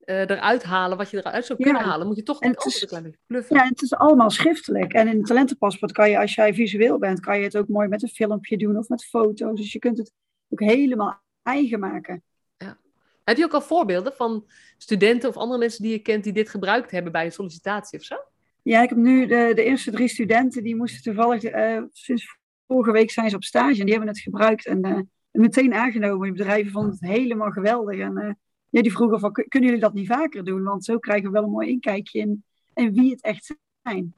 uh, 0.05 0.19
eruit 0.19 0.63
halen 0.63 0.97
wat 0.97 1.09
je 1.09 1.17
eruit 1.17 1.45
zou 1.45 1.61
kunnen 1.61 1.81
halen. 1.81 2.07
moet 2.07 2.15
je 2.15 2.23
toch 2.23 2.41
niet 2.41 2.63
het 2.63 3.17
bluffen. 3.27 3.55
Ja, 3.55 3.63
het 3.63 3.81
is 3.81 3.93
allemaal 3.93 4.29
schriftelijk. 4.29 4.93
En 4.93 5.07
in 5.07 5.17
het 5.17 5.25
talentenpaspoort 5.25 5.91
kan 5.91 6.09
je, 6.09 6.19
als 6.19 6.35
jij 6.35 6.53
visueel 6.53 6.97
bent, 6.97 7.19
kan 7.19 7.37
je 7.37 7.43
het 7.43 7.57
ook 7.57 7.67
mooi 7.67 7.87
met 7.87 8.03
een 8.03 8.09
filmpje 8.09 8.57
doen 8.57 8.77
of 8.77 8.89
met 8.89 9.05
foto's. 9.05 9.59
Dus 9.59 9.71
je 9.71 9.79
kunt 9.79 9.97
het 9.97 10.13
ook 10.49 10.59
helemaal 10.59 11.21
eigen 11.43 11.79
maken. 11.79 12.23
Ja. 12.57 12.77
Heb 13.23 13.37
je 13.37 13.43
ook 13.43 13.53
al 13.53 13.61
voorbeelden 13.61 14.13
van 14.13 14.45
studenten 14.77 15.29
of 15.29 15.37
andere 15.37 15.59
mensen 15.59 15.83
die 15.83 15.91
je 15.91 15.99
kent 15.99 16.23
die 16.23 16.33
dit 16.33 16.49
gebruikt 16.49 16.91
hebben 16.91 17.11
bij 17.11 17.25
een 17.25 17.31
sollicitatie 17.31 17.99
of 17.99 18.05
zo? 18.05 18.15
Ja, 18.61 18.81
ik 18.81 18.89
heb 18.89 18.97
nu 18.97 19.25
de, 19.25 19.51
de 19.55 19.63
eerste 19.63 19.91
drie 19.91 20.07
studenten, 20.07 20.63
die 20.63 20.75
moesten 20.75 21.03
toevallig 21.03 21.43
uh, 21.43 21.81
sinds 21.91 22.37
vorige 22.67 22.91
week 22.91 23.11
zijn 23.11 23.29
ze 23.29 23.35
op 23.35 23.43
stage 23.43 23.79
en 23.79 23.85
die 23.85 23.95
hebben 23.95 24.07
het 24.07 24.19
gebruikt 24.19 24.65
en 24.65 24.87
uh, 24.87 24.99
meteen 25.31 25.73
aangenomen. 25.73 26.27
De 26.27 26.33
bedrijven 26.33 26.71
vonden 26.71 26.91
het 26.91 26.99
helemaal 26.99 27.51
geweldig. 27.51 27.99
En 27.99 28.37
ja, 28.75 28.81
die 28.81 28.91
vroegen 28.91 29.19
van, 29.19 29.31
kunnen 29.31 29.69
jullie 29.69 29.79
dat 29.79 29.93
niet 29.93 30.07
vaker 30.07 30.43
doen? 30.43 30.63
Want 30.63 30.85
zo 30.85 30.99
krijgen 30.99 31.25
we 31.25 31.31
wel 31.31 31.43
een 31.43 31.49
mooi 31.49 31.69
inkijkje 31.69 32.19
in, 32.19 32.43
in 32.73 32.93
wie 32.93 33.11
het 33.11 33.21
echt 33.21 33.55
zijn. 33.83 34.13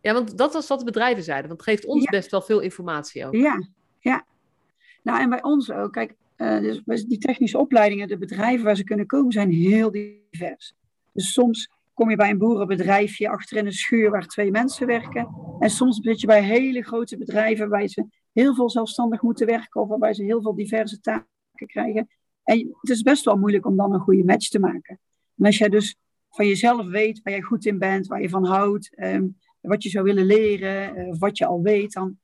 Ja, 0.00 0.12
want 0.12 0.38
dat 0.38 0.52
was 0.52 0.68
wat 0.68 0.78
de 0.78 0.84
bedrijven 0.84 1.22
zeiden. 1.22 1.48
Want 1.48 1.60
het 1.60 1.68
geeft 1.68 1.86
ons 1.86 2.04
best 2.04 2.30
wel 2.30 2.42
veel 2.42 2.60
informatie 2.60 3.26
over. 3.26 3.38
Ja, 3.38 3.68
ja. 3.98 4.24
Nou, 5.02 5.20
en 5.20 5.28
bij 5.28 5.42
ons 5.42 5.70
ook. 5.70 5.92
Kijk, 5.92 6.14
uh, 6.36 6.80
dus 6.84 7.04
die 7.04 7.18
technische 7.18 7.58
opleidingen, 7.58 8.08
de 8.08 8.18
bedrijven 8.18 8.64
waar 8.64 8.76
ze 8.76 8.84
kunnen 8.84 9.06
komen, 9.06 9.32
zijn 9.32 9.50
heel 9.50 9.90
divers. 9.90 10.74
Dus 11.12 11.32
soms 11.32 11.70
kom 11.94 12.10
je 12.10 12.16
bij 12.16 12.30
een 12.30 12.38
boerenbedrijfje 12.38 13.28
achter 13.28 13.56
in 13.56 13.66
een 13.66 13.72
schuur 13.72 14.10
waar 14.10 14.26
twee 14.26 14.50
mensen 14.50 14.86
werken. 14.86 15.28
En 15.58 15.70
soms 15.70 15.98
zit 16.02 16.20
je 16.20 16.26
bij 16.26 16.42
hele 16.42 16.82
grote 16.82 17.16
bedrijven 17.16 17.68
waarbij 17.68 17.88
ze 17.88 18.06
heel 18.32 18.54
veel 18.54 18.70
zelfstandig 18.70 19.22
moeten 19.22 19.46
werken 19.46 19.80
of 19.80 19.88
waarbij 19.88 20.14
ze 20.14 20.24
heel 20.24 20.42
veel 20.42 20.54
diverse 20.54 21.00
taken 21.00 21.26
krijgen. 21.66 22.08
En 22.50 22.76
het 22.80 22.90
is 22.90 23.02
best 23.02 23.24
wel 23.24 23.36
moeilijk 23.36 23.66
om 23.66 23.76
dan 23.76 23.92
een 23.92 24.00
goede 24.00 24.24
match 24.24 24.48
te 24.48 24.58
maken. 24.58 25.00
En 25.36 25.46
als 25.46 25.58
jij 25.58 25.68
dus 25.68 25.96
van 26.30 26.46
jezelf 26.46 26.86
weet 26.86 27.22
waar 27.22 27.32
jij 27.32 27.42
goed 27.42 27.66
in 27.66 27.78
bent, 27.78 28.06
waar 28.06 28.22
je 28.22 28.28
van 28.28 28.44
houdt, 28.44 28.94
ehm, 28.94 29.26
wat 29.60 29.82
je 29.82 29.88
zou 29.88 30.04
willen 30.04 30.24
leren, 30.24 30.98
uh, 30.98 31.18
wat 31.18 31.38
je 31.38 31.46
al 31.46 31.62
weet, 31.62 31.92
dan 31.92 32.18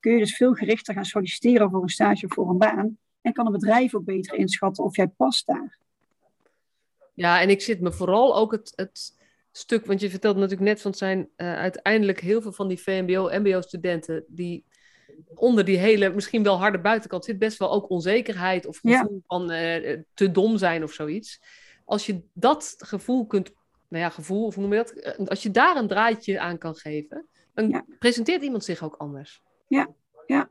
kun 0.00 0.12
je 0.12 0.18
dus 0.18 0.36
veel 0.36 0.54
gerichter 0.54 0.94
gaan 0.94 1.04
solliciteren 1.04 1.70
voor 1.70 1.82
een 1.82 1.88
stage 1.88 2.26
of 2.26 2.32
voor 2.32 2.50
een 2.50 2.58
baan. 2.58 2.98
En 3.20 3.32
kan 3.32 3.46
een 3.46 3.52
bedrijf 3.52 3.94
ook 3.94 4.04
beter 4.04 4.34
inschatten 4.34 4.84
of 4.84 4.96
jij 4.96 5.08
past 5.08 5.46
daar. 5.46 5.78
Ja, 7.14 7.40
en 7.40 7.50
ik 7.50 7.60
zit 7.60 7.80
me 7.80 7.92
vooral 7.92 8.36
ook 8.36 8.52
het, 8.52 8.72
het 8.74 9.14
stuk, 9.52 9.86
want 9.86 10.00
je 10.00 10.10
vertelde 10.10 10.40
natuurlijk 10.40 10.68
net 10.68 10.80
van 10.80 10.94
zijn 10.94 11.18
uh, 11.18 11.54
uiteindelijk 11.54 12.20
heel 12.20 12.42
veel 12.42 12.52
van 12.52 12.68
die 12.68 12.80
VMBO, 12.80 13.38
MBO-studenten 13.38 14.24
die 14.28 14.64
onder 15.34 15.64
die 15.64 15.76
hele, 15.76 16.10
misschien 16.10 16.42
wel 16.42 16.58
harde 16.58 16.80
buitenkant 16.80 17.24
zit 17.24 17.38
best 17.38 17.58
wel 17.58 17.72
ook 17.72 17.90
onzekerheid 17.90 18.66
of 18.66 18.78
gevoel 18.78 19.22
van 19.26 19.52
uh, 19.52 19.98
te 20.14 20.30
dom 20.30 20.56
zijn 20.56 20.82
of 20.82 20.92
zoiets. 20.92 21.40
Als 21.84 22.06
je 22.06 22.22
dat 22.32 22.74
gevoel 22.78 23.26
kunt, 23.26 23.52
nou 23.88 24.02
ja, 24.04 24.10
gevoel, 24.10 24.46
of 24.46 24.54
hoe 24.54 24.62
noem 24.62 24.72
je 24.72 24.78
dat? 24.78 24.90
Eh, 24.90 25.26
als 25.26 25.42
je 25.42 25.50
daar 25.50 25.76
een 25.76 25.88
draadje 25.88 26.40
aan 26.40 26.58
kan 26.58 26.74
geven, 26.74 27.28
dan 27.54 27.84
presenteert 27.98 28.42
iemand 28.42 28.64
zich 28.64 28.82
ook 28.82 28.94
anders. 28.96 29.42
Ja, 29.68 29.88
ja. 30.26 30.50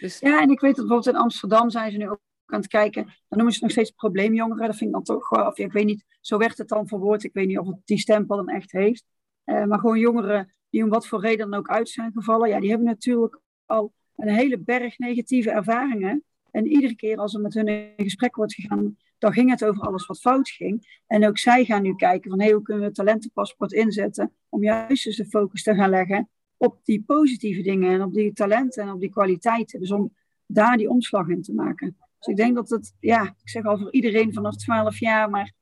Dus... 0.00 0.18
Ja, 0.18 0.40
en 0.40 0.50
ik 0.50 0.60
weet 0.60 0.76
dat 0.76 0.86
bijvoorbeeld 0.86 1.14
in 1.14 1.22
Amsterdam 1.22 1.70
zijn 1.70 1.90
ze 1.90 1.96
nu 1.96 2.10
ook 2.10 2.20
aan 2.46 2.60
het 2.60 2.68
kijken. 2.68 3.04
Dan 3.04 3.14
noemen 3.28 3.52
ze 3.52 3.62
nog 3.62 3.70
steeds 3.70 3.90
probleemjongeren. 3.90 4.66
Dat 4.66 4.76
vind 4.76 4.90
ik 4.90 5.04
dan 5.04 5.16
toch 5.16 5.28
wel, 5.28 5.46
of 5.46 5.58
ik 5.58 5.72
weet 5.72 5.84
niet, 5.84 6.04
zo 6.20 6.38
werd 6.38 6.58
het 6.58 6.68
dan 6.68 6.88
verwoord. 6.88 7.24
Ik 7.24 7.32
weet 7.32 7.46
niet 7.46 7.58
of 7.58 7.66
het 7.66 7.76
die 7.84 7.98
stempel 7.98 8.36
dan 8.36 8.48
echt 8.48 8.72
heeft. 8.72 9.04
Uh, 9.44 9.64
maar 9.64 9.78
gewoon 9.78 9.98
jongeren 9.98 10.54
die 10.70 10.82
om 10.82 10.88
wat 10.88 11.06
voor 11.06 11.20
reden 11.20 11.50
dan 11.50 11.58
ook 11.58 11.68
uit 11.68 11.88
zijn 11.88 12.12
gevallen. 12.14 12.48
Ja, 12.48 12.60
die 12.60 12.68
hebben 12.68 12.86
natuurlijk 12.86 13.40
al 13.68 13.92
een 14.16 14.28
hele 14.28 14.58
berg 14.58 14.98
negatieve 14.98 15.50
ervaringen. 15.50 16.24
En 16.50 16.66
iedere 16.66 16.94
keer 16.94 17.16
als 17.16 17.34
er 17.34 17.40
met 17.40 17.54
hun 17.54 17.68
in 17.68 17.92
gesprek 17.96 18.36
wordt 18.36 18.54
gegaan, 18.54 18.96
dan 19.18 19.32
ging 19.32 19.50
het 19.50 19.64
over 19.64 19.82
alles 19.82 20.06
wat 20.06 20.20
fout 20.20 20.48
ging. 20.50 21.00
En 21.06 21.26
ook 21.26 21.38
zij 21.38 21.64
gaan 21.64 21.82
nu 21.82 21.94
kijken 21.94 22.30
van 22.30 22.42
hoe 22.42 22.62
kunnen 22.62 22.82
we 22.82 22.88
het 22.88 22.94
talentenpaspoort 22.94 23.72
inzetten 23.72 24.32
om 24.48 24.62
juist 24.62 25.06
eens 25.06 25.16
de 25.16 25.26
focus 25.26 25.62
te 25.62 25.74
gaan 25.74 25.90
leggen 25.90 26.28
op 26.56 26.80
die 26.84 27.02
positieve 27.06 27.62
dingen 27.62 27.92
en 27.92 28.02
op 28.02 28.14
die 28.14 28.32
talenten 28.32 28.82
en 28.82 28.92
op 28.92 29.00
die 29.00 29.10
kwaliteiten. 29.10 29.80
Dus 29.80 29.90
om 29.90 30.14
daar 30.46 30.76
die 30.76 30.90
omslag 30.90 31.28
in 31.28 31.42
te 31.42 31.54
maken. 31.54 31.96
Dus 32.18 32.26
ik 32.26 32.36
denk 32.36 32.54
dat 32.54 32.68
het, 32.68 32.94
ja, 33.00 33.22
ik 33.22 33.48
zeg 33.48 33.64
al 33.64 33.78
voor 33.78 33.92
iedereen 33.92 34.32
vanaf 34.32 34.56
12 34.56 34.98
jaar, 34.98 35.30
maar 35.30 35.52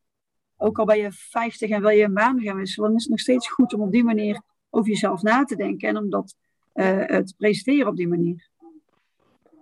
ook 0.56 0.78
al 0.78 0.84
ben 0.84 0.98
je 0.98 1.12
50 1.12 1.70
en 1.70 1.80
wil 1.80 1.90
je 1.90 2.04
een 2.04 2.14
baan 2.14 2.40
gaan 2.40 2.56
wisselen, 2.56 2.88
dan 2.88 2.96
is 2.96 3.02
het 3.02 3.10
nog 3.10 3.20
steeds 3.20 3.48
goed 3.48 3.74
om 3.74 3.80
op 3.80 3.92
die 3.92 4.04
manier 4.04 4.40
over 4.70 4.90
jezelf 4.90 5.22
na 5.22 5.44
te 5.44 5.56
denken 5.56 5.88
en 5.88 5.96
om 5.96 6.10
dat 6.10 6.34
uh, 6.34 6.45
te 6.76 7.34
presenteren 7.36 7.88
op 7.88 7.96
die 7.96 8.08
manier. 8.08 8.48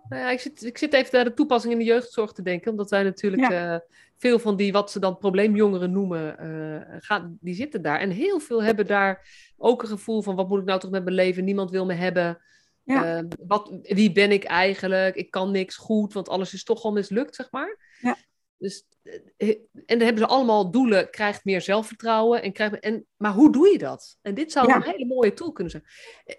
Nou 0.09 0.23
ja, 0.23 0.31
ik, 0.31 0.41
zit, 0.41 0.65
ik 0.65 0.79
zit 0.79 0.93
even 0.93 1.11
naar 1.13 1.25
de 1.25 1.35
toepassing 1.35 1.73
in 1.73 1.79
de 1.79 1.85
jeugdzorg 1.85 2.33
te 2.33 2.43
denken, 2.43 2.71
omdat 2.71 2.91
wij 2.91 3.03
natuurlijk 3.03 3.51
ja. 3.51 3.75
uh, 3.75 3.81
veel 4.17 4.39
van 4.39 4.57
die, 4.57 4.73
wat 4.73 4.91
ze 4.91 4.99
dan 4.99 5.19
probleemjongeren 5.19 5.93
noemen, 5.93 6.37
uh, 6.41 6.97
gaan, 7.01 7.39
die 7.41 7.55
zitten 7.55 7.83
daar. 7.83 8.01
En 8.01 8.11
heel 8.11 8.41
veel 8.41 8.63
hebben 8.63 8.87
daar 8.87 9.29
ook 9.57 9.83
een 9.83 9.89
gevoel 9.89 10.23
van, 10.23 10.35
wat 10.35 10.49
moet 10.49 10.61
ik 10.61 10.65
nou 10.65 10.81
toch 10.81 10.91
met 10.91 11.05
mijn 11.05 11.17
leven? 11.17 11.45
Niemand 11.45 11.71
wil 11.71 11.87
me 11.87 11.95
hebben. 11.95 12.39
Ja. 12.83 13.19
Uh, 13.19 13.29
wat, 13.47 13.79
wie 13.83 14.13
ben 14.13 14.33
ik 14.33 14.45
eigenlijk? 14.45 15.15
Ik 15.15 15.31
kan 15.31 15.51
niks 15.51 15.77
goed, 15.77 16.13
want 16.13 16.29
alles 16.29 16.55
is 16.55 16.65
toch 16.65 16.83
al 16.83 16.93
mislukt, 16.93 17.35
zeg 17.35 17.51
maar. 17.51 17.79
Dus, 18.65 18.87
en 19.37 19.99
dan 19.99 20.01
hebben 20.01 20.19
ze 20.19 20.27
allemaal 20.27 20.71
doelen, 20.71 21.11
krijgt 21.11 21.45
meer 21.45 21.61
zelfvertrouwen. 21.61 22.43
En 22.43 22.53
krijgt, 22.53 22.81
en, 22.81 23.07
maar 23.17 23.33
hoe 23.33 23.53
doe 23.53 23.69
je 23.69 23.79
dat? 23.79 24.19
En 24.23 24.35
dit 24.35 24.53
zou 24.53 24.67
ja. 24.67 24.77
een 24.77 24.83
hele 24.83 25.07
mooie 25.07 25.35
tool 25.35 25.53
kunnen 25.53 25.73
zijn. 25.73 25.85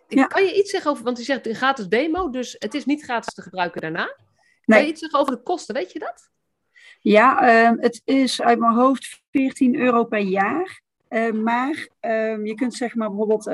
Ja. 0.07 0.25
Kan 0.25 0.43
je 0.43 0.57
iets 0.57 0.71
zeggen 0.71 0.91
over, 0.91 1.03
want 1.03 1.17
je 1.17 1.23
zegt 1.23 1.47
een 1.47 1.55
gratis 1.55 1.87
demo, 1.87 2.29
dus 2.29 2.55
het 2.59 2.73
is 2.73 2.85
niet 2.85 3.03
gratis 3.03 3.33
te 3.33 3.41
gebruiken 3.41 3.81
daarna. 3.81 4.15
Kan 4.65 4.81
je 4.81 4.87
iets 4.87 4.99
zeggen 4.99 5.19
over 5.19 5.35
de 5.35 5.41
kosten, 5.41 5.75
weet 5.75 5.91
je 5.91 5.99
dat? 5.99 6.29
Ja, 6.99 7.43
uh, 7.71 7.81
het 7.81 8.01
is 8.03 8.41
uit 8.41 8.59
mijn 8.59 8.73
hoofd 8.73 9.23
14 9.31 9.75
euro 9.75 10.03
per 10.03 10.19
jaar. 10.19 10.81
Uh, 11.09 11.31
maar 11.31 11.87
uh, 12.01 12.45
je 12.45 12.53
kunt 12.55 12.73
zeg 12.73 12.95
maar 12.95 13.07
bijvoorbeeld 13.07 13.45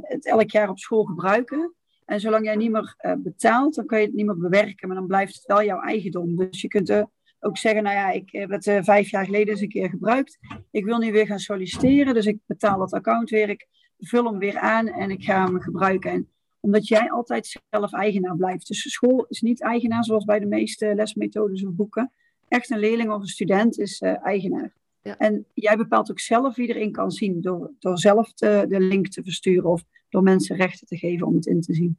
het 0.00 0.26
elk 0.26 0.50
jaar 0.50 0.68
op 0.68 0.78
school 0.78 1.04
gebruiken. 1.04 1.74
En 2.04 2.20
zolang 2.20 2.44
jij 2.44 2.56
niet 2.56 2.70
meer 2.70 2.94
betaalt, 3.18 3.74
dan 3.74 3.86
kan 3.86 4.00
je 4.00 4.06
het 4.06 4.14
niet 4.14 4.26
meer 4.26 4.38
bewerken, 4.38 4.88
maar 4.88 4.96
dan 4.96 5.06
blijft 5.06 5.34
het 5.34 5.44
wel 5.46 5.62
jouw 5.62 5.80
eigendom. 5.80 6.36
Dus 6.36 6.60
je 6.60 6.68
kunt 6.68 7.06
ook 7.40 7.58
zeggen, 7.58 7.82
nou 7.82 7.96
ja, 7.96 8.10
ik 8.10 8.30
heb 8.30 8.50
het 8.50 8.64
vijf 8.84 9.10
jaar 9.10 9.24
geleden 9.24 9.48
eens 9.48 9.60
een 9.60 9.68
keer 9.68 9.88
gebruikt. 9.88 10.38
Ik 10.70 10.84
wil 10.84 10.98
nu 10.98 11.12
weer 11.12 11.26
gaan 11.26 11.38
solliciteren, 11.38 12.14
dus 12.14 12.26
ik 12.26 12.38
betaal 12.46 12.78
dat 12.78 12.92
account 12.92 13.30
weer. 13.30 13.48
Ik 13.48 13.66
vul 13.98 14.24
hem 14.24 14.38
weer 14.38 14.58
aan 14.58 14.88
en 14.88 15.10
ik 15.10 15.24
ga 15.24 15.44
hem 15.44 15.60
gebruiken. 15.60 16.10
En 16.10 16.28
omdat 16.60 16.88
jij 16.88 17.10
altijd 17.10 17.58
zelf 17.70 17.92
eigenaar 17.92 18.36
blijft. 18.36 18.66
Dus 18.66 18.92
school 18.92 19.26
is 19.28 19.40
niet 19.40 19.62
eigenaar 19.62 20.04
zoals 20.04 20.24
bij 20.24 20.38
de 20.38 20.46
meeste 20.46 20.94
lesmethodes 20.94 21.64
of 21.64 21.72
boeken 21.72 22.12
echt 22.50 22.70
een 22.70 22.78
leerling 22.78 23.10
of 23.10 23.20
een 23.20 23.26
student 23.26 23.78
is 23.78 24.00
uh, 24.00 24.24
eigenaar. 24.26 24.72
Ja. 25.02 25.16
En 25.18 25.46
jij 25.54 25.76
bepaalt 25.76 26.10
ook 26.10 26.20
zelf 26.20 26.56
wie 26.56 26.68
erin 26.68 26.92
kan 26.92 27.10
zien 27.10 27.40
door, 27.40 27.70
door 27.78 27.98
zelf 27.98 28.32
te, 28.32 28.64
de 28.68 28.80
link 28.80 29.08
te 29.08 29.22
versturen 29.22 29.70
of 29.70 29.82
door 30.08 30.22
mensen 30.22 30.56
rechten 30.56 30.86
te 30.86 30.96
geven 30.96 31.26
om 31.26 31.34
het 31.34 31.46
in 31.46 31.60
te 31.60 31.74
zien. 31.74 31.98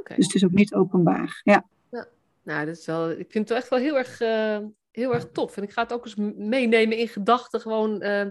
Okay. 0.00 0.16
Dus 0.16 0.26
het 0.26 0.34
is 0.34 0.44
ook 0.44 0.52
niet 0.52 0.74
openbaar. 0.74 1.40
Ja. 1.44 1.66
ja. 1.90 2.08
Nou, 2.42 2.66
dat 2.66 2.76
is 2.76 2.86
wel, 2.86 3.10
ik 3.10 3.30
vind 3.30 3.48
het 3.48 3.58
echt 3.58 3.68
wel 3.68 3.78
heel 3.78 3.98
erg, 3.98 4.20
uh, 4.20 4.58
heel 4.92 5.14
erg 5.14 5.30
tof. 5.32 5.56
En 5.56 5.62
ik 5.62 5.72
ga 5.72 5.82
het 5.82 5.92
ook 5.92 6.04
eens 6.04 6.16
meenemen 6.36 6.98
in 6.98 7.08
gedachten 7.08 7.60
gewoon 7.60 8.02
uh, 8.04 8.26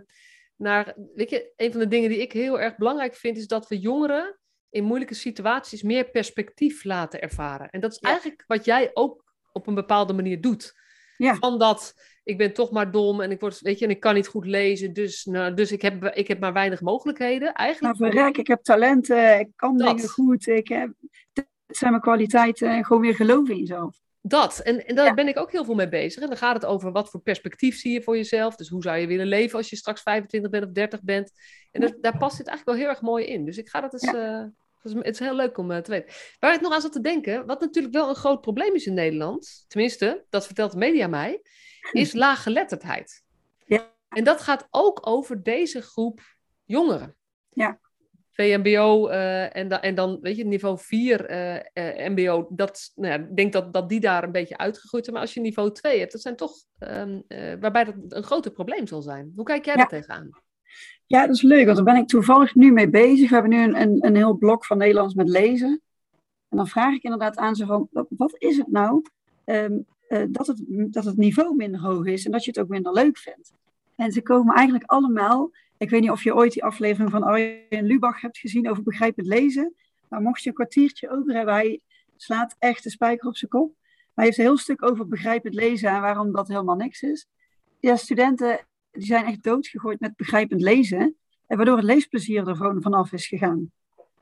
naar... 0.55 0.95
Weet 1.15 1.29
je, 1.29 1.53
een 1.55 1.71
van 1.71 1.79
de 1.79 1.87
dingen 1.87 2.09
die 2.09 2.21
ik 2.21 2.31
heel 2.31 2.59
erg 2.59 2.77
belangrijk 2.77 3.15
vind 3.15 3.37
is 3.37 3.47
dat 3.47 3.67
we 3.67 3.79
jongeren 3.79 4.39
in 4.69 4.83
moeilijke 4.83 5.13
situaties 5.13 5.83
meer 5.83 6.09
perspectief 6.09 6.83
laten 6.83 7.21
ervaren. 7.21 7.69
En 7.69 7.79
dat 7.79 7.91
is 7.91 7.97
ja. 8.01 8.09
eigenlijk 8.09 8.43
wat 8.47 8.65
jij 8.65 8.91
ook 8.93 9.33
op 9.51 9.67
een 9.67 9.75
bepaalde 9.75 10.13
manier 10.13 10.41
doet. 10.41 10.79
Ja. 11.17 11.35
Van 11.35 11.59
dat, 11.59 11.93
ik 12.23 12.37
ben 12.37 12.53
toch 12.53 12.71
maar 12.71 12.91
dom 12.91 13.21
en 13.21 13.31
ik, 13.31 13.39
word, 13.39 13.59
weet 13.59 13.79
je, 13.79 13.85
en 13.85 13.91
ik 13.91 13.99
kan 13.99 14.13
niet 14.13 14.27
goed 14.27 14.45
lezen, 14.45 14.93
dus, 14.93 15.25
nou, 15.25 15.53
dus 15.53 15.71
ik, 15.71 15.81
heb, 15.81 16.05
ik 16.05 16.27
heb 16.27 16.39
maar 16.39 16.53
weinig 16.53 16.81
mogelijkheden. 16.81 17.53
Eigenlijk... 17.53 17.97
Nou, 17.97 18.11
verrek, 18.11 18.37
ik 18.37 18.47
heb 18.47 18.61
talenten, 18.61 19.39
ik 19.39 19.49
kan 19.55 19.77
dat. 19.77 19.95
dingen 19.95 20.09
goed, 20.09 20.47
ik 20.47 20.67
heb, 20.67 20.93
dit 21.33 21.47
zijn 21.67 21.91
mijn 21.91 22.03
kwaliteiten 22.03 22.69
en 22.69 22.85
gewoon 22.85 23.01
weer 23.01 23.15
geloven 23.15 23.53
in 23.53 23.59
jezelf. 23.59 23.99
Dat, 24.21 24.59
en, 24.59 24.85
en 24.85 24.95
daar 24.95 25.05
ja. 25.05 25.13
ben 25.13 25.27
ik 25.27 25.39
ook 25.39 25.51
heel 25.51 25.65
veel 25.65 25.75
mee 25.75 25.89
bezig. 25.89 26.21
En 26.21 26.27
dan 26.27 26.37
gaat 26.37 26.55
het 26.55 26.65
over 26.65 26.91
wat 26.91 27.09
voor 27.09 27.21
perspectief 27.21 27.77
zie 27.79 27.93
je 27.93 28.01
voor 28.01 28.15
jezelf. 28.15 28.55
Dus 28.55 28.69
hoe 28.69 28.81
zou 28.81 28.97
je 28.97 29.07
willen 29.07 29.27
leven 29.27 29.57
als 29.57 29.69
je 29.69 29.75
straks 29.75 30.01
25 30.01 30.51
bent 30.51 30.65
of 30.65 30.71
30 30.71 31.03
bent. 31.03 31.31
En 31.71 31.81
dat, 31.81 31.97
daar 32.01 32.17
past 32.17 32.37
dit 32.37 32.47
eigenlijk 32.47 32.77
wel 32.77 32.87
heel 32.87 32.95
erg 32.95 33.01
mooi 33.01 33.25
in. 33.25 33.45
Dus 33.45 33.57
ik 33.57 33.69
ga 33.69 33.81
dat 33.81 33.93
eens, 33.93 34.11
ja. 34.11 34.41
uh, 34.83 34.95
het 35.03 35.13
is 35.13 35.19
heel 35.19 35.35
leuk 35.35 35.57
om 35.57 35.71
uh, 35.71 35.77
te 35.77 35.91
weten. 35.91 36.13
Waar 36.39 36.53
ik 36.53 36.61
nog 36.61 36.73
aan 36.73 36.81
zat 36.81 36.91
te 36.91 37.01
denken, 37.01 37.45
wat 37.45 37.59
natuurlijk 37.59 37.93
wel 37.93 38.09
een 38.09 38.15
groot 38.15 38.41
probleem 38.41 38.75
is 38.75 38.85
in 38.85 38.93
Nederland, 38.93 39.65
tenminste, 39.67 40.25
dat 40.29 40.45
vertelt 40.45 40.71
de 40.71 40.77
media 40.77 41.07
mij, 41.07 41.41
is 41.91 42.13
laaggeletterdheid. 42.13 43.23
Ja. 43.65 43.93
En 44.09 44.23
dat 44.23 44.41
gaat 44.41 44.67
ook 44.69 45.07
over 45.07 45.43
deze 45.43 45.81
groep 45.81 46.21
jongeren. 46.65 47.15
Ja. 47.49 47.79
VMBO 48.41 49.09
uh, 49.09 49.55
en, 49.55 49.67
da 49.67 49.81
en 49.81 49.95
dan, 49.95 50.17
weet 50.21 50.35
je, 50.35 50.45
niveau 50.45 50.77
4 50.79 51.31
uh, 51.31 51.55
uh, 51.55 52.09
MBO, 52.09 52.47
dat, 52.49 52.91
nou 52.95 53.13
ja, 53.13 53.19
ik 53.19 53.35
denk 53.35 53.53
dat, 53.53 53.73
dat 53.73 53.89
die 53.89 53.99
daar 53.99 54.23
een 54.23 54.31
beetje 54.31 54.57
uitgegroeid 54.57 55.03
zijn. 55.03 55.15
Maar 55.15 55.25
als 55.25 55.33
je 55.33 55.41
niveau 55.41 55.71
2 55.71 55.99
hebt, 55.99 56.11
dat 56.11 56.21
zijn 56.21 56.35
toch, 56.35 56.53
um, 56.79 57.23
waarbij 57.59 57.83
dat 57.83 57.95
een 58.07 58.23
groter 58.23 58.51
probleem 58.51 58.87
zal 58.87 59.01
zijn. 59.01 59.31
Hoe 59.35 59.45
kijk 59.45 59.65
jij 59.65 59.73
ja. 59.73 59.79
daar 59.79 59.89
tegenaan? 59.89 60.29
Ja, 61.05 61.27
dat 61.27 61.35
is 61.35 61.41
leuk, 61.41 61.65
want 61.65 61.75
daar 61.75 61.85
ben 61.85 61.95
ik 61.95 62.07
toevallig 62.07 62.55
nu 62.55 62.71
mee 62.71 62.89
bezig. 62.89 63.29
We 63.29 63.35
hebben 63.35 63.51
nu 63.51 63.63
een, 63.63 63.81
een, 63.81 64.05
een 64.05 64.15
heel 64.15 64.37
blok 64.37 64.65
van 64.65 64.77
Nederlands 64.77 65.13
met 65.13 65.29
lezen. 65.29 65.81
En 66.49 66.57
dan 66.57 66.67
vraag 66.67 66.93
ik 66.93 67.03
inderdaad 67.03 67.37
aan 67.37 67.55
ze 67.55 67.65
van, 67.65 67.87
wat 68.09 68.35
is 68.37 68.57
het 68.57 68.67
nou 68.67 69.01
um, 69.45 69.85
uh, 70.09 70.23
dat, 70.29 70.47
het, 70.47 70.63
dat 70.67 71.05
het 71.05 71.17
niveau 71.17 71.55
minder 71.55 71.81
hoog 71.81 72.05
is 72.05 72.25
en 72.25 72.31
dat 72.31 72.43
je 72.43 72.51
het 72.51 72.59
ook 72.59 72.67
minder 72.67 72.93
leuk 72.93 73.17
vindt? 73.17 73.53
En 73.95 74.11
ze 74.11 74.21
komen 74.21 74.55
eigenlijk 74.55 74.89
allemaal, 74.89 75.51
ik 75.81 75.89
weet 75.89 76.01
niet 76.01 76.11
of 76.11 76.23
je 76.23 76.35
ooit 76.35 76.53
die 76.53 76.63
aflevering 76.63 77.11
van 77.11 77.23
Arjen 77.23 77.85
Lubach 77.85 78.21
hebt 78.21 78.37
gezien 78.37 78.69
over 78.69 78.83
begrijpend 78.83 79.27
lezen. 79.27 79.75
Maar 80.09 80.21
mocht 80.21 80.43
je 80.43 80.49
een 80.49 80.55
kwartiertje 80.55 81.09
over 81.09 81.33
hebben, 81.33 81.53
hij 81.53 81.81
slaat 82.15 82.55
echt 82.59 82.83
de 82.83 82.89
spijker 82.89 83.27
op 83.27 83.37
zijn 83.37 83.51
kop. 83.51 83.75
Hij 84.13 84.25
heeft 84.25 84.37
een 84.37 84.43
heel 84.43 84.57
stuk 84.57 84.83
over 84.83 85.07
begrijpend 85.07 85.53
lezen 85.53 85.89
en 85.89 86.01
waarom 86.01 86.31
dat 86.31 86.47
helemaal 86.47 86.75
niks 86.75 87.01
is. 87.01 87.27
Ja, 87.79 87.95
studenten 87.95 88.65
die 88.91 89.05
zijn 89.05 89.25
echt 89.25 89.43
doodgegooid 89.43 89.99
met 89.99 90.15
begrijpend 90.15 90.61
lezen. 90.61 91.15
En 91.47 91.57
waardoor 91.57 91.75
het 91.75 91.85
leesplezier 91.85 92.47
er 92.47 92.55
gewoon 92.55 92.81
vanaf 92.81 93.11
is 93.11 93.27
gegaan. 93.27 93.71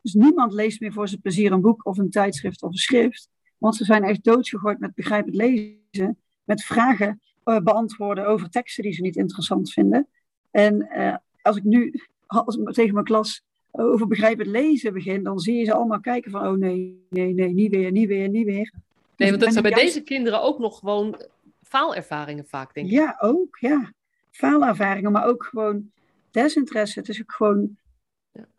Dus 0.01 0.13
niemand 0.13 0.53
leest 0.53 0.79
meer 0.79 0.93
voor 0.93 1.07
zijn 1.07 1.21
plezier 1.21 1.51
een 1.51 1.61
boek 1.61 1.85
of 1.85 1.97
een 1.97 2.09
tijdschrift 2.09 2.63
of 2.63 2.71
een 2.71 2.77
schrift. 2.77 3.29
Want 3.57 3.75
ze 3.75 3.85
zijn 3.85 4.03
echt 4.03 4.23
doodgegooid 4.23 4.79
met 4.79 4.93
begrijpend 4.93 5.35
lezen. 5.35 6.17
Met 6.43 6.63
vragen 6.63 7.21
uh, 7.45 7.59
beantwoorden 7.59 8.27
over 8.27 8.49
teksten 8.49 8.83
die 8.83 8.93
ze 8.93 9.01
niet 9.01 9.15
interessant 9.15 9.71
vinden. 9.71 10.07
En 10.51 10.89
uh, 10.95 11.15
als 11.41 11.57
ik 11.57 11.63
nu 11.63 11.93
als 12.27 12.57
ik 12.57 12.71
tegen 12.71 12.93
mijn 12.93 13.05
klas 13.05 13.43
over 13.71 14.07
begrijpend 14.07 14.47
lezen 14.47 14.93
begin, 14.93 15.23
dan 15.23 15.39
zie 15.39 15.55
je 15.55 15.65
ze 15.65 15.73
allemaal 15.73 15.99
kijken 15.99 16.31
van, 16.31 16.47
oh 16.47 16.57
nee, 16.57 17.05
nee, 17.09 17.33
nee, 17.33 17.53
niet 17.53 17.71
weer, 17.71 17.91
niet 17.91 18.07
weer, 18.07 18.29
niet 18.29 18.45
weer. 18.45 18.73
Nee, 19.15 19.29
want 19.29 19.41
dat 19.41 19.51
zijn 19.51 19.63
bij 19.63 19.71
juist... 19.71 19.85
deze 19.85 20.03
kinderen 20.05 20.41
ook 20.41 20.59
nog 20.59 20.79
gewoon 20.79 21.21
faalervaringen 21.63 22.45
vaak, 22.45 22.73
denk 22.73 22.87
ik. 22.87 22.93
Ja, 22.93 23.17
ook, 23.19 23.57
ja 23.59 23.93
faalervaringen, 24.31 25.11
maar 25.11 25.25
ook 25.25 25.43
gewoon 25.43 25.91
desinteresse. 26.31 26.99
Het 26.99 27.09
is 27.09 27.21
ook 27.21 27.31
gewoon, 27.31 27.77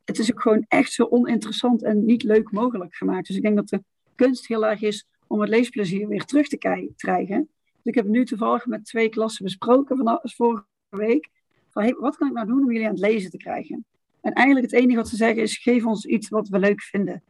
het 0.04 0.18
is 0.18 0.32
ook 0.32 0.40
gewoon 0.40 0.64
echt 0.68 0.92
zo 0.92 1.06
oninteressant 1.10 1.82
en 1.82 2.04
niet 2.04 2.22
leuk 2.22 2.50
mogelijk 2.50 2.94
gemaakt. 2.94 3.26
Dus 3.26 3.36
ik 3.36 3.42
denk 3.42 3.56
dat 3.56 3.68
de 3.68 3.82
kunst 4.14 4.46
heel 4.46 4.66
erg 4.66 4.82
is 4.82 5.06
om 5.26 5.40
het 5.40 5.48
leesplezier 5.48 6.08
weer 6.08 6.24
terug 6.24 6.48
te 6.48 6.56
krijgen. 6.96 7.48
Dus 7.64 7.84
ik 7.84 7.94
heb 7.94 8.06
nu 8.06 8.24
toevallig 8.24 8.66
met 8.66 8.84
twee 8.84 9.08
klassen 9.08 9.44
besproken 9.44 9.96
van 9.96 10.20
vorige 10.22 10.64
week. 10.88 11.28
Van, 11.70 11.96
wat 11.98 12.16
kan 12.16 12.28
ik 12.28 12.34
nou 12.34 12.46
doen 12.46 12.62
om 12.62 12.70
jullie 12.70 12.86
aan 12.86 12.92
het 12.92 13.00
lezen 13.00 13.30
te 13.30 13.36
krijgen? 13.36 13.84
En 14.20 14.32
eigenlijk 14.32 14.70
het 14.70 14.80
enige 14.80 14.96
wat 14.96 15.08
ze 15.08 15.16
zeggen 15.16 15.42
is, 15.42 15.58
geef 15.58 15.86
ons 15.86 16.04
iets 16.04 16.28
wat 16.28 16.48
we 16.48 16.58
leuk 16.58 16.82
vinden. 16.82 17.22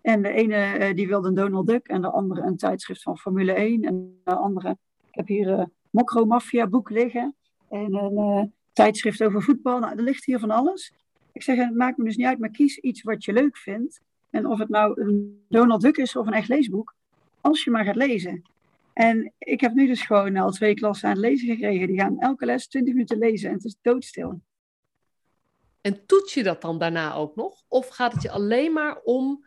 En 0.00 0.22
de 0.22 0.30
ene 0.30 0.78
uh, 0.78 0.94
die 0.94 1.08
wilde 1.08 1.28
een 1.28 1.34
Donald 1.34 1.66
Duck 1.66 1.88
en 1.88 2.00
de 2.00 2.10
andere 2.10 2.42
een 2.42 2.56
tijdschrift 2.56 3.02
van 3.02 3.18
Formule 3.18 3.52
1. 3.52 3.82
En 3.82 4.20
de 4.24 4.34
andere, 4.34 4.70
ik 5.10 5.14
heb 5.14 5.26
hier 5.26 5.48
een 5.48 5.58
uh, 5.58 5.64
Mokro 5.90 6.24
Mafia 6.24 6.66
boek 6.66 6.90
liggen 6.90 7.34
en 7.68 7.94
een 7.94 8.12
uh, 8.12 8.42
tijdschrift 8.72 9.22
over 9.22 9.42
voetbal. 9.42 9.78
Nou, 9.78 9.96
er 9.96 10.02
ligt 10.02 10.24
hier 10.24 10.38
van 10.38 10.50
alles. 10.50 10.92
Ik 11.32 11.42
zeg, 11.42 11.56
het 11.56 11.74
maakt 11.74 11.96
me 11.96 12.04
dus 12.04 12.16
niet 12.16 12.26
uit, 12.26 12.38
maar 12.38 12.50
kies 12.50 12.78
iets 12.78 13.02
wat 13.02 13.24
je 13.24 13.32
leuk 13.32 13.56
vindt. 13.56 14.00
En 14.30 14.46
of 14.46 14.58
het 14.58 14.68
nou 14.68 15.00
een 15.00 15.44
Donald 15.48 15.80
Duck 15.80 15.96
is 15.96 16.16
of 16.16 16.26
een 16.26 16.32
echt 16.32 16.48
leesboek, 16.48 16.94
als 17.40 17.64
je 17.64 17.70
maar 17.70 17.84
gaat 17.84 17.96
lezen. 17.96 18.42
En 18.94 19.32
ik 19.38 19.60
heb 19.60 19.74
nu 19.74 19.86
dus 19.86 20.02
gewoon 20.02 20.36
al 20.36 20.50
twee 20.50 20.74
klassen 20.74 21.08
aan 21.08 21.14
het 21.14 21.24
lezen 21.24 21.48
gekregen. 21.48 21.86
Die 21.86 22.00
gaan 22.00 22.20
elke 22.20 22.46
les 22.46 22.68
20 22.68 22.94
minuten 22.94 23.18
lezen 23.18 23.48
en 23.48 23.54
het 23.54 23.64
is 23.64 23.76
doodstil. 23.82 24.40
En 25.80 26.06
toets 26.06 26.34
je 26.34 26.42
dat 26.42 26.62
dan 26.62 26.78
daarna 26.78 27.14
ook 27.14 27.36
nog? 27.36 27.64
Of 27.68 27.88
gaat 27.88 28.12
het 28.12 28.22
je 28.22 28.30
alleen 28.30 28.72
maar 28.72 29.00
om 29.02 29.46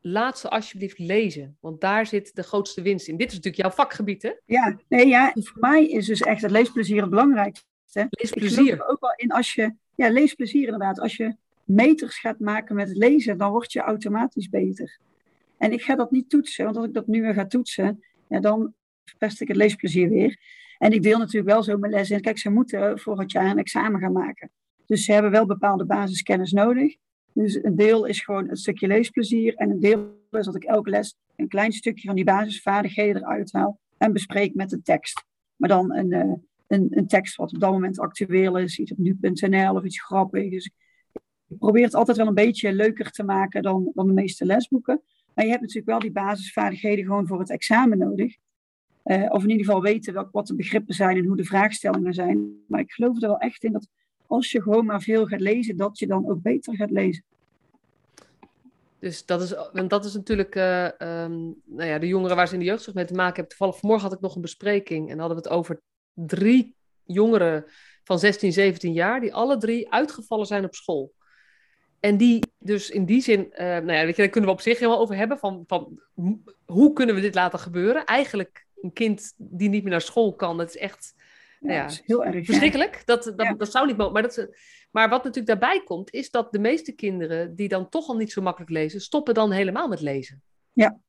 laat 0.00 0.38
ze 0.38 0.48
alsjeblieft 0.48 0.98
lezen. 0.98 1.56
Want 1.60 1.80
daar 1.80 2.06
zit 2.06 2.34
de 2.34 2.42
grootste 2.42 2.82
winst 2.82 3.08
in. 3.08 3.16
Dit 3.16 3.28
is 3.28 3.34
natuurlijk 3.34 3.62
jouw 3.62 3.70
vakgebied, 3.70 4.22
hè? 4.22 4.32
Ja, 4.46 4.78
nee, 4.88 5.06
ja. 5.06 5.32
voor 5.34 5.60
mij 5.60 5.86
is 5.86 6.06
dus 6.06 6.20
echt 6.20 6.42
het 6.42 6.50
leesplezier 6.50 7.00
het 7.00 7.10
belangrijkste. 7.10 8.06
Leesplezier. 8.10 8.74
Ik 8.74 8.90
ook 8.90 9.00
wel 9.00 9.14
in 9.16 9.30
als 9.30 9.54
je, 9.54 9.74
ja, 9.94 10.10
leesplezier 10.10 10.64
inderdaad. 10.64 11.00
Als 11.00 11.16
je 11.16 11.36
meters 11.64 12.18
gaat 12.18 12.38
maken 12.38 12.74
met 12.74 12.88
het 12.88 12.96
lezen, 12.96 13.38
dan 13.38 13.50
word 13.50 13.72
je 13.72 13.80
automatisch 13.80 14.48
beter. 14.48 14.98
En 15.58 15.72
ik 15.72 15.82
ga 15.82 15.94
dat 15.94 16.10
niet 16.10 16.30
toetsen, 16.30 16.64
want 16.64 16.76
als 16.76 16.86
ik 16.86 16.94
dat 16.94 17.06
nu 17.06 17.22
weer 17.22 17.34
ga 17.34 17.46
toetsen, 17.46 18.04
ja, 18.28 18.40
dan 18.40 18.74
verpest 19.08 19.40
ik 19.40 19.48
het 19.48 19.56
leesplezier 19.56 20.08
weer. 20.08 20.38
En 20.78 20.92
ik 20.92 21.02
deel 21.02 21.18
natuurlijk 21.18 21.52
wel 21.52 21.62
zo 21.62 21.78
mijn 21.78 21.92
les 21.92 22.10
in. 22.10 22.20
Kijk, 22.20 22.38
ze 22.38 22.50
moeten 22.50 23.00
het 23.04 23.32
jaar 23.32 23.50
een 23.50 23.58
examen 23.58 24.00
gaan 24.00 24.12
maken. 24.12 24.50
Dus 24.86 25.04
ze 25.04 25.12
hebben 25.12 25.30
wel 25.30 25.46
bepaalde 25.46 25.86
basiskennis 25.86 26.52
nodig. 26.52 26.96
Dus 27.32 27.64
een 27.64 27.76
deel 27.76 28.04
is 28.04 28.20
gewoon 28.20 28.48
een 28.48 28.56
stukje 28.56 28.86
leesplezier 28.86 29.54
en 29.54 29.70
een 29.70 29.80
deel 29.80 30.16
is 30.30 30.44
dat 30.44 30.56
ik 30.56 30.64
elke 30.64 30.90
les 30.90 31.16
een 31.36 31.48
klein 31.48 31.72
stukje 31.72 32.06
van 32.06 32.16
die 32.16 32.24
basisvaardigheden 32.24 33.22
eruit 33.22 33.52
haal 33.52 33.78
en 33.98 34.12
bespreek 34.12 34.54
met 34.54 34.70
de 34.70 34.82
tekst. 34.82 35.24
Maar 35.56 35.68
dan 35.68 35.94
een, 35.94 36.12
uh, 36.12 36.32
een, 36.66 36.86
een 36.90 37.06
tekst 37.06 37.36
wat 37.36 37.54
op 37.54 37.60
dat 37.60 37.70
moment 37.70 37.98
actueel 37.98 38.58
is, 38.58 38.78
iets 38.78 38.92
op 38.92 38.98
nu.nl 38.98 39.74
of 39.74 39.84
iets 39.84 40.02
grappigs. 40.02 40.50
Dus 40.50 40.70
ik 41.48 41.58
probeer 41.58 41.84
het 41.84 41.94
altijd 41.94 42.16
wel 42.16 42.26
een 42.26 42.34
beetje 42.34 42.72
leuker 42.72 43.10
te 43.10 43.22
maken 43.22 43.62
dan, 43.62 43.90
dan 43.94 44.06
de 44.06 44.12
meeste 44.12 44.44
lesboeken. 44.44 45.02
Maar 45.34 45.44
je 45.44 45.50
hebt 45.50 45.62
natuurlijk 45.62 45.90
wel 45.90 45.98
die 45.98 46.12
basisvaardigheden 46.12 47.04
gewoon 47.04 47.26
voor 47.26 47.38
het 47.38 47.50
examen 47.50 47.98
nodig. 47.98 48.36
Uh, 49.08 49.26
of 49.28 49.42
in 49.42 49.50
ieder 49.50 49.66
geval 49.66 49.82
weten 49.82 50.12
welk, 50.12 50.28
wat 50.32 50.46
de 50.46 50.54
begrippen 50.54 50.94
zijn 50.94 51.16
en 51.16 51.24
hoe 51.24 51.36
de 51.36 51.44
vraagstellingen 51.44 52.14
zijn. 52.14 52.64
Maar 52.66 52.80
ik 52.80 52.92
geloof 52.92 53.22
er 53.22 53.28
wel 53.28 53.38
echt 53.38 53.64
in 53.64 53.72
dat 53.72 53.88
als 54.26 54.52
je 54.52 54.62
gewoon 54.62 54.84
maar 54.84 55.02
veel 55.02 55.26
gaat 55.26 55.40
lezen, 55.40 55.76
dat 55.76 55.98
je 55.98 56.06
dan 56.06 56.30
ook 56.30 56.42
beter 56.42 56.76
gaat 56.76 56.90
lezen. 56.90 57.24
Dus 58.98 59.24
dat 59.24 59.42
is, 59.42 59.54
want 59.72 59.90
dat 59.90 60.04
is 60.04 60.14
natuurlijk, 60.14 60.54
uh, 60.54 60.84
um, 60.84 61.54
nou 61.64 61.88
ja, 61.88 61.98
de 61.98 62.06
jongeren 62.06 62.36
waar 62.36 62.46
ze 62.48 62.52
in 62.52 62.58
de 62.58 62.64
jeugdzorg 62.64 62.96
mee 62.96 63.04
te 63.04 63.14
maken 63.14 63.34
hebben. 63.34 63.48
Toevallig 63.48 63.78
vanmorgen 63.78 64.08
had 64.08 64.16
ik 64.16 64.22
nog 64.22 64.34
een 64.34 64.40
bespreking 64.40 65.10
en 65.10 65.18
hadden 65.18 65.36
we 65.36 65.42
het 65.42 65.52
over 65.52 65.80
drie 66.12 66.76
jongeren 67.04 67.64
van 68.04 68.18
16, 68.18 68.52
17 68.52 68.92
jaar, 68.92 69.20
die 69.20 69.34
alle 69.34 69.56
drie 69.56 69.92
uitgevallen 69.92 70.46
zijn 70.46 70.64
op 70.64 70.74
school. 70.74 71.12
En 72.00 72.16
die 72.16 72.42
dus 72.58 72.90
in 72.90 73.04
die 73.04 73.20
zin, 73.20 73.48
uh, 73.52 73.58
nou 73.58 73.92
ja, 73.92 74.04
weet 74.04 74.16
je, 74.16 74.22
daar 74.22 74.30
kunnen 74.30 74.50
we 74.50 74.56
op 74.56 74.62
zich 74.62 74.78
helemaal 74.78 75.00
over 75.00 75.16
hebben, 75.16 75.38
van, 75.38 75.64
van 75.66 76.00
hoe 76.64 76.92
kunnen 76.92 77.14
we 77.14 77.20
dit 77.20 77.34
laten 77.34 77.58
gebeuren? 77.58 78.04
Eigenlijk 78.04 78.66
een 78.80 78.92
kind 78.92 79.32
die 79.36 79.68
niet 79.68 79.82
meer 79.82 79.92
naar 79.92 80.00
school 80.00 80.34
kan, 80.34 80.56
dat 80.56 80.68
is 80.68 80.76
echt 80.76 81.14
ja, 81.60 81.72
ja, 81.72 81.86
is 81.86 82.02
heel 82.04 82.24
erg 82.24 82.44
verschrikkelijk. 82.44 83.02
Dat, 83.04 83.32
dat, 83.36 83.58
dat 83.58 83.70
zou 83.70 83.86
niet 83.86 83.96
mogen. 83.96 84.12
Maar, 84.12 84.22
dat, 84.22 84.48
maar 84.90 85.08
wat 85.08 85.24
natuurlijk 85.24 85.60
daarbij 85.60 85.82
komt, 85.84 86.12
is 86.12 86.30
dat 86.30 86.52
de 86.52 86.58
meeste 86.58 86.92
kinderen 86.92 87.54
die 87.54 87.68
dan 87.68 87.88
toch 87.88 88.08
al 88.08 88.16
niet 88.16 88.32
zo 88.32 88.42
makkelijk 88.42 88.70
lezen, 88.70 89.00
stoppen 89.00 89.34
dan 89.34 89.52
helemaal 89.52 89.88
met 89.88 90.00
lezen. 90.00 90.42
Ja, 90.72 91.00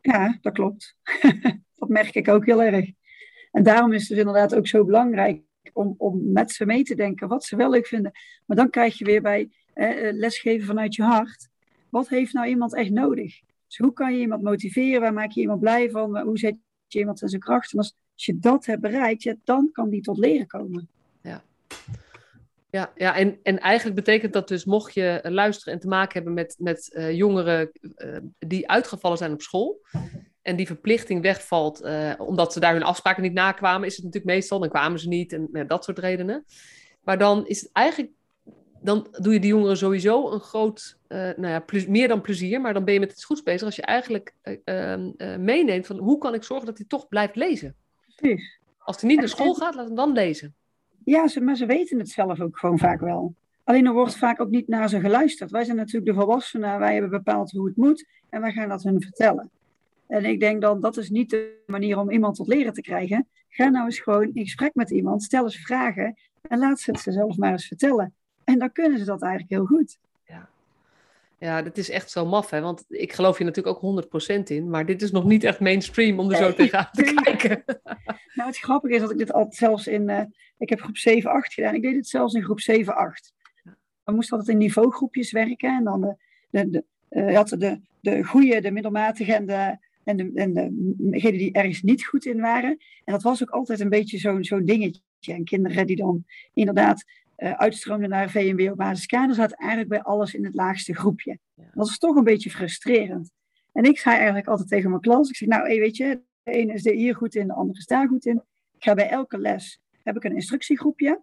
ja 0.00 0.38
dat 0.40 0.52
klopt. 0.52 0.96
dat 1.78 1.88
merk 1.88 2.14
ik 2.14 2.28
ook 2.28 2.46
heel 2.46 2.62
erg. 2.62 2.90
En 3.50 3.62
daarom 3.62 3.92
is 3.92 4.08
het 4.08 4.18
inderdaad 4.18 4.54
ook 4.54 4.66
zo 4.66 4.84
belangrijk 4.84 5.42
om, 5.72 5.94
om 5.98 6.32
met 6.32 6.50
ze 6.50 6.66
mee 6.66 6.82
te 6.82 6.94
denken 6.94 7.28
wat 7.28 7.44
ze 7.44 7.56
wel 7.56 7.70
leuk 7.70 7.86
vinden. 7.86 8.12
Maar 8.46 8.56
dan 8.56 8.70
krijg 8.70 8.98
je 8.98 9.04
weer 9.04 9.22
bij 9.22 9.50
eh, 9.72 10.12
lesgeven 10.12 10.66
vanuit 10.66 10.94
je 10.94 11.02
hart. 11.02 11.48
Wat 11.90 12.08
heeft 12.08 12.32
nou 12.32 12.46
iemand 12.46 12.74
echt 12.74 12.90
nodig? 12.90 13.40
Dus 13.66 13.78
hoe 13.78 13.92
kan 13.92 14.14
je 14.14 14.20
iemand 14.20 14.42
motiveren? 14.42 15.00
Waar 15.00 15.12
maak 15.12 15.30
je 15.30 15.40
iemand 15.40 15.60
blij 15.60 15.90
van? 15.90 16.18
Hoe 16.18 16.38
zet 16.38 16.56
je 16.92 16.98
iemand 16.98 17.18
zijn 17.18 17.40
kracht? 17.40 17.72
En 17.72 17.78
als, 17.78 17.96
je 18.14 18.38
dat 18.38 18.66
hebt 18.66 18.80
bereikt, 18.80 19.34
dan 19.44 19.68
kan 19.72 19.88
die 19.88 20.02
tot 20.02 20.18
leren 20.18 20.46
komen. 20.46 20.88
Ja. 21.22 21.44
Ja, 22.70 22.92
ja 22.96 23.16
en, 23.16 23.38
en 23.42 23.58
eigenlijk 23.60 23.96
betekent 23.96 24.32
dat 24.32 24.48
dus, 24.48 24.64
mocht 24.64 24.94
je 24.94 25.20
luisteren 25.22 25.74
en 25.74 25.80
te 25.80 25.88
maken 25.88 26.12
hebben 26.12 26.34
met, 26.34 26.56
met 26.58 26.90
uh, 26.92 27.12
jongeren 27.12 27.70
uh, 27.80 28.16
die 28.38 28.68
uitgevallen 28.68 29.18
zijn 29.18 29.32
op 29.32 29.42
school, 29.42 29.80
en 30.42 30.56
die 30.56 30.66
verplichting 30.66 31.22
wegvalt 31.22 31.88
omdat 32.18 32.52
ze 32.52 32.60
daar 32.60 32.72
hun 32.72 32.82
afspraken 32.82 33.22
niet 33.22 33.32
nakwamen, 33.32 33.86
is 33.86 33.96
het 33.96 34.04
natuurlijk 34.04 34.34
meestal, 34.34 34.58
dan 34.58 34.68
kwamen 34.68 34.98
ze 34.98 35.08
niet 35.08 35.32
en 35.32 35.66
dat 35.66 35.84
soort 35.84 35.98
redenen. 35.98 36.44
Maar 37.02 37.18
dan 37.18 37.46
is 37.46 37.60
het 37.60 37.70
eigenlijk, 37.72 38.12
dan 38.86 39.06
doe 39.10 39.32
je 39.32 39.40
die 39.40 39.50
jongeren 39.50 39.76
sowieso 39.76 40.30
een 40.30 40.40
groot, 40.40 40.98
nou 41.08 41.48
ja, 41.48 41.64
meer 41.88 42.08
dan 42.08 42.20
plezier, 42.20 42.60
maar 42.60 42.74
dan 42.74 42.84
ben 42.84 42.94
je 42.94 43.00
met 43.00 43.12
iets 43.12 43.24
goeds 43.24 43.42
bezig 43.42 43.62
als 43.62 43.76
je 43.76 43.82
eigenlijk 43.82 44.34
ehm, 44.64 45.10
meeneemt 45.44 45.86
van 45.86 45.98
hoe 45.98 46.18
kan 46.18 46.34
ik 46.34 46.42
zorgen 46.42 46.66
dat 46.66 46.78
hij 46.78 46.86
toch 46.86 47.08
blijft 47.08 47.36
lezen. 47.36 47.74
Precies. 48.16 48.58
Als 48.78 49.00
hij 49.00 49.10
niet 49.10 49.18
naar 49.18 49.28
school 49.28 49.54
gaat, 49.54 49.74
laat 49.74 49.86
hem 49.86 49.94
dan 49.94 50.12
lezen. 50.12 50.54
Ja, 51.04 51.28
ze, 51.28 51.40
maar 51.40 51.56
ze 51.56 51.66
weten 51.66 51.98
het 51.98 52.08
zelf 52.08 52.40
ook 52.40 52.58
gewoon 52.58 52.78
vaak 52.78 53.00
wel. 53.00 53.34
Alleen 53.64 53.86
er 53.86 53.92
wordt 53.92 54.16
vaak 54.16 54.40
ook 54.40 54.50
niet 54.50 54.68
naar 54.68 54.88
ze 54.88 55.00
geluisterd. 55.00 55.50
Wij 55.50 55.64
zijn 55.64 55.76
natuurlijk 55.76 56.06
de 56.06 56.14
volwassenen, 56.14 56.78
wij 56.78 56.92
hebben 56.92 57.10
bepaald 57.10 57.50
hoe 57.50 57.66
het 57.66 57.76
moet 57.76 58.06
en 58.28 58.40
wij 58.40 58.52
gaan 58.52 58.68
dat 58.68 58.82
hun 58.82 59.00
vertellen. 59.00 59.50
En 60.06 60.24
ik 60.24 60.40
denk 60.40 60.60
dan, 60.60 60.80
dat 60.80 60.96
is 60.96 61.10
niet 61.10 61.30
de 61.30 61.62
manier 61.66 61.98
om 61.98 62.10
iemand 62.10 62.36
tot 62.36 62.46
leren 62.46 62.72
te 62.72 62.80
krijgen. 62.80 63.28
Ga 63.48 63.68
nou 63.68 63.84
eens 63.84 63.98
gewoon 63.98 64.30
in 64.34 64.44
gesprek 64.44 64.74
met 64.74 64.90
iemand, 64.90 65.22
stel 65.22 65.44
eens 65.44 65.56
vragen 65.56 66.14
en 66.42 66.58
laat 66.58 66.80
ze 66.80 66.90
het 66.90 67.00
ze 67.00 67.12
zelf 67.12 67.36
maar 67.36 67.52
eens 67.52 67.66
vertellen. 67.66 68.14
En 68.46 68.58
dan 68.58 68.72
kunnen 68.72 68.98
ze 68.98 69.04
dat 69.04 69.22
eigenlijk 69.22 69.52
heel 69.52 69.66
goed. 69.66 69.98
Ja, 71.38 71.62
dat 71.62 71.76
is 71.76 71.90
echt 71.90 72.10
zo 72.10 72.26
maf, 72.26 72.50
hè? 72.50 72.60
Want 72.60 72.84
ik 72.88 73.12
geloof 73.12 73.38
je 73.38 73.44
natuurlijk 73.44 73.84
ook 73.84 74.04
100% 74.38 74.42
in, 74.42 74.70
maar 74.70 74.86
dit 74.86 75.02
is 75.02 75.10
nog 75.10 75.24
niet 75.24 75.44
echt 75.44 75.60
mainstream 75.60 76.18
om 76.18 76.30
er 76.30 76.36
zo 76.36 76.52
tegenaan 76.54 76.88
te 76.92 77.20
kijken. 77.22 77.62
Nou, 78.34 78.48
het 78.48 78.58
grappige 78.58 78.94
is 78.94 79.00
dat 79.00 79.10
ik 79.10 79.18
dit 79.18 79.32
al 79.32 79.46
zelfs 79.50 79.86
in, 79.86 80.08
uh, 80.08 80.20
ik 80.58 80.68
heb 80.68 80.80
groep 80.80 80.96
7, 80.96 81.30
8 81.30 81.54
gedaan. 81.54 81.74
Ik 81.74 81.82
deed 81.82 81.96
het 81.96 82.08
zelfs 82.08 82.34
in 82.34 82.42
groep 82.42 82.60
7, 82.60 82.96
8. 82.96 83.32
We 84.04 84.12
moesten 84.12 84.36
altijd 84.36 84.56
in 84.56 84.62
niveaugroepjes 84.62 85.32
werken 85.32 85.76
en 85.76 85.84
dan 85.84 86.00
de, 86.00 86.16
de, 86.50 86.70
de, 86.70 86.84
uh, 87.10 87.36
had 87.36 87.48
de, 87.48 87.80
de 88.00 88.24
goede, 88.24 88.60
de 88.60 88.70
middelmatige 88.70 89.34
en 89.34 89.46
de, 89.46 89.78
en, 90.04 90.16
de, 90.16 90.30
en 90.34 90.52
degenen 90.98 91.38
die 91.38 91.52
ergens 91.52 91.82
niet 91.82 92.06
goed 92.06 92.24
in 92.24 92.40
waren. 92.40 92.70
En 93.04 93.12
dat 93.12 93.22
was 93.22 93.42
ook 93.42 93.50
altijd 93.50 93.80
een 93.80 93.88
beetje 93.88 94.18
zo'n 94.18 94.44
zo'n 94.44 94.64
dingetje. 94.64 95.00
En 95.20 95.44
kinderen 95.44 95.86
die 95.86 95.96
dan 95.96 96.24
inderdaad 96.54 97.04
uh, 97.38 97.52
uitstroomde 97.52 98.08
naar 98.08 98.30
VMBO 98.30 98.74
basiskader, 98.74 99.34
zat 99.34 99.52
eigenlijk 99.52 99.90
bij 99.90 100.02
alles 100.02 100.34
in 100.34 100.44
het 100.44 100.54
laagste 100.54 100.94
groepje. 100.94 101.38
Dat 101.74 101.88
is 101.88 101.98
toch 101.98 102.16
een 102.16 102.24
beetje 102.24 102.50
frustrerend. 102.50 103.30
En 103.72 103.84
ik 103.84 103.98
zei 103.98 104.16
eigenlijk 104.16 104.46
altijd 104.46 104.68
tegen 104.68 104.90
mijn 104.90 105.02
klas, 105.02 105.28
ik 105.28 105.36
zeg 105.36 105.48
nou, 105.48 105.66
hey, 105.66 105.78
weet 105.78 105.96
je, 105.96 106.20
de 106.42 106.52
ene 106.52 106.72
is 106.72 106.86
er 106.86 106.92
hier 106.92 107.14
goed 107.14 107.34
in, 107.34 107.46
de 107.46 107.52
andere 107.52 107.78
is 107.78 107.86
daar 107.86 108.08
goed 108.08 108.26
in. 108.26 108.42
Ik 108.76 108.84
ga 108.84 108.94
bij 108.94 109.08
elke 109.08 109.38
les, 109.38 109.80
heb 110.02 110.16
ik 110.16 110.24
een 110.24 110.34
instructiegroepje. 110.34 111.20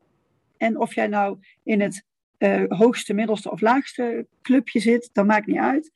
En 0.57 0.79
of 0.79 0.95
jij 0.95 1.07
nou 1.07 1.37
in 1.63 1.81
het 1.81 2.03
uh, 2.37 2.63
hoogste, 2.67 3.13
middelste 3.13 3.51
of 3.51 3.61
laagste 3.61 4.27
clubje 4.41 4.79
zit, 4.79 5.09
dat 5.13 5.25
maakt 5.25 5.47
niet 5.47 5.57
uit. 5.57 5.91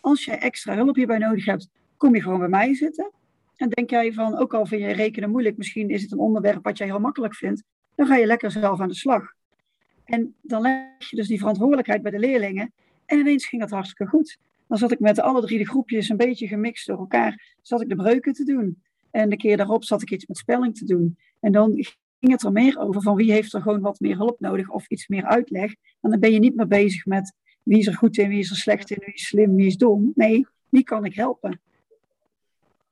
Als 0.00 0.24
je 0.24 0.32
extra 0.32 0.74
hulp 0.74 0.96
hierbij 0.96 1.18
nodig 1.18 1.44
hebt, 1.44 1.68
kom 1.96 2.14
je 2.14 2.22
gewoon 2.22 2.38
bij 2.38 2.48
mij 2.48 2.74
zitten. 2.74 3.10
En 3.56 3.68
denk 3.68 3.90
jij 3.90 4.12
van, 4.12 4.38
ook 4.38 4.54
al 4.54 4.66
vind 4.66 4.82
je 4.82 4.92
rekenen 4.92 5.30
moeilijk, 5.30 5.56
misschien 5.56 5.88
is 5.88 6.02
het 6.02 6.12
een 6.12 6.18
onderwerp 6.18 6.64
wat 6.64 6.78
jij 6.78 6.86
heel 6.86 7.00
makkelijk 7.00 7.34
vindt, 7.34 7.62
dan 7.94 8.06
ga 8.06 8.16
je 8.16 8.26
lekker 8.26 8.50
zelf 8.50 8.80
aan 8.80 8.88
de 8.88 8.94
slag. 8.94 9.32
En 10.10 10.34
dan 10.42 10.62
leg 10.62 11.10
je 11.10 11.16
dus 11.16 11.28
die 11.28 11.38
verantwoordelijkheid 11.38 12.02
bij 12.02 12.10
de 12.10 12.18
leerlingen. 12.18 12.72
En 13.06 13.18
ineens 13.18 13.46
ging 13.46 13.62
dat 13.62 13.70
hartstikke 13.70 14.06
goed. 14.06 14.38
Dan 14.66 14.78
zat 14.78 14.92
ik 14.92 15.00
met 15.00 15.20
alle 15.20 15.40
drie 15.40 15.58
de 15.58 15.66
groepjes 15.66 16.08
een 16.08 16.16
beetje 16.16 16.46
gemixt 16.46 16.86
door 16.86 16.98
elkaar. 16.98 17.56
Zat 17.62 17.80
ik 17.80 17.88
de 17.88 17.96
breuken 17.96 18.32
te 18.32 18.44
doen. 18.44 18.82
En 19.10 19.28
de 19.28 19.36
keer 19.36 19.56
daarop 19.56 19.84
zat 19.84 20.02
ik 20.02 20.10
iets 20.10 20.26
met 20.26 20.36
spelling 20.36 20.76
te 20.76 20.84
doen. 20.84 21.18
En 21.40 21.52
dan 21.52 21.72
ging 22.20 22.32
het 22.32 22.42
er 22.42 22.52
meer 22.52 22.78
over 22.78 23.02
van 23.02 23.16
wie 23.16 23.32
heeft 23.32 23.54
er 23.54 23.62
gewoon 23.62 23.80
wat 23.80 24.00
meer 24.00 24.16
hulp 24.16 24.40
nodig 24.40 24.70
of 24.70 24.88
iets 24.88 25.08
meer 25.08 25.24
uitleg. 25.24 25.74
En 26.00 26.10
dan 26.10 26.20
ben 26.20 26.32
je 26.32 26.38
niet 26.38 26.56
meer 26.56 26.66
bezig 26.66 27.06
met 27.06 27.34
wie 27.62 27.78
is 27.78 27.86
er 27.86 27.94
goed 27.94 28.18
in, 28.18 28.28
wie 28.28 28.38
is 28.38 28.50
er 28.50 28.56
slecht 28.56 28.90
in, 28.90 29.02
wie 29.04 29.14
is 29.14 29.26
slim, 29.26 29.54
wie 29.54 29.66
is 29.66 29.76
dom. 29.76 30.12
Nee, 30.14 30.46
wie 30.68 30.84
kan 30.84 31.04
ik 31.04 31.14
helpen? 31.14 31.60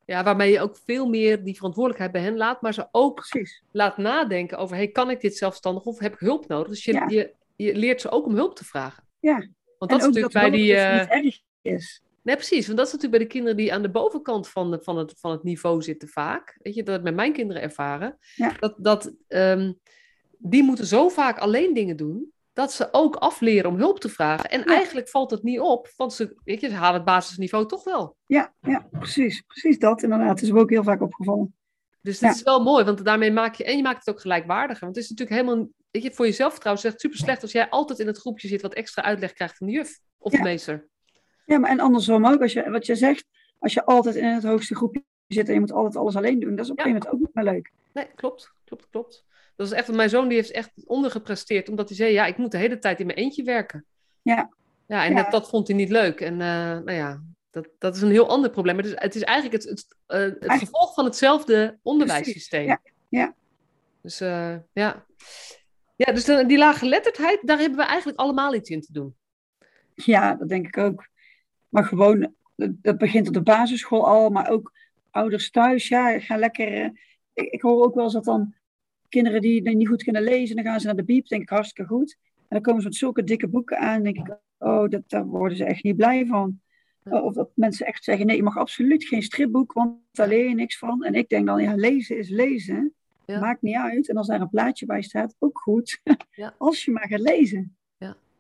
Ja, 0.09 0.25
waarmee 0.25 0.53
je 0.53 0.61
ook 0.61 0.77
veel 0.85 1.09
meer 1.09 1.45
die 1.45 1.57
verantwoordelijkheid 1.57 2.13
bij 2.13 2.23
hen 2.23 2.37
laat, 2.37 2.63
maar 2.63 2.75
ze 2.75 2.89
ook 2.91 3.15
Precies. 3.15 3.63
laat 3.73 3.97
nadenken 3.97 4.59
over, 4.59 4.77
hey, 4.77 4.89
kan 4.89 5.11
ik 5.11 5.21
dit 5.21 5.37
zelfstandig 5.37 5.85
of 5.85 5.99
heb 5.99 6.13
ik 6.13 6.19
hulp 6.19 6.47
nodig? 6.47 6.69
Dus 6.69 6.85
je, 6.85 7.05
je, 7.09 7.35
je 7.57 7.75
leert 7.75 8.01
ze 8.01 8.11
ook 8.11 8.27
om 8.27 8.35
hulp 8.35 8.57
te 8.57 8.65
vragen. 8.65 9.05
Ja. 9.21 9.49
Want 9.79 9.91
dat 9.91 10.01
is 10.01 10.07
natuurlijk 10.07 10.33
bij 10.33 10.51
die... 10.51 10.73
Uh... 10.73 11.01
niet 11.01 11.09
erg 11.09 11.41
is. 11.63 12.03
Nee, 12.23 12.37
precies. 12.37 12.67
Want 12.67 12.79
dat 12.79 12.87
is 12.87 12.93
natuurlijk 12.93 13.19
bij 13.19 13.29
de 13.29 13.35
kinderen 13.35 13.57
die 13.57 13.73
aan 13.73 13.83
de 13.83 13.91
bovenkant 13.91 14.49
van, 14.49 14.71
de, 14.71 14.79
van, 14.83 14.99
het, 14.99 15.15
van 15.19 15.31
het 15.31 15.43
niveau 15.43 15.83
zitten 15.83 16.09
vaak. 16.09 16.59
Weet 16.63 16.75
je, 16.75 16.83
dat 16.83 17.03
met 17.03 17.15
mijn 17.15 17.33
kinderen 17.33 17.63
ervaren. 17.63 18.19
Ja. 18.35 18.55
Dat, 18.59 18.75
dat 18.79 19.15
um, 19.29 19.79
die 20.39 20.63
moeten 20.63 20.87
zo 20.87 21.09
vaak 21.09 21.39
alleen 21.39 21.75
dingen 21.75 21.97
doen 21.97 22.33
dat 22.59 22.73
ze 22.73 22.89
ook 22.93 23.17
afleren 23.17 23.71
om 23.71 23.77
hulp 23.77 24.01
te 24.01 24.09
vragen. 24.09 24.51
En 24.51 24.65
eigenlijk 24.65 25.09
valt 25.09 25.31
het 25.31 25.43
niet 25.43 25.61
op, 25.61 25.93
want 25.97 26.13
ze, 26.13 26.37
weet 26.45 26.61
je, 26.61 26.69
ze 26.69 26.75
halen 26.75 26.95
het 26.95 27.05
basisniveau 27.05 27.67
toch 27.67 27.85
wel. 27.85 28.17
Ja, 28.27 28.55
ja 28.61 28.89
precies. 28.91 29.43
Precies 29.47 29.79
dat 29.79 30.03
inderdaad. 30.03 30.29
Het 30.29 30.43
is 30.43 30.51
me 30.51 30.61
ook 30.61 30.71
heel 30.71 30.83
vaak 30.83 31.03
opgevallen. 31.03 31.55
Dus 32.01 32.19
dat 32.19 32.35
is 32.35 32.43
wel 32.43 32.63
mooi, 32.63 32.85
want 32.85 33.05
daarmee 33.05 33.33
maak 33.33 33.55
je... 33.55 33.65
En 33.65 33.77
je 33.77 33.83
maakt 33.83 33.99
het 33.99 34.15
ook 34.15 34.21
gelijkwaardiger. 34.21 34.85
Want 34.85 34.95
het 34.95 35.05
is 35.05 35.11
natuurlijk 35.11 35.41
helemaal... 35.41 35.69
Weet 35.91 36.03
je, 36.03 36.13
voor 36.13 36.27
jezelf 36.27 36.59
trouwens 36.59 36.87
echt 36.87 37.01
super 37.01 37.19
slecht 37.19 37.43
als 37.43 37.53
jij 37.53 37.69
altijd 37.69 37.99
in 37.99 38.07
het 38.07 38.19
groepje 38.19 38.49
zit 38.49 38.63
wat 38.63 38.75
extra 38.75 39.03
uitleg 39.03 39.33
krijgt 39.33 39.57
van 39.57 39.67
de 39.67 39.73
juf 39.73 39.99
of 40.19 40.33
de 40.33 40.43
meester. 40.43 40.89
Ja, 41.45 41.59
maar 41.59 41.71
en 41.71 41.81
andersom 41.81 42.27
ook. 42.27 42.41
Als 42.43 42.53
je, 42.53 42.71
wat 42.71 42.87
je 42.87 42.95
zegt, 42.95 43.25
als 43.59 43.73
je 43.75 43.85
altijd 43.85 44.15
in 44.15 44.25
het 44.25 44.45
hoogste 44.45 44.75
groepje 44.75 45.05
zit 45.27 45.49
en 45.49 45.55
je 45.55 45.61
moet 45.61 45.73
altijd 45.73 45.97
alles 45.97 46.17
alleen 46.17 46.41
doen, 46.41 46.57
dat 46.57 46.65
is 46.65 46.71
op 46.71 46.79
een 46.79 46.85
gegeven 46.85 47.09
moment 47.09 47.15
ook 47.15 47.27
niet 47.27 47.45
meer 47.45 47.55
leuk. 47.55 47.73
Nee, 47.93 48.07
klopt. 48.15 48.53
Klopt, 48.65 48.89
klopt. 48.91 49.27
Dat 49.59 49.67
is 49.67 49.73
echt, 49.73 49.93
mijn 49.93 50.09
zoon 50.09 50.29
die 50.29 50.37
heeft 50.37 50.51
echt 50.51 50.71
ondergepresteerd, 50.85 51.69
omdat 51.69 51.89
hij 51.89 51.97
zei, 51.97 52.13
ja, 52.13 52.27
ik 52.27 52.37
moet 52.37 52.51
de 52.51 52.59
hele 52.59 52.79
tijd 52.79 53.01
in 53.01 53.07
mijn 53.07 53.19
eentje 53.19 53.43
werken. 53.43 53.85
Ja. 54.23 54.53
Ja, 54.87 55.05
en 55.05 55.15
Dat, 55.15 55.31
dat 55.31 55.49
vond 55.49 55.69
hij 55.69 55.77
niet 55.77 55.89
leuk. 55.89 56.21
En 56.21 56.33
uh, 56.33 56.39
nou 56.39 56.93
ja, 56.93 57.23
dat, 57.51 57.69
dat 57.79 57.97
is 57.97 58.03
een 58.03 58.11
heel 58.11 58.29
ander 58.29 58.51
probleem. 58.51 58.77
Het 58.77 58.87
is, 58.87 58.93
het 58.95 59.15
is 59.15 59.23
eigenlijk 59.23 59.63
het, 59.63 59.71
het, 59.71 59.87
uh, 60.09 60.51
het 60.51 60.59
gevolg 60.59 60.95
van 60.95 61.05
hetzelfde 61.05 61.79
onderwijssysteem. 61.83 62.67
Ja, 62.67 62.81
ja. 63.09 63.35
Dus 64.03 64.21
uh, 64.21 64.57
ja. 64.73 65.07
Ja, 65.97 66.13
dus 66.13 66.25
de, 66.25 66.47
die 66.47 66.59
lage 66.59 66.87
letterdheid, 66.87 67.39
daar 67.43 67.59
hebben 67.59 67.79
we 67.79 67.85
eigenlijk 67.85 68.19
allemaal 68.19 68.55
iets 68.55 68.71
in 68.71 68.81
te 68.81 68.93
doen. 68.93 69.17
Ja, 69.95 70.35
dat 70.35 70.49
denk 70.49 70.67
ik 70.67 70.79
ook. 70.79 71.09
Maar 71.69 71.85
gewoon, 71.85 72.35
dat 72.57 72.99
begint 72.99 73.29
op 73.29 73.35
de 73.35 73.43
basisschool 73.43 74.07
al, 74.07 74.31
maar 74.31 74.49
ook 74.49 74.73
ouders 75.11 75.51
thuis. 75.51 75.89
Ja, 75.89 76.21
ga 76.21 76.37
lekker. 76.37 76.85
Ik, 77.33 77.51
ik 77.51 77.63
hoor 77.63 77.85
ook 77.85 77.95
wel 77.95 78.05
eens 78.05 78.13
dat 78.13 78.25
dan 78.25 78.55
kinderen 79.09 79.41
die, 79.41 79.77
niet 79.77 79.89
goed 79.89 80.03
kunnen 80.03 80.23
lezen, 80.23 80.57
dan 80.57 80.65
gaan 80.65 80.81
ze 80.81 80.87
naar 80.87 80.97
de 80.97 81.05
biep, 81.05 81.27
denk 81.27 81.43
ik 81.43 81.49
hartstikke 81.49 81.91
goed. 81.91 82.17
En 82.37 82.47
dan 82.49 82.61
komen 82.61 82.83
ze 82.83 82.89
met 82.89 82.97
zulke 82.97 83.25
dikke 83.25 83.49
boeken 83.49 83.79
aan, 83.79 84.03
denk 84.03 84.17
ik, 84.17 84.39
oh, 84.59 84.89
dat, 84.89 85.03
daar 85.07 85.27
worden 85.27 85.57
ze 85.57 85.65
echt 85.65 85.83
niet 85.83 85.97
blij 85.97 86.27
van. 86.27 86.61
Of 87.05 87.35
dat 87.35 87.51
mensen 87.55 87.87
echt 87.87 88.05
zeggen, 88.05 88.27
nee, 88.27 88.37
je 88.37 88.43
mag 88.43 88.57
absoluut 88.57 89.05
geen 89.05 89.23
stripboek, 89.23 89.73
want 89.73 89.99
daar 90.13 90.29
leer 90.29 90.49
je 90.49 90.55
niks 90.55 90.79
van. 90.79 91.05
En 91.05 91.15
ik 91.15 91.29
denk 91.29 91.47
dan, 91.47 91.63
ja, 91.63 91.75
lezen 91.75 92.19
is 92.19 92.29
lezen. 92.29 92.93
Ja. 93.27 93.41
Maakt 93.41 93.63
niet 93.63 93.77
uit. 93.77 94.09
En 94.09 94.17
als 94.17 94.27
daar 94.27 94.41
een 94.41 94.49
plaatje 94.49 94.87
bij 94.87 95.03
staat, 95.03 95.35
ook 95.39 95.59
goed. 95.59 96.01
Ja. 96.31 96.55
Als 96.59 96.85
je 96.85 96.91
maar 96.91 97.09
gaat 97.09 97.21
lezen. 97.21 97.79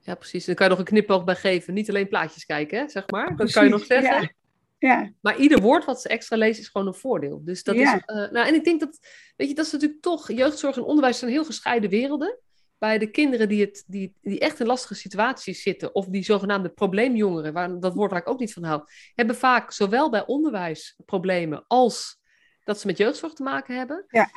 Ja, 0.08 0.14
precies. 0.14 0.44
Dan 0.44 0.54
kan 0.54 0.64
je 0.64 0.70
nog 0.70 0.80
een 0.80 0.88
knipoog 0.88 1.24
bij 1.24 1.34
geven. 1.34 1.74
Niet 1.74 1.88
alleen 1.88 2.08
plaatjes 2.08 2.44
kijken, 2.44 2.78
hè, 2.78 2.88
zeg 2.88 3.10
maar. 3.10 3.36
Dat 3.36 3.52
kan 3.52 3.64
je 3.64 3.70
nog 3.70 3.84
zeggen. 3.84 4.34
Ja. 4.78 5.12
Maar 5.20 5.36
ieder 5.38 5.60
woord 5.60 5.84
wat 5.84 6.00
ze 6.00 6.08
extra 6.08 6.36
lezen 6.36 6.62
is 6.62 6.68
gewoon 6.68 6.86
een 6.86 6.94
voordeel. 6.94 7.40
Dus 7.44 7.62
dat 7.62 7.74
Ja. 7.74 7.94
is. 7.96 8.02
eh, 8.04 8.16
nou, 8.16 8.46
en 8.46 8.54
ik 8.54 8.64
denk 8.64 8.80
dat. 8.80 8.98
Weet 9.36 9.48
je, 9.48 9.54
dat 9.54 9.66
is 9.66 9.72
natuurlijk 9.72 10.00
toch. 10.02 10.32
Jeugdzorg 10.32 10.76
en 10.76 10.82
onderwijs 10.82 11.18
zijn 11.18 11.30
heel 11.30 11.44
gescheiden 11.44 11.90
werelden. 11.90 12.38
Bij 12.78 12.98
de 12.98 13.10
kinderen 13.10 13.48
die, 13.48 13.60
het, 13.60 13.84
die, 13.86 14.14
die 14.20 14.38
echt 14.38 14.60
in 14.60 14.66
lastige 14.66 14.94
situaties 14.94 15.62
zitten. 15.62 15.94
Of 15.94 16.06
die 16.06 16.24
zogenaamde 16.24 16.68
probleemjongeren. 16.68 17.52
Waar, 17.52 17.80
dat 17.80 17.94
woord 17.94 18.10
waar 18.10 18.20
ik 18.20 18.28
ook 18.28 18.38
niet 18.38 18.52
van 18.52 18.62
hou. 18.64 18.82
Hebben 19.14 19.36
vaak 19.36 19.72
zowel 19.72 20.10
bij 20.10 20.26
onderwijs 20.26 20.96
problemen. 21.04 21.64
als 21.66 22.16
dat 22.64 22.80
ze 22.80 22.86
met 22.86 22.96
jeugdzorg 22.98 23.32
te 23.32 23.42
maken 23.42 23.76
hebben. 23.76 24.04
Ja. 24.08 24.30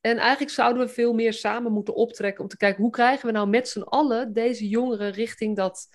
En 0.00 0.18
eigenlijk 0.18 0.50
zouden 0.50 0.86
we 0.86 0.92
veel 0.92 1.12
meer 1.12 1.32
samen 1.32 1.72
moeten 1.72 1.94
optrekken. 1.94 2.42
om 2.42 2.48
te 2.48 2.56
kijken 2.56 2.82
hoe 2.82 2.90
krijgen 2.92 3.26
we 3.26 3.32
nou 3.32 3.48
met 3.48 3.68
z'n 3.68 3.80
allen 3.80 4.32
deze 4.32 4.68
jongeren 4.68 5.10
richting 5.12 5.56
dat 5.56 5.88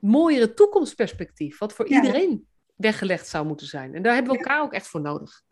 mooiere 0.00 0.54
toekomstperspectief. 0.54 1.58
Wat 1.58 1.72
voor 1.72 1.90
Ja. 1.90 1.96
iedereen 1.96 2.46
weggelegd 2.78 3.28
zou 3.28 3.46
moeten 3.46 3.66
zijn. 3.66 3.94
En 3.94 4.02
daar 4.02 4.14
hebben 4.14 4.32
we 4.32 4.38
elkaar 4.38 4.62
ook 4.62 4.72
echt 4.72 4.86
voor 4.86 5.00
nodig. 5.00 5.42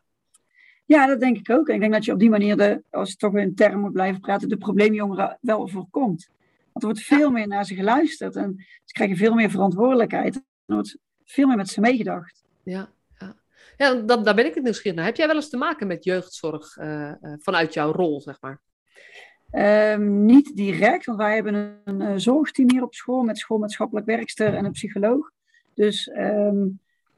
ja, 0.85 1.07
dat 1.07 1.20
denk 1.20 1.37
ik 1.37 1.51
ook. 1.51 1.68
En 1.68 1.74
ik 1.74 1.81
denk 1.81 1.93
dat 1.93 2.05
je 2.05 2.12
op 2.12 2.18
die 2.18 2.31
manier, 2.31 2.57
de, 2.57 2.83
als 2.91 3.11
je 3.11 3.16
toch 3.16 3.33
weer 3.33 3.43
in 3.43 3.55
termen 3.55 3.81
moet 3.81 3.93
blijven 3.93 4.20
praten, 4.20 4.49
de 4.49 4.57
probleemjongeren 4.57 5.39
wel 5.41 5.68
voorkomt. 5.68 6.29
Want 6.72 6.85
er 6.85 6.93
wordt 6.93 7.01
veel 7.01 7.31
meer 7.31 7.47
naar 7.47 7.64
ze 7.64 7.74
geluisterd. 7.74 8.37
En 8.37 8.55
ze 8.85 8.93
krijgen 8.93 9.16
veel 9.16 9.35
meer 9.35 9.51
verantwoordelijkheid. 9.51 10.35
En 10.35 10.43
er 10.66 10.74
wordt 10.74 10.97
veel 11.24 11.47
meer 11.47 11.57
met 11.57 11.68
ze 11.68 11.81
meegedacht. 11.81 12.45
Ja, 12.62 12.89
ja. 13.18 13.37
ja 13.77 13.95
dat, 13.95 14.24
daar 14.24 14.35
ben 14.35 14.47
ik 14.47 14.55
het 14.55 14.64
nieuwsgierig 14.64 14.99
naar. 14.99 15.07
Heb 15.07 15.16
jij 15.16 15.27
wel 15.27 15.37
eens 15.37 15.51
te 15.51 15.57
maken 15.57 15.87
met 15.87 16.05
jeugdzorg 16.05 16.77
eh, 16.77 17.11
eh, 17.11 17.16
vanuit 17.39 17.74
jouw 17.74 17.93
rol, 17.93 18.20
zeg 18.20 18.41
maar? 18.41 18.61
Ehm, 19.51 20.24
niet 20.24 20.57
direct, 20.57 21.07
want 21.07 21.18
wij 21.18 21.35
hebben 21.35 21.55
een, 21.55 21.81
een, 21.85 22.01
eh, 22.01 22.12
zorgteam 22.16 22.70
hier 22.70 22.83
op 22.83 22.95
school 22.95 23.22
met 23.22 23.39
schoolmaatschappelijk 23.39 24.07
werkster 24.07 24.55
en 24.55 24.64
een 24.64 24.72
psycholoog. 24.72 25.31
Dus 25.74 26.09
ehm, 26.09 26.66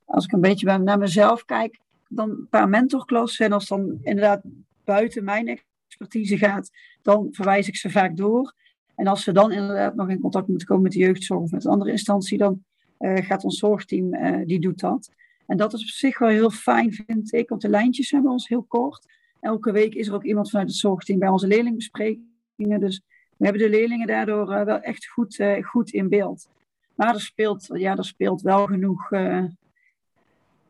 als 0.09 0.25
ik 0.25 0.33
een 0.33 0.41
beetje 0.41 0.79
naar 0.79 0.99
mezelf 0.99 1.45
kijk, 1.45 1.79
dan 2.09 2.31
een 2.31 2.49
paar 2.51 2.69
mentorklassen. 2.69 3.47
En 3.47 3.53
als 3.53 3.67
dan 3.67 3.99
inderdaad 4.03 4.43
buiten 4.85 5.25
mijn 5.25 5.61
expertise 5.87 6.39
gaat, 6.39 6.71
dan 7.03 7.29
verwijs 7.31 7.69
ik 7.69 7.77
ze 7.77 7.91
vaak 7.91 8.17
door. 8.17 8.55
En 8.95 9.07
als 9.07 9.23
ze 9.23 9.33
dan 9.33 9.53
inderdaad 9.53 9.95
nog 9.95 10.09
in 10.09 10.21
contact 10.21 10.49
moeten 10.49 10.67
komen 10.67 10.83
met 10.83 10.93
de 10.93 10.99
jeugdzorg 10.99 11.41
of 11.41 11.51
met 11.51 11.65
een 11.65 11.71
andere 11.71 11.91
instantie, 11.91 12.39
dan 12.39 12.65
eh, 12.99 13.25
gaat 13.25 13.45
ons 13.45 13.59
zorgteam, 13.59 14.15
eh, 14.15 14.47
die 14.47 14.61
doet 14.61 14.81
dat. 14.81 15.11
En 15.47 15.57
dat 15.57 15.73
is 15.73 15.83
op 15.83 15.89
zich 15.89 16.19
wel 16.19 16.29
heel 16.29 16.51
fijn, 16.51 16.93
vind 16.93 17.33
ik, 17.33 17.49
want 17.49 17.61
de 17.61 17.69
lijntjes 17.69 18.11
bij 18.11 18.21
ons 18.21 18.49
heel 18.49 18.63
kort. 18.63 19.07
Elke 19.41 19.73
week 19.73 19.95
is 19.95 20.09
er 20.09 20.15
ook 20.15 20.25
iemand 20.25 20.51
vanuit 20.51 20.69
het 20.69 20.77
zorgteam 20.77 21.19
bij 21.19 21.29
onze 21.29 21.47
leerlingbesprekingen. 21.47 22.81
Dus 22.81 23.03
we 23.37 23.45
hebben 23.45 23.63
de 23.63 23.71
leerlingen 23.71 24.07
daardoor 24.07 24.53
eh, 24.53 24.65
wel 24.65 24.81
echt 24.81 25.07
goed, 25.07 25.43
goed 25.63 25.91
in 25.91 26.09
beeld. 26.09 26.49
Maar 26.95 27.15
er 27.15 27.21
speelt, 27.21 27.67
ja, 27.73 27.97
er 27.97 28.05
speelt 28.05 28.43
wel 28.43 28.67
genoeg, 28.67 29.11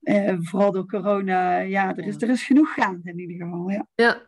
eh, 0.09 0.37
vooral 0.41 0.73
door 0.73 0.87
corona, 0.87 1.59
ja, 1.59 1.97
er 1.97 2.07
is, 2.07 2.23
er 2.23 2.29
is 2.29 2.43
genoeg 2.43 2.75
gaande 2.75 3.11
in 3.11 3.19
ieder 3.19 3.47
geval. 3.47 3.71
Ja. 3.71 3.87
Ja, 3.95 4.27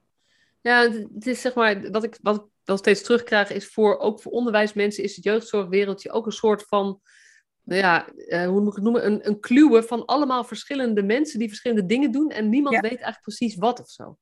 ja 0.61 0.91
het 1.15 1.27
is 1.27 1.41
zeg 1.41 1.55
maar, 1.55 1.91
wat 1.91 2.05
ik, 2.05 2.19
wat 2.23 2.37
ik 2.37 2.43
wel 2.65 2.77
steeds 2.77 3.03
terugkrijg, 3.03 3.51
is 3.51 3.67
voor, 3.67 3.99
ook 3.99 4.21
voor 4.21 4.33
onderwijsmensen 4.33 5.05
is 5.05 5.17
het 5.17 5.25
jeugdzorgwereldje 5.25 6.11
ook 6.11 6.27
een 6.27 6.33
soort 6.33 6.63
van, 6.63 7.01
nou 7.63 7.81
ja, 7.81 8.09
eh, 8.09 8.47
hoe 8.47 8.61
moet 8.61 8.69
ik 8.69 8.75
het 8.75 8.85
noemen, 8.85 9.07
een, 9.07 9.27
een 9.29 9.41
kluwen 9.41 9.85
van 9.85 10.05
allemaal 10.05 10.45
verschillende 10.45 11.03
mensen 11.03 11.39
die 11.39 11.49
verschillende 11.49 11.87
dingen 11.87 12.13
doen 12.13 12.31
en 12.31 12.49
niemand 12.49 12.75
Ja. 12.75 12.81
weet 12.81 12.91
eigenlijk 12.91 13.23
precies 13.23 13.57
wat 13.57 13.81
of 13.81 13.89
zo. 13.89 14.17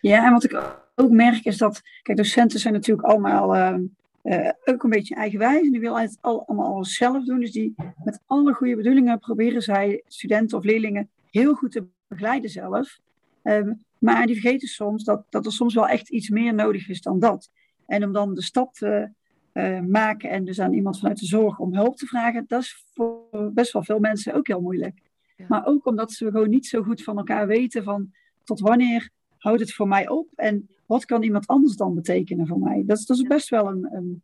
Ja, 0.00 0.24
en 0.26 0.32
wat 0.32 0.44
ik 0.44 0.80
ook 0.94 1.10
merk 1.10 1.44
is 1.44 1.56
dat, 1.56 1.80
kijk, 2.02 2.18
docenten 2.18 2.58
zijn 2.58 2.74
natuurlijk 2.74 3.08
allemaal 3.08 3.54
eh, 3.54 3.78
eh, 4.22 4.50
ook 4.64 4.82
een 4.82 4.90
beetje 4.90 5.14
eigenwijs. 5.14 5.64
En 5.64 5.70
die 5.70 5.80
willen 5.80 6.00
het 6.00 6.18
al, 6.20 6.46
allemaal 6.46 6.74
alles 6.74 6.94
zelf 6.94 7.24
doen. 7.24 7.40
Dus 7.40 7.52
die 7.52 7.74
met 8.04 8.20
alle 8.26 8.52
goede 8.52 8.76
bedoelingen 8.76 9.18
proberen 9.18 9.62
zij 9.62 10.02
studenten 10.06 10.58
of 10.58 10.64
leerlingen 10.64 11.10
heel 11.30 11.54
goed 11.54 11.72
te 11.72 11.86
begeleiden 12.08 12.50
zelf. 12.50 12.98
Ehm, 13.42 13.72
maar 13.98 14.26
die 14.26 14.40
vergeten 14.40 14.68
soms 14.68 15.04
dat, 15.04 15.24
dat 15.30 15.46
er 15.46 15.52
soms 15.52 15.74
wel 15.74 15.88
echt 15.88 16.10
iets 16.10 16.28
meer 16.28 16.54
nodig 16.54 16.88
is 16.88 17.00
dan 17.00 17.18
dat. 17.18 17.50
En 17.86 18.04
om 18.04 18.12
dan 18.12 18.34
de 18.34 18.42
stap 18.42 18.74
te 18.74 19.10
eh, 19.52 19.80
maken 19.80 20.30
en 20.30 20.44
dus 20.44 20.60
aan 20.60 20.72
iemand 20.72 20.98
vanuit 20.98 21.18
de 21.18 21.26
zorg 21.26 21.58
om 21.58 21.74
hulp 21.74 21.96
te 21.96 22.06
vragen, 22.06 22.44
dat 22.46 22.62
is 22.62 22.84
voor 22.94 23.50
best 23.52 23.72
wel 23.72 23.84
veel 23.84 23.98
mensen 23.98 24.34
ook 24.34 24.46
heel 24.46 24.60
moeilijk. 24.60 25.00
Ja. 25.36 25.44
Maar 25.48 25.66
ook 25.66 25.86
omdat 25.86 26.12
ze 26.12 26.24
gewoon 26.24 26.50
niet 26.50 26.66
zo 26.66 26.82
goed 26.82 27.02
van 27.02 27.16
elkaar 27.16 27.46
weten 27.46 27.84
van 27.84 28.12
tot 28.44 28.60
wanneer 28.60 29.10
houdt 29.38 29.60
het 29.60 29.72
voor 29.72 29.88
mij 29.88 30.08
op 30.08 30.28
en 30.34 30.68
wat 30.92 31.04
kan 31.04 31.22
iemand 31.22 31.46
anders 31.46 31.76
dan 31.76 31.94
betekenen 31.94 32.46
voor 32.46 32.58
mij? 32.58 32.82
Dat 32.86 32.98
is, 32.98 33.06
dat 33.06 33.16
is 33.16 33.22
best 33.26 33.48
wel 33.48 33.66
een, 33.66 33.88
een, 33.92 34.22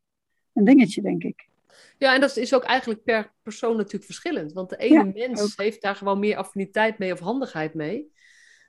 een 0.52 0.64
dingetje, 0.64 1.02
denk 1.02 1.22
ik. 1.24 1.48
Ja, 1.98 2.14
en 2.14 2.20
dat 2.20 2.36
is 2.36 2.54
ook 2.54 2.62
eigenlijk 2.62 3.02
per 3.04 3.32
persoon 3.42 3.76
natuurlijk 3.76 4.04
verschillend. 4.04 4.52
Want 4.52 4.70
de 4.70 4.76
ene 4.76 4.94
Ja, 5.14 5.26
mens 5.28 5.42
ook. 5.42 5.52
heeft 5.56 5.82
daar 5.82 5.94
gewoon 5.96 6.18
meer 6.18 6.36
affiniteit 6.36 6.98
mee 6.98 7.12
of 7.12 7.18
handigheid 7.18 7.74
mee. 7.74 8.12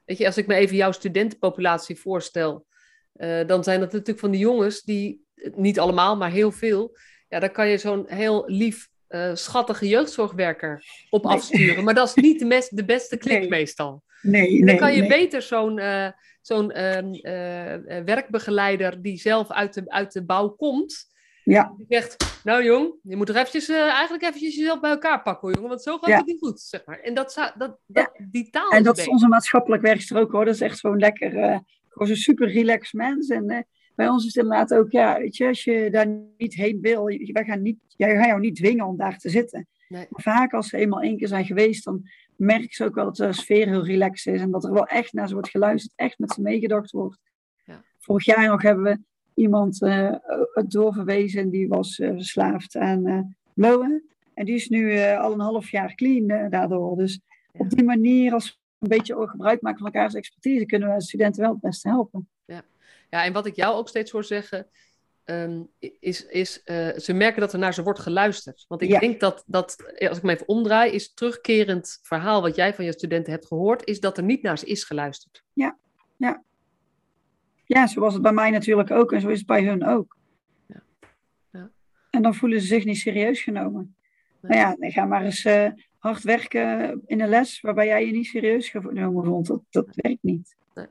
Weet 0.05 0.17
je, 0.17 0.25
als 0.25 0.37
ik 0.37 0.47
me 0.47 0.55
even 0.55 0.75
jouw 0.75 0.91
studentenpopulatie 0.91 1.95
voorstel, 1.99 2.65
eh, 3.13 3.47
dan 3.47 3.63
zijn 3.63 3.79
dat 3.79 3.91
natuurlijk 3.91 4.19
van 4.19 4.31
die 4.31 4.39
jongens 4.39 4.81
die, 4.81 5.23
eh, 5.35 5.53
niet 5.55 5.79
allemaal, 5.79 6.17
maar 6.17 6.31
heel 6.31 6.51
veel, 6.51 6.97
ja, 7.27 7.39
daar 7.39 7.51
kan 7.51 7.67
je 7.67 7.77
zo'n 7.77 8.03
heel 8.07 8.43
lief, 8.47 8.89
eh, 9.07 9.35
schattige 9.35 9.87
jeugdzorgwerker 9.87 10.83
op 11.09 11.23
Nee. 11.23 11.33
afsturen. 11.33 11.83
Maar 11.83 11.93
dat 11.93 12.07
is 12.07 12.13
niet 12.23 12.39
de, 12.39 12.45
mes- 12.45 12.69
de 12.69 12.85
beste 12.85 13.17
klik 13.17 13.39
Nee. 13.39 13.49
meestal. 13.49 14.03
Nee, 14.21 14.57
Dan 14.57 14.65
nee, 14.65 14.75
kan 14.75 14.93
je 14.93 14.99
nee. 14.99 15.09
beter 15.09 15.41
zo'n 15.41 15.79
eh, 15.79 16.07
zo'n 16.41 16.71
ehm, 16.71 17.13
eh, 17.13 17.97
eh, 17.97 18.05
werkbegeleider 18.05 19.01
die 19.01 19.17
zelf 19.17 19.51
uit 19.51 19.73
de, 19.73 19.83
uit 19.85 20.13
de 20.13 20.25
bouw 20.25 20.49
komt, 20.49 21.07
Ja, 21.43 21.73
die 21.77 21.85
zegt, 21.89 22.41
nou 22.43 22.63
jong, 22.63 22.93
je 23.03 23.15
moet 23.15 23.29
er 23.29 23.35
eventjes, 23.35 23.69
eigenlijk 23.69 24.23
eventjes 24.23 24.55
jezelf 24.55 24.79
bij 24.79 24.89
elkaar 24.89 25.21
pakken 25.21 25.41
hoor, 25.41 25.53
jongen, 25.53 25.69
want 25.69 25.81
zo 25.81 25.97
gaat 25.97 26.09
Ja. 26.09 26.17
het 26.17 26.25
niet 26.25 26.39
goed, 26.39 26.59
zeg 26.59 26.85
maar. 26.85 26.99
En 26.99 27.13
dat, 27.13 27.51
dat, 27.57 27.77
dat, 27.85 28.11
die 28.31 28.49
taal 28.49 28.69
en 28.69 28.83
dat 28.83 28.97
is 28.97 29.07
onze 29.07 29.27
maatschappelijk 29.27 29.81
werkster 29.81 30.17
ook 30.17 30.31
hoor. 30.31 30.45
Dat 30.45 30.53
is 30.53 30.61
echt 30.61 30.79
gewoon 30.79 30.99
lekker, 30.99 31.31
gewoon 31.89 32.07
zo'n 32.07 32.15
super 32.15 32.47
relaxed 32.47 32.93
mens. 32.93 33.29
En 33.29 33.67
bij 33.95 34.09
ons 34.09 34.25
is 34.25 34.33
het 34.33 34.43
inderdaad 34.43 34.73
ook, 34.73 34.91
ja, 34.91 35.17
weet 35.17 35.37
je, 35.37 35.47
als 35.47 35.63
je 35.63 35.89
daar 35.91 36.07
niet 36.37 36.53
heen 36.53 36.81
wil, 36.81 37.05
wij 37.05 37.43
gaan, 37.45 37.61
niet, 37.61 37.77
jij 37.87 38.15
gaat 38.15 38.25
jou 38.25 38.39
niet 38.39 38.55
dwingen 38.55 38.85
om 38.85 38.97
daar 38.97 39.17
te 39.17 39.29
zitten. 39.29 39.67
Nee. 39.87 40.05
Maar 40.09 40.21
vaak 40.21 40.53
als 40.53 40.69
ze 40.69 40.77
eenmaal 40.77 41.01
één 41.01 41.17
keer 41.17 41.27
zijn 41.27 41.45
geweest, 41.45 41.83
dan 41.83 42.09
merk 42.39 42.73
ze 42.73 42.85
ook 42.85 42.95
wel 42.95 43.05
dat 43.05 43.15
de 43.15 43.33
sfeer 43.33 43.67
heel 43.67 43.85
relaxed 43.85 44.33
is. 44.33 44.41
En 44.41 44.51
dat 44.51 44.63
er 44.63 44.73
wel 44.73 44.85
echt 44.85 45.13
naar 45.13 45.27
ze 45.27 45.33
wordt 45.33 45.49
geluisterd, 45.49 45.93
echt 45.95 46.19
met 46.19 46.31
ze 46.31 46.41
meegedacht 46.41 46.91
wordt. 46.91 47.19
Ja. 47.65 47.83
Vorig 47.99 48.25
jaar 48.25 48.47
nog 48.47 48.61
hebben 48.61 48.83
we 48.83 48.99
iemand 49.33 49.81
eh, 49.81 50.15
doorverwezen, 50.67 51.49
die 51.49 51.67
was 51.67 51.99
eh, 51.99 52.09
verslaafd 52.09 52.75
aan 52.77 53.05
eh 53.05 53.19
blowen. 53.53 54.03
En 54.33 54.45
die 54.45 54.55
is 54.55 54.69
nu 54.69 54.99
al 54.99 55.33
een 55.33 55.39
half 55.39 55.71
jaar 55.71 55.95
clean 55.95 56.49
daardoor. 56.49 56.97
Dus 56.97 57.19
Ja. 57.51 57.59
op 57.59 57.69
die 57.69 57.83
manier, 57.83 58.33
als 58.33 58.49
we 58.49 58.57
een 58.79 58.97
beetje 58.97 59.27
gebruik 59.27 59.61
maken 59.61 59.77
van 59.79 59.87
elkaars 59.87 60.13
expertise, 60.13 60.65
kunnen 60.65 60.93
we 60.95 61.01
studenten 61.01 61.41
wel 61.41 61.51
het 61.51 61.61
beste 61.61 61.89
helpen. 61.89 62.29
Ja, 63.09 63.23
en 63.23 63.33
wat 63.33 63.45
ik 63.45 63.55
jou 63.55 63.75
ook 63.75 63.87
steeds 63.87 64.11
hoor 64.11 64.23
zeggen, 64.23 64.67
ehm, 65.29 65.61
is, 65.99 66.25
is 66.25 66.63
eh, 66.63 66.97
ze 66.97 67.13
merken 67.13 67.41
dat 67.41 67.53
er 67.53 67.59
naar 67.59 67.73
ze 67.73 67.83
wordt 67.83 67.99
geluisterd. 67.99 68.65
Want 68.67 68.81
ik 68.81 68.89
Ja. 68.89 68.99
denk 68.99 69.19
dat, 69.19 69.43
dat, 69.47 69.75
als 70.09 70.17
ik 70.17 70.23
me 70.23 70.31
even 70.33 70.47
omdraai, 70.47 70.91
is 70.91 71.03
het 71.03 71.15
terugkerend 71.15 71.99
verhaal 72.01 72.41
wat 72.41 72.55
jij 72.55 72.73
van 72.73 72.85
je 72.85 72.91
studenten 72.91 73.31
hebt 73.33 73.45
gehoord, 73.47 73.85
is 73.85 73.99
dat 73.99 74.17
er 74.17 74.23
niet 74.23 74.41
naar 74.41 74.57
ze 74.57 74.65
is 74.65 74.83
geluisterd. 74.83 75.43
Ja, 77.65 77.87
zo 77.87 77.99
was 77.99 78.13
het 78.13 78.21
bij 78.21 78.31
mij 78.31 78.49
natuurlijk 78.49 78.91
ook 78.91 79.11
en 79.11 79.21
zo 79.21 79.27
is 79.27 79.37
het 79.37 79.47
bij 79.47 79.63
hun 79.63 79.85
ook. 79.85 80.17
Ja. 80.65 80.83
Ja. 81.51 81.71
En 82.09 82.21
dan 82.21 82.35
voelen 82.35 82.61
ze 82.61 82.67
zich 82.67 82.85
niet 82.85 82.97
serieus 82.97 83.41
genomen. 83.41 83.95
Nee. 84.41 84.51
Nou 84.57 84.69
ja, 84.69 84.75
dan 84.79 84.91
ga 84.91 85.05
maar 85.05 85.23
eens 85.23 85.45
eh, 85.45 85.67
hard 85.97 86.23
werken 86.23 87.01
in 87.05 87.21
een 87.21 87.29
les 87.29 87.61
waarbij 87.61 87.85
jij 87.85 88.05
je 88.05 88.11
niet 88.11 88.25
serieus 88.25 88.69
genomen 88.69 89.25
vond. 89.25 89.47
Dat, 89.47 89.61
dat 89.69 89.87
werkt 89.93 90.23
niet. 90.23 90.55
Nee, 90.73 90.85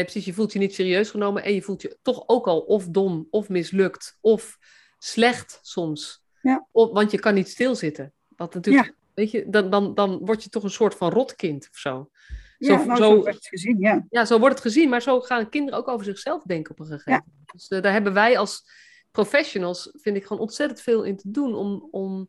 precies. 0.00 0.24
Je 0.24 0.32
voelt 0.32 0.52
je 0.52 0.58
niet 0.58 0.74
serieus 0.74 1.10
genomen 1.10 1.42
en 1.44 1.54
je 1.54 1.62
voelt 1.62 1.82
je 1.82 1.98
toch 2.02 2.22
ook 2.26 2.46
al 2.46 2.60
of 2.60 2.86
dom, 2.88 3.26
of 3.30 3.48
mislukt, 3.48 4.18
of 4.20 4.58
slecht 4.98 5.58
soms. 5.62 6.22
Ja. 6.42 6.66
Of, 6.72 6.90
want 6.90 7.10
je 7.10 7.18
kan 7.18 7.34
niet 7.34 7.48
stilzitten. 7.48 8.12
Wat 8.36 8.54
natuurlijk, 8.54 8.86
weet 9.14 9.30
je, 9.30 9.44
dan, 9.48 9.70
dan, 9.70 9.94
dan 9.94 10.18
word 10.18 10.42
je 10.42 10.48
toch 10.50 10.62
een 10.62 10.70
soort 10.70 10.94
van 10.94 11.10
rotkind 11.10 11.68
of 11.70 11.76
zo. 11.78 12.10
Ja, 12.58 12.78
Zo- 12.78 12.84
nou, 12.84 12.98
zo- 12.98 13.04
zo 13.16 13.22
werd 13.22 13.36
het 13.36 13.46
gezien, 13.46 13.78
ja. 13.80 14.06
Ja, 14.10 14.24
zo 14.24 14.38
wordt 14.38 14.54
het 14.54 14.64
gezien, 14.64 14.88
maar 14.88 15.02
zo 15.02 15.20
gaan 15.20 15.48
kinderen 15.48 15.78
ook 15.78 15.88
over 15.88 16.04
zichzelf 16.04 16.42
denken 16.42 16.72
op 16.72 16.78
een 16.80 16.86
gegeven 16.86 17.12
moment. 17.12 17.30
Dus 17.52 17.68
eh, 17.68 17.82
daar 17.82 17.92
hebben 17.92 18.12
wij 18.12 18.38
als 18.38 18.64
professionals, 19.10 19.90
vind 19.92 20.16
ik, 20.16 20.22
gewoon 20.26 20.42
ontzettend 20.42 20.80
veel 20.80 21.02
in 21.02 21.16
te 21.16 21.30
doen 21.30 21.54
om, 21.54 21.88
om 21.90 22.28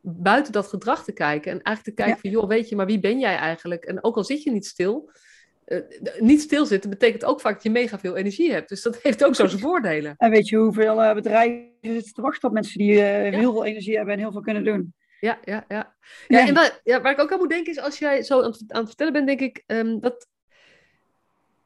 buiten 0.00 0.52
dat 0.52 0.66
gedrag 0.66 1.04
te 1.04 1.12
kijken. 1.12 1.52
En 1.52 1.62
eigenlijk 1.62 1.96
te 1.96 2.02
kijken 2.02 2.20
van, 2.20 2.30
joh, 2.30 2.48
weet 2.48 2.68
je, 2.68 2.76
maar 2.76 2.86
wie 2.86 3.00
ben 3.00 3.18
jij 3.18 3.36
eigenlijk? 3.36 3.84
En 3.84 4.04
ook 4.04 4.16
al 4.16 4.24
zit 4.24 4.42
je 4.42 4.50
niet 4.50 4.66
stil, 4.66 5.10
eh, 5.70 6.20
niet 6.20 6.40
stilzitten 6.40 6.90
betekent 6.90 7.24
ook 7.24 7.40
vaak 7.40 7.54
dat 7.54 7.62
je 7.62 7.70
mega 7.70 7.98
veel 7.98 8.16
energie 8.16 8.52
hebt. 8.52 8.68
Dus 8.68 8.82
dat 8.82 8.96
heeft 9.02 9.24
ook 9.24 9.34
zo 9.34 9.46
zijn 9.46 9.60
voordelen. 9.60 10.14
En 10.16 10.30
weet 10.30 10.48
je 10.48 10.56
hoeveel 10.56 11.02
eh, 11.02 11.14
bedrijven 11.14 11.68
zitten 11.80 12.12
te 12.12 12.22
wachten 12.22 12.48
op 12.48 12.54
mensen 12.54 12.78
die 12.78 13.02
eh, 13.02 13.38
heel 13.38 13.52
veel 13.52 13.64
energie 13.64 13.96
hebben 13.96 14.14
en 14.14 14.20
heel 14.20 14.32
veel 14.32 14.40
kunnen 14.40 14.64
doen. 14.64 14.94
Ja, 15.20 15.38
ja, 15.44 15.64
ja. 15.68 15.94
ja, 16.28 16.46
en 16.46 16.54
waar, 16.54 16.80
ja, 16.84 17.00
waar 17.00 17.12
ik 17.12 17.20
ook 17.20 17.32
aan 17.32 17.38
moet 17.38 17.48
denken 17.48 17.72
is, 17.72 17.78
als 17.78 17.98
jij 17.98 18.22
zo 18.22 18.42
aan 18.42 18.50
het, 18.50 18.64
aan 18.68 18.78
het 18.78 18.88
vertellen 18.88 19.12
bent, 19.12 19.26
denk 19.26 19.40
ik, 19.40 19.62
ehm, 19.66 19.98
dat 19.98 20.28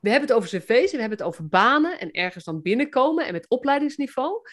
we 0.00 0.10
hebben 0.10 0.28
het 0.28 0.38
over 0.38 0.48
cv's, 0.48 0.92
we 0.92 1.00
hebben 1.00 1.18
het 1.18 1.26
over 1.26 1.48
banen 1.48 2.00
en 2.00 2.10
ergens 2.10 2.44
dan 2.44 2.62
binnenkomen 2.62 3.26
en 3.26 3.32
met 3.32 3.48
opleidingsniveau. 3.48 4.48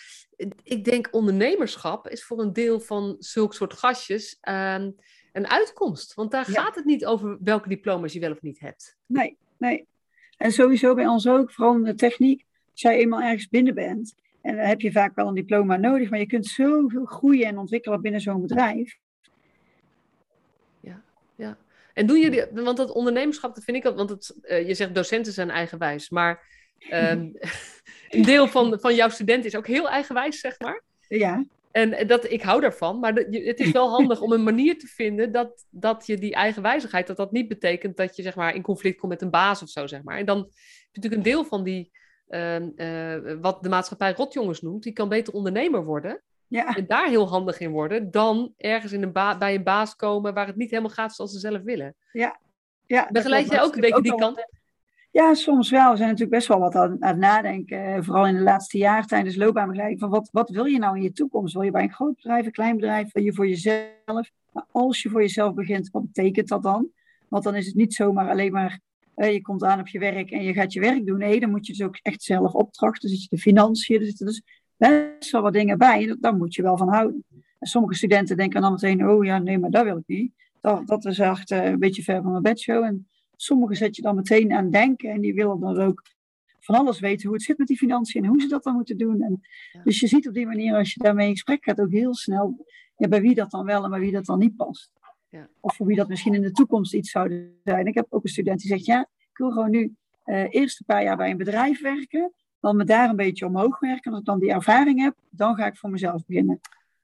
Ik 0.63 0.83
denk 0.83 1.07
ondernemerschap 1.11 2.07
is 2.07 2.23
voor 2.23 2.39
een 2.39 2.53
deel 2.53 2.79
van 2.79 3.15
zulke 3.19 3.55
soort 3.55 3.73
gastjes 3.73 4.37
um, 4.49 4.95
een 5.31 5.47
uitkomst. 5.47 6.13
Want 6.13 6.31
daar 6.31 6.45
gaat 6.45 6.75
het 6.75 6.85
niet 6.85 7.05
over 7.05 7.37
welke 7.41 7.69
diploma's 7.69 8.13
je 8.13 8.19
wel 8.19 8.31
of 8.31 8.41
niet 8.41 8.59
hebt. 8.59 8.97
Nee, 9.05 9.37
nee. 9.61 9.87
En 10.37 10.51
sowieso 10.51 10.95
bij 10.95 11.07
ons 11.07 11.27
ook, 11.27 11.51
vooral 11.51 11.75
in 11.75 11.83
de 11.83 11.95
techniek. 11.95 12.45
Als 12.71 12.81
jij 12.81 12.97
eenmaal 12.97 13.21
ergens 13.21 13.47
binnen 13.47 13.73
bent, 13.73 14.15
en 14.41 14.55
dan 14.55 14.65
heb 14.65 14.81
je 14.81 14.91
vaak 14.91 15.15
wel 15.15 15.27
een 15.27 15.33
diploma 15.33 15.77
nodig, 15.77 16.09
maar 16.09 16.19
je 16.19 16.25
kunt 16.25 16.45
zoveel 16.45 17.05
groeien 17.05 17.47
en 17.47 17.57
ontwikkelen 17.57 18.01
binnen 18.01 18.21
zo'n 18.21 18.41
bedrijf. 18.41 18.97
Ja, 20.79 21.01
ja. 21.35 21.57
En 21.93 22.05
doen 22.05 22.19
jullie, 22.19 22.45
want 22.51 22.77
dat 22.77 22.91
ondernemerschap, 22.91 23.55
dat 23.55 23.63
vind 23.63 23.77
ik, 23.77 23.83
want 23.83 24.09
het, 24.09 24.35
uh, 24.43 24.67
je 24.67 24.73
zegt 24.73 24.95
docenten 24.95 25.33
zijn 25.33 25.49
eigenwijs, 25.49 26.09
maar 26.09 26.43
um, 26.91 27.33
een 28.09 28.21
deel 28.21 28.47
van, 28.47 28.77
van 28.79 28.95
jouw 28.95 29.09
studenten 29.09 29.45
is 29.45 29.55
ook 29.55 29.67
heel 29.67 29.89
eigenwijs, 29.89 30.39
zeg 30.39 30.59
maar. 30.59 30.83
Ja. 31.07 31.45
En 31.71 32.07
dat, 32.07 32.31
ik 32.31 32.41
hou 32.41 32.61
daarvan, 32.61 32.99
maar 32.99 33.13
het 33.13 33.59
is 33.59 33.71
wel 33.71 33.89
handig 33.89 34.21
om 34.21 34.31
een 34.31 34.43
manier 34.43 34.79
te 34.79 34.87
vinden 34.87 35.31
dat, 35.31 35.65
dat 35.69 36.05
je 36.05 36.17
die 36.17 36.33
eigenwijzigheid, 36.33 37.07
dat 37.07 37.17
dat 37.17 37.31
niet 37.31 37.47
betekent 37.47 37.97
dat 37.97 38.15
je 38.15 38.23
zeg 38.23 38.35
maar 38.35 38.55
in 38.55 38.61
conflict 38.61 38.99
komt 38.99 39.11
met 39.11 39.21
een 39.21 39.29
baas 39.29 39.61
of 39.61 39.69
zo, 39.69 39.87
zeg 39.87 40.03
maar. 40.03 40.17
En 40.17 40.25
dan 40.25 40.37
heb 40.37 40.47
je 40.91 40.99
natuurlijk 40.99 41.15
een 41.15 41.31
deel 41.31 41.45
van 41.45 41.63
die, 41.63 41.91
uh, 42.29 43.37
wat 43.41 43.63
de 43.63 43.69
maatschappij 43.69 44.13
rotjongens 44.13 44.61
noemt, 44.61 44.83
die 44.83 44.93
kan 44.93 45.09
beter 45.09 45.33
ondernemer 45.33 45.83
worden. 45.83 46.21
Ja. 46.47 46.75
En 46.75 46.87
daar 46.87 47.07
heel 47.07 47.27
handig 47.27 47.59
in 47.59 47.71
worden, 47.71 48.11
dan 48.11 48.53
ergens 48.57 48.91
in 48.91 49.03
een 49.03 49.11
bij 49.11 49.55
een 49.55 49.63
baas 49.63 49.95
komen 49.95 50.33
waar 50.33 50.47
het 50.47 50.55
niet 50.55 50.69
helemaal 50.69 50.91
gaat 50.91 51.15
zoals 51.15 51.31
ze 51.31 51.39
zelf 51.39 51.61
willen. 51.61 51.95
Ja. 52.11 52.39
ja 52.85 53.09
Begeleid 53.11 53.49
jij 53.49 53.61
ook 53.61 53.75
een 53.75 53.81
beetje 53.81 54.01
die 54.01 54.15
kant? 54.15 54.45
Ja, 55.11 55.33
soms 55.33 55.69
wel. 55.69 55.91
We 55.91 55.97
zijn 55.97 56.09
natuurlijk 56.09 56.37
best 56.37 56.47
wel 56.47 56.59
wat 56.59 56.75
aan, 56.75 56.97
het 56.99 57.17
nadenken. 57.17 57.85
Eh, 57.85 58.03
vooral 58.03 58.27
in 58.27 58.35
de 58.35 58.41
laatste 58.41 58.77
jaren 58.77 59.07
tijdens 59.07 59.35
loopbaanbegeleiding. 59.35 59.99
Van 59.99 60.09
wat, 60.09 60.29
wat 60.31 60.49
wil 60.49 60.65
je 60.65 60.79
nou 60.79 60.95
in 60.95 61.03
je 61.03 61.11
toekomst? 61.11 61.53
Wil 61.53 61.63
je 61.63 61.71
bij 61.71 61.83
een 61.83 61.93
groot 61.93 62.15
bedrijf, 62.15 62.45
een 62.45 62.51
klein 62.51 62.75
bedrijf? 62.75 63.11
Wil 63.11 63.23
je 63.23 63.33
voor 63.33 63.47
jezelf? 63.47 64.31
Maar 64.51 64.65
als 64.71 65.01
je 65.01 65.09
voor 65.09 65.21
jezelf 65.21 65.53
begint, 65.53 65.89
wat 65.89 66.05
betekent 66.05 66.47
dat 66.47 66.63
dan? 66.63 66.89
Want 67.27 67.43
dan 67.43 67.55
is 67.55 67.65
het 67.65 67.75
niet 67.75 67.93
zomaar 67.93 68.29
alleen 68.29 68.51
maar 68.51 68.79
uh, 69.15 69.33
je 69.33 69.41
komt 69.41 69.63
aan 69.63 69.79
op 69.79 69.87
je 69.87 69.99
werk 69.99 70.31
en 70.31 70.43
je 70.43 70.53
gaat 70.53 70.73
je 70.73 70.79
werk 70.79 71.05
doen. 71.05 71.17
Nee, 71.17 71.39
dan 71.39 71.49
moet 71.49 71.65
je 71.67 71.73
dus 71.73 71.85
ook 71.85 71.99
echt 72.01 72.23
zelf 72.23 72.53
opdrachten. 72.53 73.09
Dan 73.09 73.17
zit 73.17 73.29
je 73.29 73.35
de 73.35 73.41
financiën, 73.41 73.99
er 73.99 74.05
zitten 74.05 74.25
dus 74.25 74.41
best 74.77 75.31
wel 75.31 75.41
wat 75.41 75.53
dingen 75.53 75.77
bij. 75.77 76.09
En 76.09 76.17
daar 76.19 76.35
moet 76.35 76.55
je 76.55 76.61
wel 76.61 76.77
van 76.77 76.89
houden. 76.89 77.25
En 77.59 77.67
sommige 77.67 77.95
studenten 77.95 78.37
denken 78.37 78.61
dan 78.61 78.71
meteen, 78.71 79.09
oh 79.09 79.25
ja, 79.25 79.37
nee, 79.37 79.59
maar 79.59 79.69
dat 79.69 79.83
wil 79.83 79.97
ik 79.97 80.07
niet. 80.07 80.33
Dat, 80.61 80.87
dat 80.87 81.05
is 81.05 81.19
echt 81.19 81.51
uh, 81.51 81.65
een 81.65 81.79
beetje 81.79 82.03
ver 82.03 82.21
van 82.21 82.31
mijn 82.31 82.43
bedshow. 82.43 82.83
En 82.83 83.07
Sommigen 83.41 83.75
zet 83.75 83.95
je 83.95 84.01
dan 84.01 84.15
meteen 84.15 84.53
aan 84.53 84.69
denken 84.69 85.09
en 85.09 85.21
die 85.21 85.33
willen 85.33 85.59
dan 85.59 85.79
ook 85.79 86.01
van 86.59 86.75
alles 86.75 86.99
weten 86.99 87.25
hoe 87.27 87.35
het 87.35 87.45
zit 87.45 87.57
met 87.57 87.67
die 87.67 87.77
financiën 87.77 88.23
en 88.23 88.29
hoe 88.29 88.41
ze 88.41 88.47
dat 88.47 88.63
dan 88.63 88.75
moeten 88.75 88.97
doen. 88.97 89.21
En 89.21 89.41
Dus 89.83 89.99
je 89.99 90.07
ziet 90.07 90.27
op 90.27 90.33
die 90.33 90.45
manier, 90.45 90.75
als 90.75 90.93
je 90.93 91.03
daarmee 91.03 91.27
in 91.27 91.33
gesprek 91.33 91.63
gaat, 91.63 91.79
ook 91.79 91.91
heel 91.91 92.15
snel 92.15 92.65
ja, 92.95 93.07
bij 93.07 93.21
wie 93.21 93.35
dat 93.35 93.51
dan 93.51 93.65
wel 93.65 93.83
en 93.83 93.89
bij 93.89 93.99
wie 93.99 94.11
dat 94.11 94.25
dan 94.25 94.39
niet 94.39 94.55
past. 94.55 94.91
Ja. 95.29 95.49
Of 95.59 95.75
voor 95.75 95.85
wie 95.85 95.95
dat 95.95 96.07
misschien 96.07 96.33
in 96.33 96.41
de 96.41 96.51
toekomst 96.51 96.93
iets 96.93 97.09
zou 97.09 97.53
zijn. 97.63 97.85
Ik 97.85 97.95
heb 97.95 98.05
ook 98.09 98.23
een 98.23 98.29
student 98.29 98.59
die 98.59 98.69
zegt, 98.69 98.85
ja, 98.85 99.01
ik 99.17 99.37
wil 99.37 99.51
gewoon 99.51 99.69
nu 99.69 99.95
uh, 100.25 100.45
eerst 100.49 100.79
een 100.79 100.85
paar 100.85 101.03
jaar 101.03 101.17
bij 101.17 101.31
een 101.31 101.37
bedrijf 101.37 101.81
werken, 101.81 102.33
dan 102.59 102.75
me 102.75 102.83
daar 102.83 103.09
een 103.09 103.15
beetje 103.15 103.45
omhoog 103.45 103.79
werken. 103.79 104.03
En 104.03 104.11
als 104.11 104.19
ik 104.19 104.25
dan 104.25 104.39
die 104.39 104.51
ervaring 104.51 105.01
heb, 105.01 105.15
dan 105.29 105.55
ga 105.55 105.65
ik 105.65 105.77
voor 105.77 105.89
mezelf 105.89 106.25
beginnen. 106.25 106.59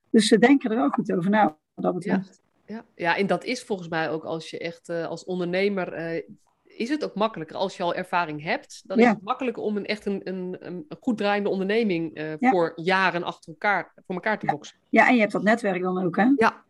Dus 0.09 0.27
ze 0.27 0.37
denken 0.37 0.71
er 0.71 0.83
ook 0.83 0.93
goed 0.93 1.11
over 1.13 1.29
na, 1.29 1.57
wat 1.73 1.83
dat 1.83 1.93
betreft. 1.93 2.41
Ja, 2.67 2.85
ja, 2.95 3.17
en 3.17 3.27
dat 3.27 3.43
is 3.43 3.63
volgens 3.63 3.87
mij 3.87 4.09
ook 4.09 4.23
als 4.23 4.49
je 4.49 4.59
echt 4.59 4.89
uh, 4.89 5.07
als 5.07 5.23
ondernemer. 5.23 6.15
Uh, 6.15 6.21
is 6.63 6.89
het 6.89 7.03
ook 7.03 7.15
makkelijker 7.15 7.55
als 7.55 7.77
je 7.77 7.83
al 7.83 7.93
ervaring 7.93 8.43
hebt. 8.43 8.81
Dan 8.85 8.99
is 8.99 9.07
het 9.07 9.21
makkelijker 9.21 9.63
om 9.63 9.77
een 9.77 9.85
echt 9.85 10.05
een, 10.05 10.21
een, 10.23 10.57
een 10.59 10.85
goed 10.99 11.17
draaiende 11.17 11.49
onderneming 11.49 12.17
uh, 12.17 12.37
ja. 12.37 12.49
voor 12.49 12.71
jaren 12.75 13.23
achter 13.23 13.49
elkaar 13.49 13.93
voor 14.05 14.15
elkaar 14.15 14.39
te 14.39 14.45
boksen. 14.45 14.77
Ja, 14.89 15.07
en 15.07 15.13
je 15.13 15.19
hebt 15.19 15.31
dat 15.31 15.43
netwerk 15.43 15.81
dan 15.81 16.03
ook, 16.03 16.15
hè? 16.15 16.33
Ja. 16.35 16.63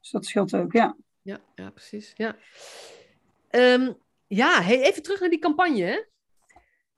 Dus 0.00 0.10
dat 0.10 0.24
scheelt 0.24 0.54
ook, 0.54 0.72
ja. 0.72 0.96
Ja, 1.22 1.40
ja 1.54 1.70
precies. 1.70 2.12
Ja, 2.14 2.36
um, 3.50 3.96
ja 4.26 4.62
hey, 4.62 4.82
even 4.82 5.02
terug 5.02 5.20
naar 5.20 5.30
die 5.30 5.38
campagne. 5.38 5.82
Hè? 5.82 6.02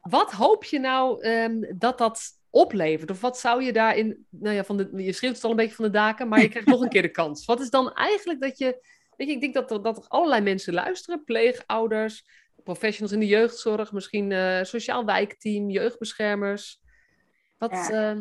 Wat 0.01 0.33
hoop 0.33 0.65
je 0.65 0.79
nou 0.79 1.27
um, 1.29 1.79
dat 1.79 1.99
dat 1.99 2.40
oplevert? 2.51 3.11
Of 3.11 3.21
wat 3.21 3.39
zou 3.39 3.63
je 3.63 3.73
daarin, 3.73 4.27
nou 4.31 4.55
ja, 4.55 4.65
van 4.65 4.77
de, 4.77 4.91
je 4.93 5.13
schreeuwt 5.13 5.35
het 5.35 5.45
al 5.45 5.51
een 5.51 5.57
beetje 5.57 5.75
van 5.75 5.85
de 5.85 5.91
daken, 5.91 6.29
maar 6.29 6.41
je 6.41 6.49
krijgt 6.49 6.69
nog 6.69 6.81
een 6.81 6.89
keer 6.89 7.03
de 7.03 7.11
kans. 7.11 7.45
Wat 7.45 7.61
is 7.61 7.71
dan 7.71 7.93
eigenlijk 7.93 8.41
dat 8.41 8.59
je, 8.59 8.85
weet 9.17 9.29
je, 9.29 9.35
ik 9.35 9.41
denk 9.41 9.55
dat 9.55 9.71
er, 9.71 9.83
dat 9.83 9.97
er 9.97 10.05
allerlei 10.09 10.43
mensen 10.43 10.75
luisteren, 10.75 11.25
pleegouders, 11.25 12.27
professionals 12.65 13.13
in 13.13 13.21
de 13.21 13.27
jeugdzorg, 13.27 13.93
misschien 13.93 14.31
uh, 14.31 14.63
sociaal 14.63 15.05
wijkteam, 15.05 15.71
jeugdbeschermers. 15.71 16.81
Wat, 17.59 17.71
ja. 17.71 18.15
uh... 18.15 18.21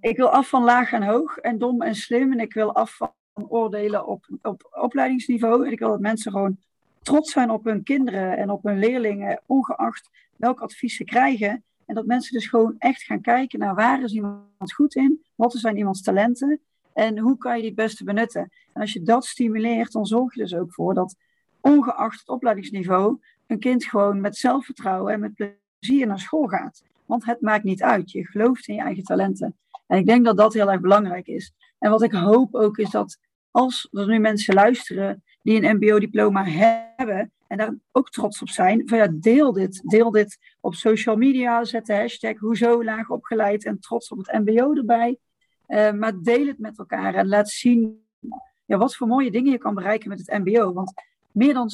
Ik 0.00 0.16
wil 0.16 0.28
af 0.28 0.48
van 0.48 0.64
laag 0.64 0.92
en 0.92 1.02
hoog 1.02 1.36
en 1.36 1.58
dom 1.58 1.82
en 1.82 1.94
slim 1.94 2.32
en 2.32 2.40
ik 2.40 2.54
wil 2.54 2.74
af 2.74 2.96
van 2.96 3.12
oordelen 3.48 4.06
op, 4.06 4.26
op 4.42 4.68
opleidingsniveau 4.70 5.66
en 5.66 5.72
ik 5.72 5.78
wil 5.78 5.88
dat 5.88 6.00
mensen 6.00 6.32
gewoon 6.32 6.58
trots 7.02 7.32
zijn 7.32 7.50
op 7.50 7.64
hun 7.64 7.82
kinderen 7.82 8.36
en 8.36 8.50
op 8.50 8.62
hun 8.62 8.78
leerlingen, 8.78 9.40
ongeacht 9.46 10.10
welk 10.36 10.60
advies 10.60 10.96
ze 10.96 11.04
krijgen. 11.04 11.64
En 11.86 11.94
dat 11.94 12.06
mensen 12.06 12.32
dus 12.32 12.48
gewoon 12.48 12.74
echt 12.78 13.02
gaan 13.02 13.20
kijken 13.20 13.58
naar 13.58 13.74
waar 13.74 14.02
is 14.02 14.12
iemand 14.12 14.72
goed 14.74 14.94
in, 14.94 15.24
wat 15.34 15.52
zijn 15.52 15.76
iemands 15.76 16.02
talenten 16.02 16.60
en 16.92 17.18
hoe 17.18 17.38
kan 17.38 17.54
je 17.54 17.60
die 17.60 17.70
het 17.70 17.78
beste 17.78 18.04
benutten. 18.04 18.50
En 18.72 18.80
als 18.80 18.92
je 18.92 19.02
dat 19.02 19.24
stimuleert, 19.24 19.92
dan 19.92 20.06
zorg 20.06 20.34
je 20.34 20.40
dus 20.40 20.54
ook 20.54 20.72
voor 20.72 20.94
dat 20.94 21.16
ongeacht 21.60 22.18
het 22.18 22.28
opleidingsniveau 22.28 23.18
een 23.46 23.58
kind 23.58 23.84
gewoon 23.84 24.20
met 24.20 24.36
zelfvertrouwen 24.36 25.12
en 25.12 25.20
met 25.20 25.56
plezier 25.80 26.06
naar 26.06 26.20
school 26.20 26.46
gaat. 26.46 26.82
Want 27.06 27.24
het 27.24 27.40
maakt 27.40 27.64
niet 27.64 27.82
uit. 27.82 28.10
Je 28.10 28.26
gelooft 28.26 28.68
in 28.68 28.74
je 28.74 28.80
eigen 28.80 29.02
talenten. 29.02 29.56
En 29.86 29.98
ik 29.98 30.06
denk 30.06 30.24
dat 30.24 30.36
dat 30.36 30.54
heel 30.54 30.70
erg 30.70 30.80
belangrijk 30.80 31.26
is. 31.26 31.52
En 31.78 31.90
wat 31.90 32.02
ik 32.02 32.12
hoop 32.12 32.54
ook 32.54 32.78
is 32.78 32.90
dat 32.90 33.18
als 33.50 33.88
er 33.90 34.06
nu 34.06 34.18
mensen 34.18 34.54
luisteren 34.54 35.22
die 35.42 35.62
een 35.62 35.76
MBO-diploma 35.76 36.44
hebben, 36.44 37.32
en 37.54 37.60
daar 37.60 37.74
ook 37.92 38.10
trots 38.10 38.42
op 38.42 38.48
zijn. 38.48 38.88
Van 38.88 38.98
ja, 38.98 39.08
deel 39.12 39.52
dit. 39.52 39.82
Deel 39.84 40.10
dit 40.10 40.38
op 40.60 40.74
social 40.74 41.16
media. 41.16 41.64
Zet 41.64 41.86
de 41.86 41.94
hashtag 41.94 42.38
hoezo 42.38 42.84
laag 42.84 43.10
opgeleid 43.10 43.64
en 43.64 43.78
trots 43.78 44.08
op 44.08 44.18
het 44.18 44.32
mbo 44.44 44.74
erbij. 44.74 45.18
Uh, 45.68 45.92
maar 45.92 46.22
deel 46.22 46.46
het 46.46 46.58
met 46.58 46.78
elkaar 46.78 47.14
en 47.14 47.28
laat 47.28 47.48
zien 47.48 48.06
ja, 48.64 48.76
wat 48.76 48.96
voor 48.96 49.06
mooie 49.06 49.30
dingen 49.30 49.52
je 49.52 49.58
kan 49.58 49.74
bereiken 49.74 50.08
met 50.08 50.18
het 50.18 50.38
mbo. 50.38 50.72
Want 50.72 50.92
meer 51.32 51.54
dan 51.54 51.70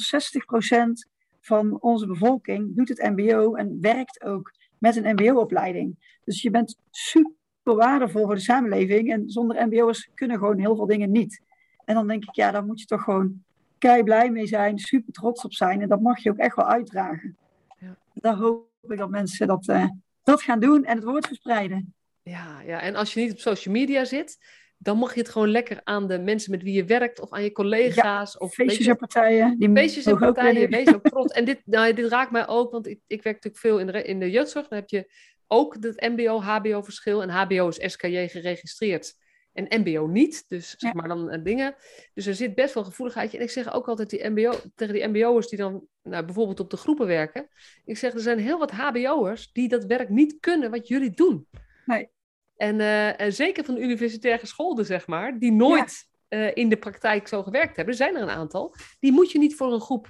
60% 1.05 1.09
van 1.39 1.81
onze 1.81 2.07
bevolking 2.07 2.75
doet 2.75 2.89
het 2.89 3.09
mbo 3.15 3.53
en 3.53 3.77
werkt 3.81 4.23
ook 4.23 4.51
met 4.77 4.95
een 4.95 5.13
mbo-opleiding. 5.13 6.17
Dus 6.23 6.41
je 6.41 6.49
bent 6.49 6.77
super 6.91 7.75
waardevol 7.75 8.25
voor 8.25 8.35
de 8.35 8.41
samenleving. 8.41 9.11
En 9.11 9.29
zonder 9.29 9.67
mbo'ers 9.67 10.09
kunnen 10.13 10.37
gewoon 10.37 10.59
heel 10.59 10.75
veel 10.75 10.87
dingen 10.87 11.11
niet. 11.11 11.41
En 11.85 11.95
dan 11.95 12.07
denk 12.07 12.23
ik, 12.23 12.35
ja, 12.35 12.51
dan 12.51 12.65
moet 12.65 12.79
je 12.79 12.85
toch 12.85 13.03
gewoon 13.03 13.43
kei 13.81 14.03
blij 14.03 14.31
mee 14.31 14.47
zijn, 14.47 14.79
super 14.79 15.13
trots 15.13 15.43
op 15.43 15.53
zijn. 15.53 15.81
En 15.81 15.87
dat 15.87 16.01
mag 16.01 16.23
je 16.23 16.29
ook 16.29 16.37
echt 16.37 16.55
wel 16.55 16.67
uitdragen. 16.67 17.37
Ja. 17.79 17.97
Daar 18.13 18.35
hoop 18.35 18.91
ik 18.91 18.97
dat 18.97 19.09
mensen 19.09 19.47
dat, 19.47 19.67
uh, 19.67 19.85
dat 20.23 20.41
gaan 20.41 20.59
doen 20.59 20.85
en 20.85 20.95
het 20.95 21.03
woord 21.03 21.27
verspreiden. 21.27 21.93
Ja, 22.23 22.61
ja, 22.65 22.81
en 22.81 22.95
als 22.95 23.13
je 23.13 23.19
niet 23.19 23.31
op 23.31 23.39
social 23.39 23.73
media 23.73 24.05
zit, 24.05 24.37
dan 24.77 24.97
mag 24.97 25.13
je 25.13 25.19
het 25.19 25.29
gewoon 25.29 25.49
lekker 25.49 25.81
aan 25.83 26.07
de 26.07 26.19
mensen 26.19 26.51
met 26.51 26.63
wie 26.63 26.73
je 26.73 26.85
werkt 26.85 27.19
of 27.19 27.31
aan 27.31 27.43
je 27.43 27.51
collega's. 27.51 28.37
of 28.37 28.53
feestjes 28.53 28.87
en 28.87 28.97
partijen. 28.97 29.59
Die 29.59 29.71
feestjes 29.71 30.05
en 30.05 30.17
partijen, 30.17 30.69
wees 30.77 30.93
ook 30.93 31.03
trots. 31.03 31.33
En 31.33 31.45
dit, 31.45 31.61
nou, 31.65 31.93
dit 31.93 32.09
raakt 32.09 32.31
mij 32.31 32.47
ook, 32.47 32.71
want 32.71 32.87
ik, 32.87 32.99
ik 33.07 33.23
werk 33.23 33.35
natuurlijk 33.35 33.63
veel 33.63 33.79
in 33.79 33.87
de, 33.87 34.03
in 34.03 34.19
de 34.19 34.31
jeugdzorg. 34.31 34.67
Dan 34.67 34.79
heb 34.79 34.89
je 34.89 35.11
ook 35.47 35.77
het 35.79 36.01
mbo-hbo-verschil. 36.01 37.21
En 37.21 37.29
hbo 37.29 37.67
is 37.67 37.91
SKJ 37.91 38.27
geregistreerd 38.27 39.15
en 39.53 39.81
MBO 39.81 40.07
niet. 40.07 40.45
Dus 40.47 40.75
zeg 40.77 40.93
maar 40.93 41.07
dan 41.07 41.33
uh, 41.33 41.43
dingen. 41.43 41.75
Dus 42.13 42.25
er 42.25 42.35
zit 42.35 42.55
best 42.55 42.73
wel 42.73 42.83
gevoeligheid. 42.83 43.33
En 43.33 43.41
ik 43.41 43.49
zeg 43.49 43.73
ook 43.73 43.87
altijd 43.87 44.09
die 44.09 44.29
MBO, 44.29 44.53
tegen 44.75 44.93
die 44.93 45.07
MBO'ers 45.07 45.47
die 45.47 45.57
dan 45.57 45.87
nou, 46.03 46.25
bijvoorbeeld 46.25 46.59
op 46.59 46.69
de 46.69 46.77
groepen 46.77 47.07
werken. 47.07 47.47
Ik 47.85 47.97
zeg, 47.97 48.13
er 48.13 48.19
zijn 48.19 48.39
heel 48.39 48.59
wat 48.59 48.71
HBO'ers 48.71 49.51
die 49.51 49.67
dat 49.67 49.85
werk 49.85 50.09
niet 50.09 50.37
kunnen 50.39 50.71
wat 50.71 50.87
jullie 50.87 51.11
doen. 51.11 51.47
Nee. 51.85 52.09
En, 52.55 52.79
uh, 52.79 53.21
en 53.21 53.33
zeker 53.33 53.65
van 53.65 53.77
universitair 53.77 54.39
geschoolden, 54.39 54.85
zeg 54.85 55.07
maar, 55.07 55.39
die 55.39 55.51
nooit 55.51 56.07
ja. 56.27 56.37
uh, 56.37 56.51
in 56.53 56.69
de 56.69 56.77
praktijk 56.77 57.27
zo 57.27 57.43
gewerkt 57.43 57.75
hebben. 57.75 57.93
Er 57.93 57.99
zijn 57.99 58.15
er 58.15 58.21
een 58.21 58.29
aantal. 58.29 58.75
Die 58.99 59.11
moet 59.11 59.31
je 59.31 59.39
niet 59.39 59.55
voor 59.55 59.73
een 59.73 59.81
groep 59.81 60.07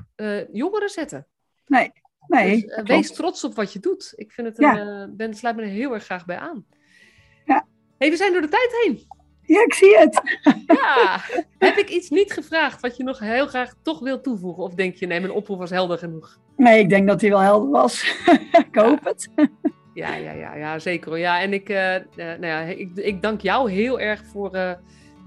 jongeren 0.51 0.89
zetten. 0.89 1.27
Nee. 1.65 1.91
Nee, 2.27 2.61
dus, 2.61 2.81
wees 2.83 3.13
trots 3.13 3.43
op 3.43 3.55
wat 3.55 3.73
je 3.73 3.79
doet. 3.79 4.13
Ik 4.15 4.31
vind 4.31 4.47
het 4.47 4.59
een, 4.59 4.75
ja. 4.75 5.07
ben, 5.07 5.33
sluit 5.33 5.55
me 5.55 5.61
er 5.61 5.67
heel 5.67 5.93
erg 5.93 6.03
graag 6.03 6.25
bij 6.25 6.37
aan. 6.37 6.65
Ja. 7.45 7.67
hey, 7.97 8.09
we 8.09 8.15
zijn 8.15 8.31
door 8.31 8.41
de 8.41 8.47
tijd 8.47 8.71
heen. 8.83 9.07
Ja, 9.51 9.63
ik 9.63 9.73
zie 9.73 9.97
het. 9.97 10.21
Ja. 10.67 11.19
Heb 11.57 11.77
ik 11.77 11.89
iets 11.89 12.09
niet 12.09 12.31
gevraagd 12.31 12.81
wat 12.81 12.97
je 12.97 13.03
nog 13.03 13.19
heel 13.19 13.47
graag 13.47 13.73
toch 13.81 13.99
wil 13.99 14.21
toevoegen? 14.21 14.63
Of 14.63 14.73
denk 14.73 14.95
je, 14.95 15.07
nee, 15.07 15.19
mijn 15.19 15.31
oproep 15.31 15.57
was 15.57 15.69
helder 15.69 15.97
genoeg? 15.97 16.39
Nee, 16.57 16.79
ik 16.79 16.89
denk 16.89 17.07
dat 17.07 17.21
hij 17.21 17.29
wel 17.29 17.39
helder 17.39 17.69
was. 17.69 18.23
ik 18.69 18.75
hoop 18.75 19.03
het. 19.03 19.29
Ja, 19.93 20.15
ja, 20.15 20.31
ja, 20.31 20.55
ja 20.55 20.79
zeker. 20.79 21.17
Ja, 21.17 21.41
en 21.41 21.53
ik, 21.53 21.69
uh, 21.69 21.95
nou 22.15 22.45
ja, 22.45 22.59
ik, 22.59 22.89
ik 22.95 23.21
dank 23.21 23.41
jou 23.41 23.71
heel 23.71 23.99
erg 23.99 24.25
voor, 24.25 24.55
uh, 24.55 24.71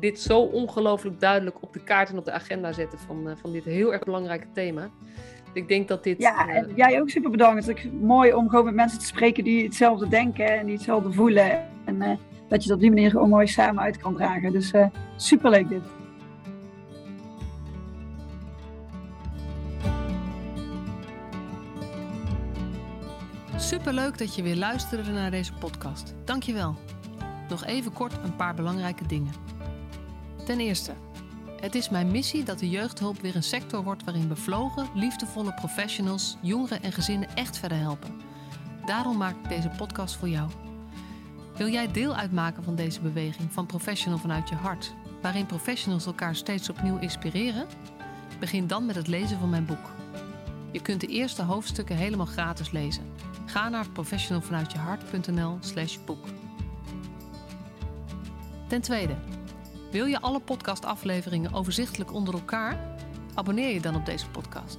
dit 0.01 0.21
zo 0.21 0.41
ongelooflijk 0.41 1.21
duidelijk 1.21 1.57
op 1.61 1.73
de 1.73 1.83
kaart 1.83 2.11
en 2.11 2.19
op 2.19 2.25
de 2.25 2.33
agenda 2.33 2.73
zetten 2.73 2.99
van, 2.99 3.37
van 3.41 3.53
dit 3.53 3.65
heel 3.65 3.93
erg 3.93 4.05
belangrijke 4.05 4.47
thema. 4.55 4.91
Ik 5.53 5.69
denk 5.69 5.89
dat 5.89 6.05
dit. 6.05 6.19
Ja, 6.19 6.49
en 6.49 6.73
jij 6.75 7.01
ook 7.01 7.11
super 7.11 7.31
bedankt. 7.31 7.67
Het 7.67 7.79
is 7.79 7.89
mooi 8.01 8.33
om 8.33 8.49
gewoon 8.49 8.65
met 8.65 8.75
mensen 8.75 8.99
te 8.99 9.07
spreken 9.07 9.45
die 9.45 9.65
hetzelfde 9.65 10.09
denken 10.09 10.59
en 10.59 10.67
die 10.67 10.75
hetzelfde 10.75 11.13
voelen. 11.13 11.67
En 11.85 12.19
dat 12.49 12.65
je 12.65 12.69
het 12.69 12.73
op 12.73 12.81
die 12.81 12.91
manier 12.91 13.11
gewoon 13.11 13.29
mooi 13.29 13.47
samen 13.47 13.83
uit 13.83 13.97
kan 13.97 14.15
dragen. 14.15 14.53
Dus 14.53 14.73
uh, 14.73 14.87
superleuk 15.17 15.69
dit. 15.69 15.83
Superleuk 23.57 24.19
dat 24.19 24.35
je 24.35 24.43
weer 24.43 24.57
luisterde 24.57 25.11
naar 25.11 25.31
deze 25.31 25.53
podcast. 25.53 26.15
Dankjewel. 26.25 26.77
Nog 27.49 27.65
even 27.65 27.93
kort 27.93 28.13
een 28.25 28.37
paar 28.37 28.55
belangrijke 28.55 29.07
dingen. 29.07 29.33
Ten 30.45 30.61
eerste, 30.61 30.93
het 31.61 31.75
is 31.75 31.89
mijn 31.89 32.11
missie 32.11 32.43
dat 32.43 32.59
de 32.59 32.71
jeugdhulp 32.71 33.21
weer 33.21 33.37
een 33.37 33.43
sector 33.43 33.83
wordt 33.83 34.05
waarin 34.05 34.29
bevlogen, 34.29 34.89
liefdevolle 34.95 35.55
professionals 35.55 36.37
jongeren 36.41 36.83
en 36.83 36.93
gezinnen 36.93 37.29
echt 37.35 37.59
verder 37.59 37.79
helpen. 37.79 38.21
Daarom 38.87 39.17
maak 39.17 39.35
ik 39.43 39.49
deze 39.49 39.71
podcast 39.77 40.17
voor 40.17 40.29
jou. 40.29 40.51
Wil 41.57 41.69
jij 41.69 41.93
deel 41.93 42.15
uitmaken 42.15 42.65
van 42.65 42.75
deze 42.75 43.01
beweging 43.01 43.53
van 43.53 43.67
Professional 43.67 44.19
vanuit 44.19 44.49
je 44.49 44.55
hart, 44.55 44.95
waarin 45.23 45.47
professionals 45.47 46.07
elkaar 46.07 46.37
steeds 46.37 46.71
opnieuw 46.71 46.99
inspireren? 46.99 47.67
Begin 48.41 48.67
dan 48.67 48.87
met 48.87 48.97
het 48.97 49.07
lezen 49.07 49.39
van 49.39 49.51
mijn 49.51 49.67
boek. 49.67 49.91
Je 50.73 50.83
kunt 50.83 51.01
de 51.01 51.07
eerste 51.07 51.43
hoofdstukken 51.43 51.97
helemaal 51.97 52.27
gratis 52.27 52.71
lezen. 52.71 53.13
Ga 53.47 53.69
naar 53.69 53.89
professionalvanuitjehart.nl/slash 53.89 55.99
boek. 56.05 56.27
Ten 58.69 58.81
tweede, 58.81 59.15
wil 59.91 60.07
je 60.07 60.21
alle 60.21 60.41
podcastafleveringen 60.41 61.53
overzichtelijk 61.53 62.13
onder 62.13 62.35
elkaar? 62.35 62.97
Abonneer 63.35 63.75
je 63.75 63.81
dan 63.81 63.97
op 63.97 64.07
deze 64.07 64.29
podcast. 64.29 64.79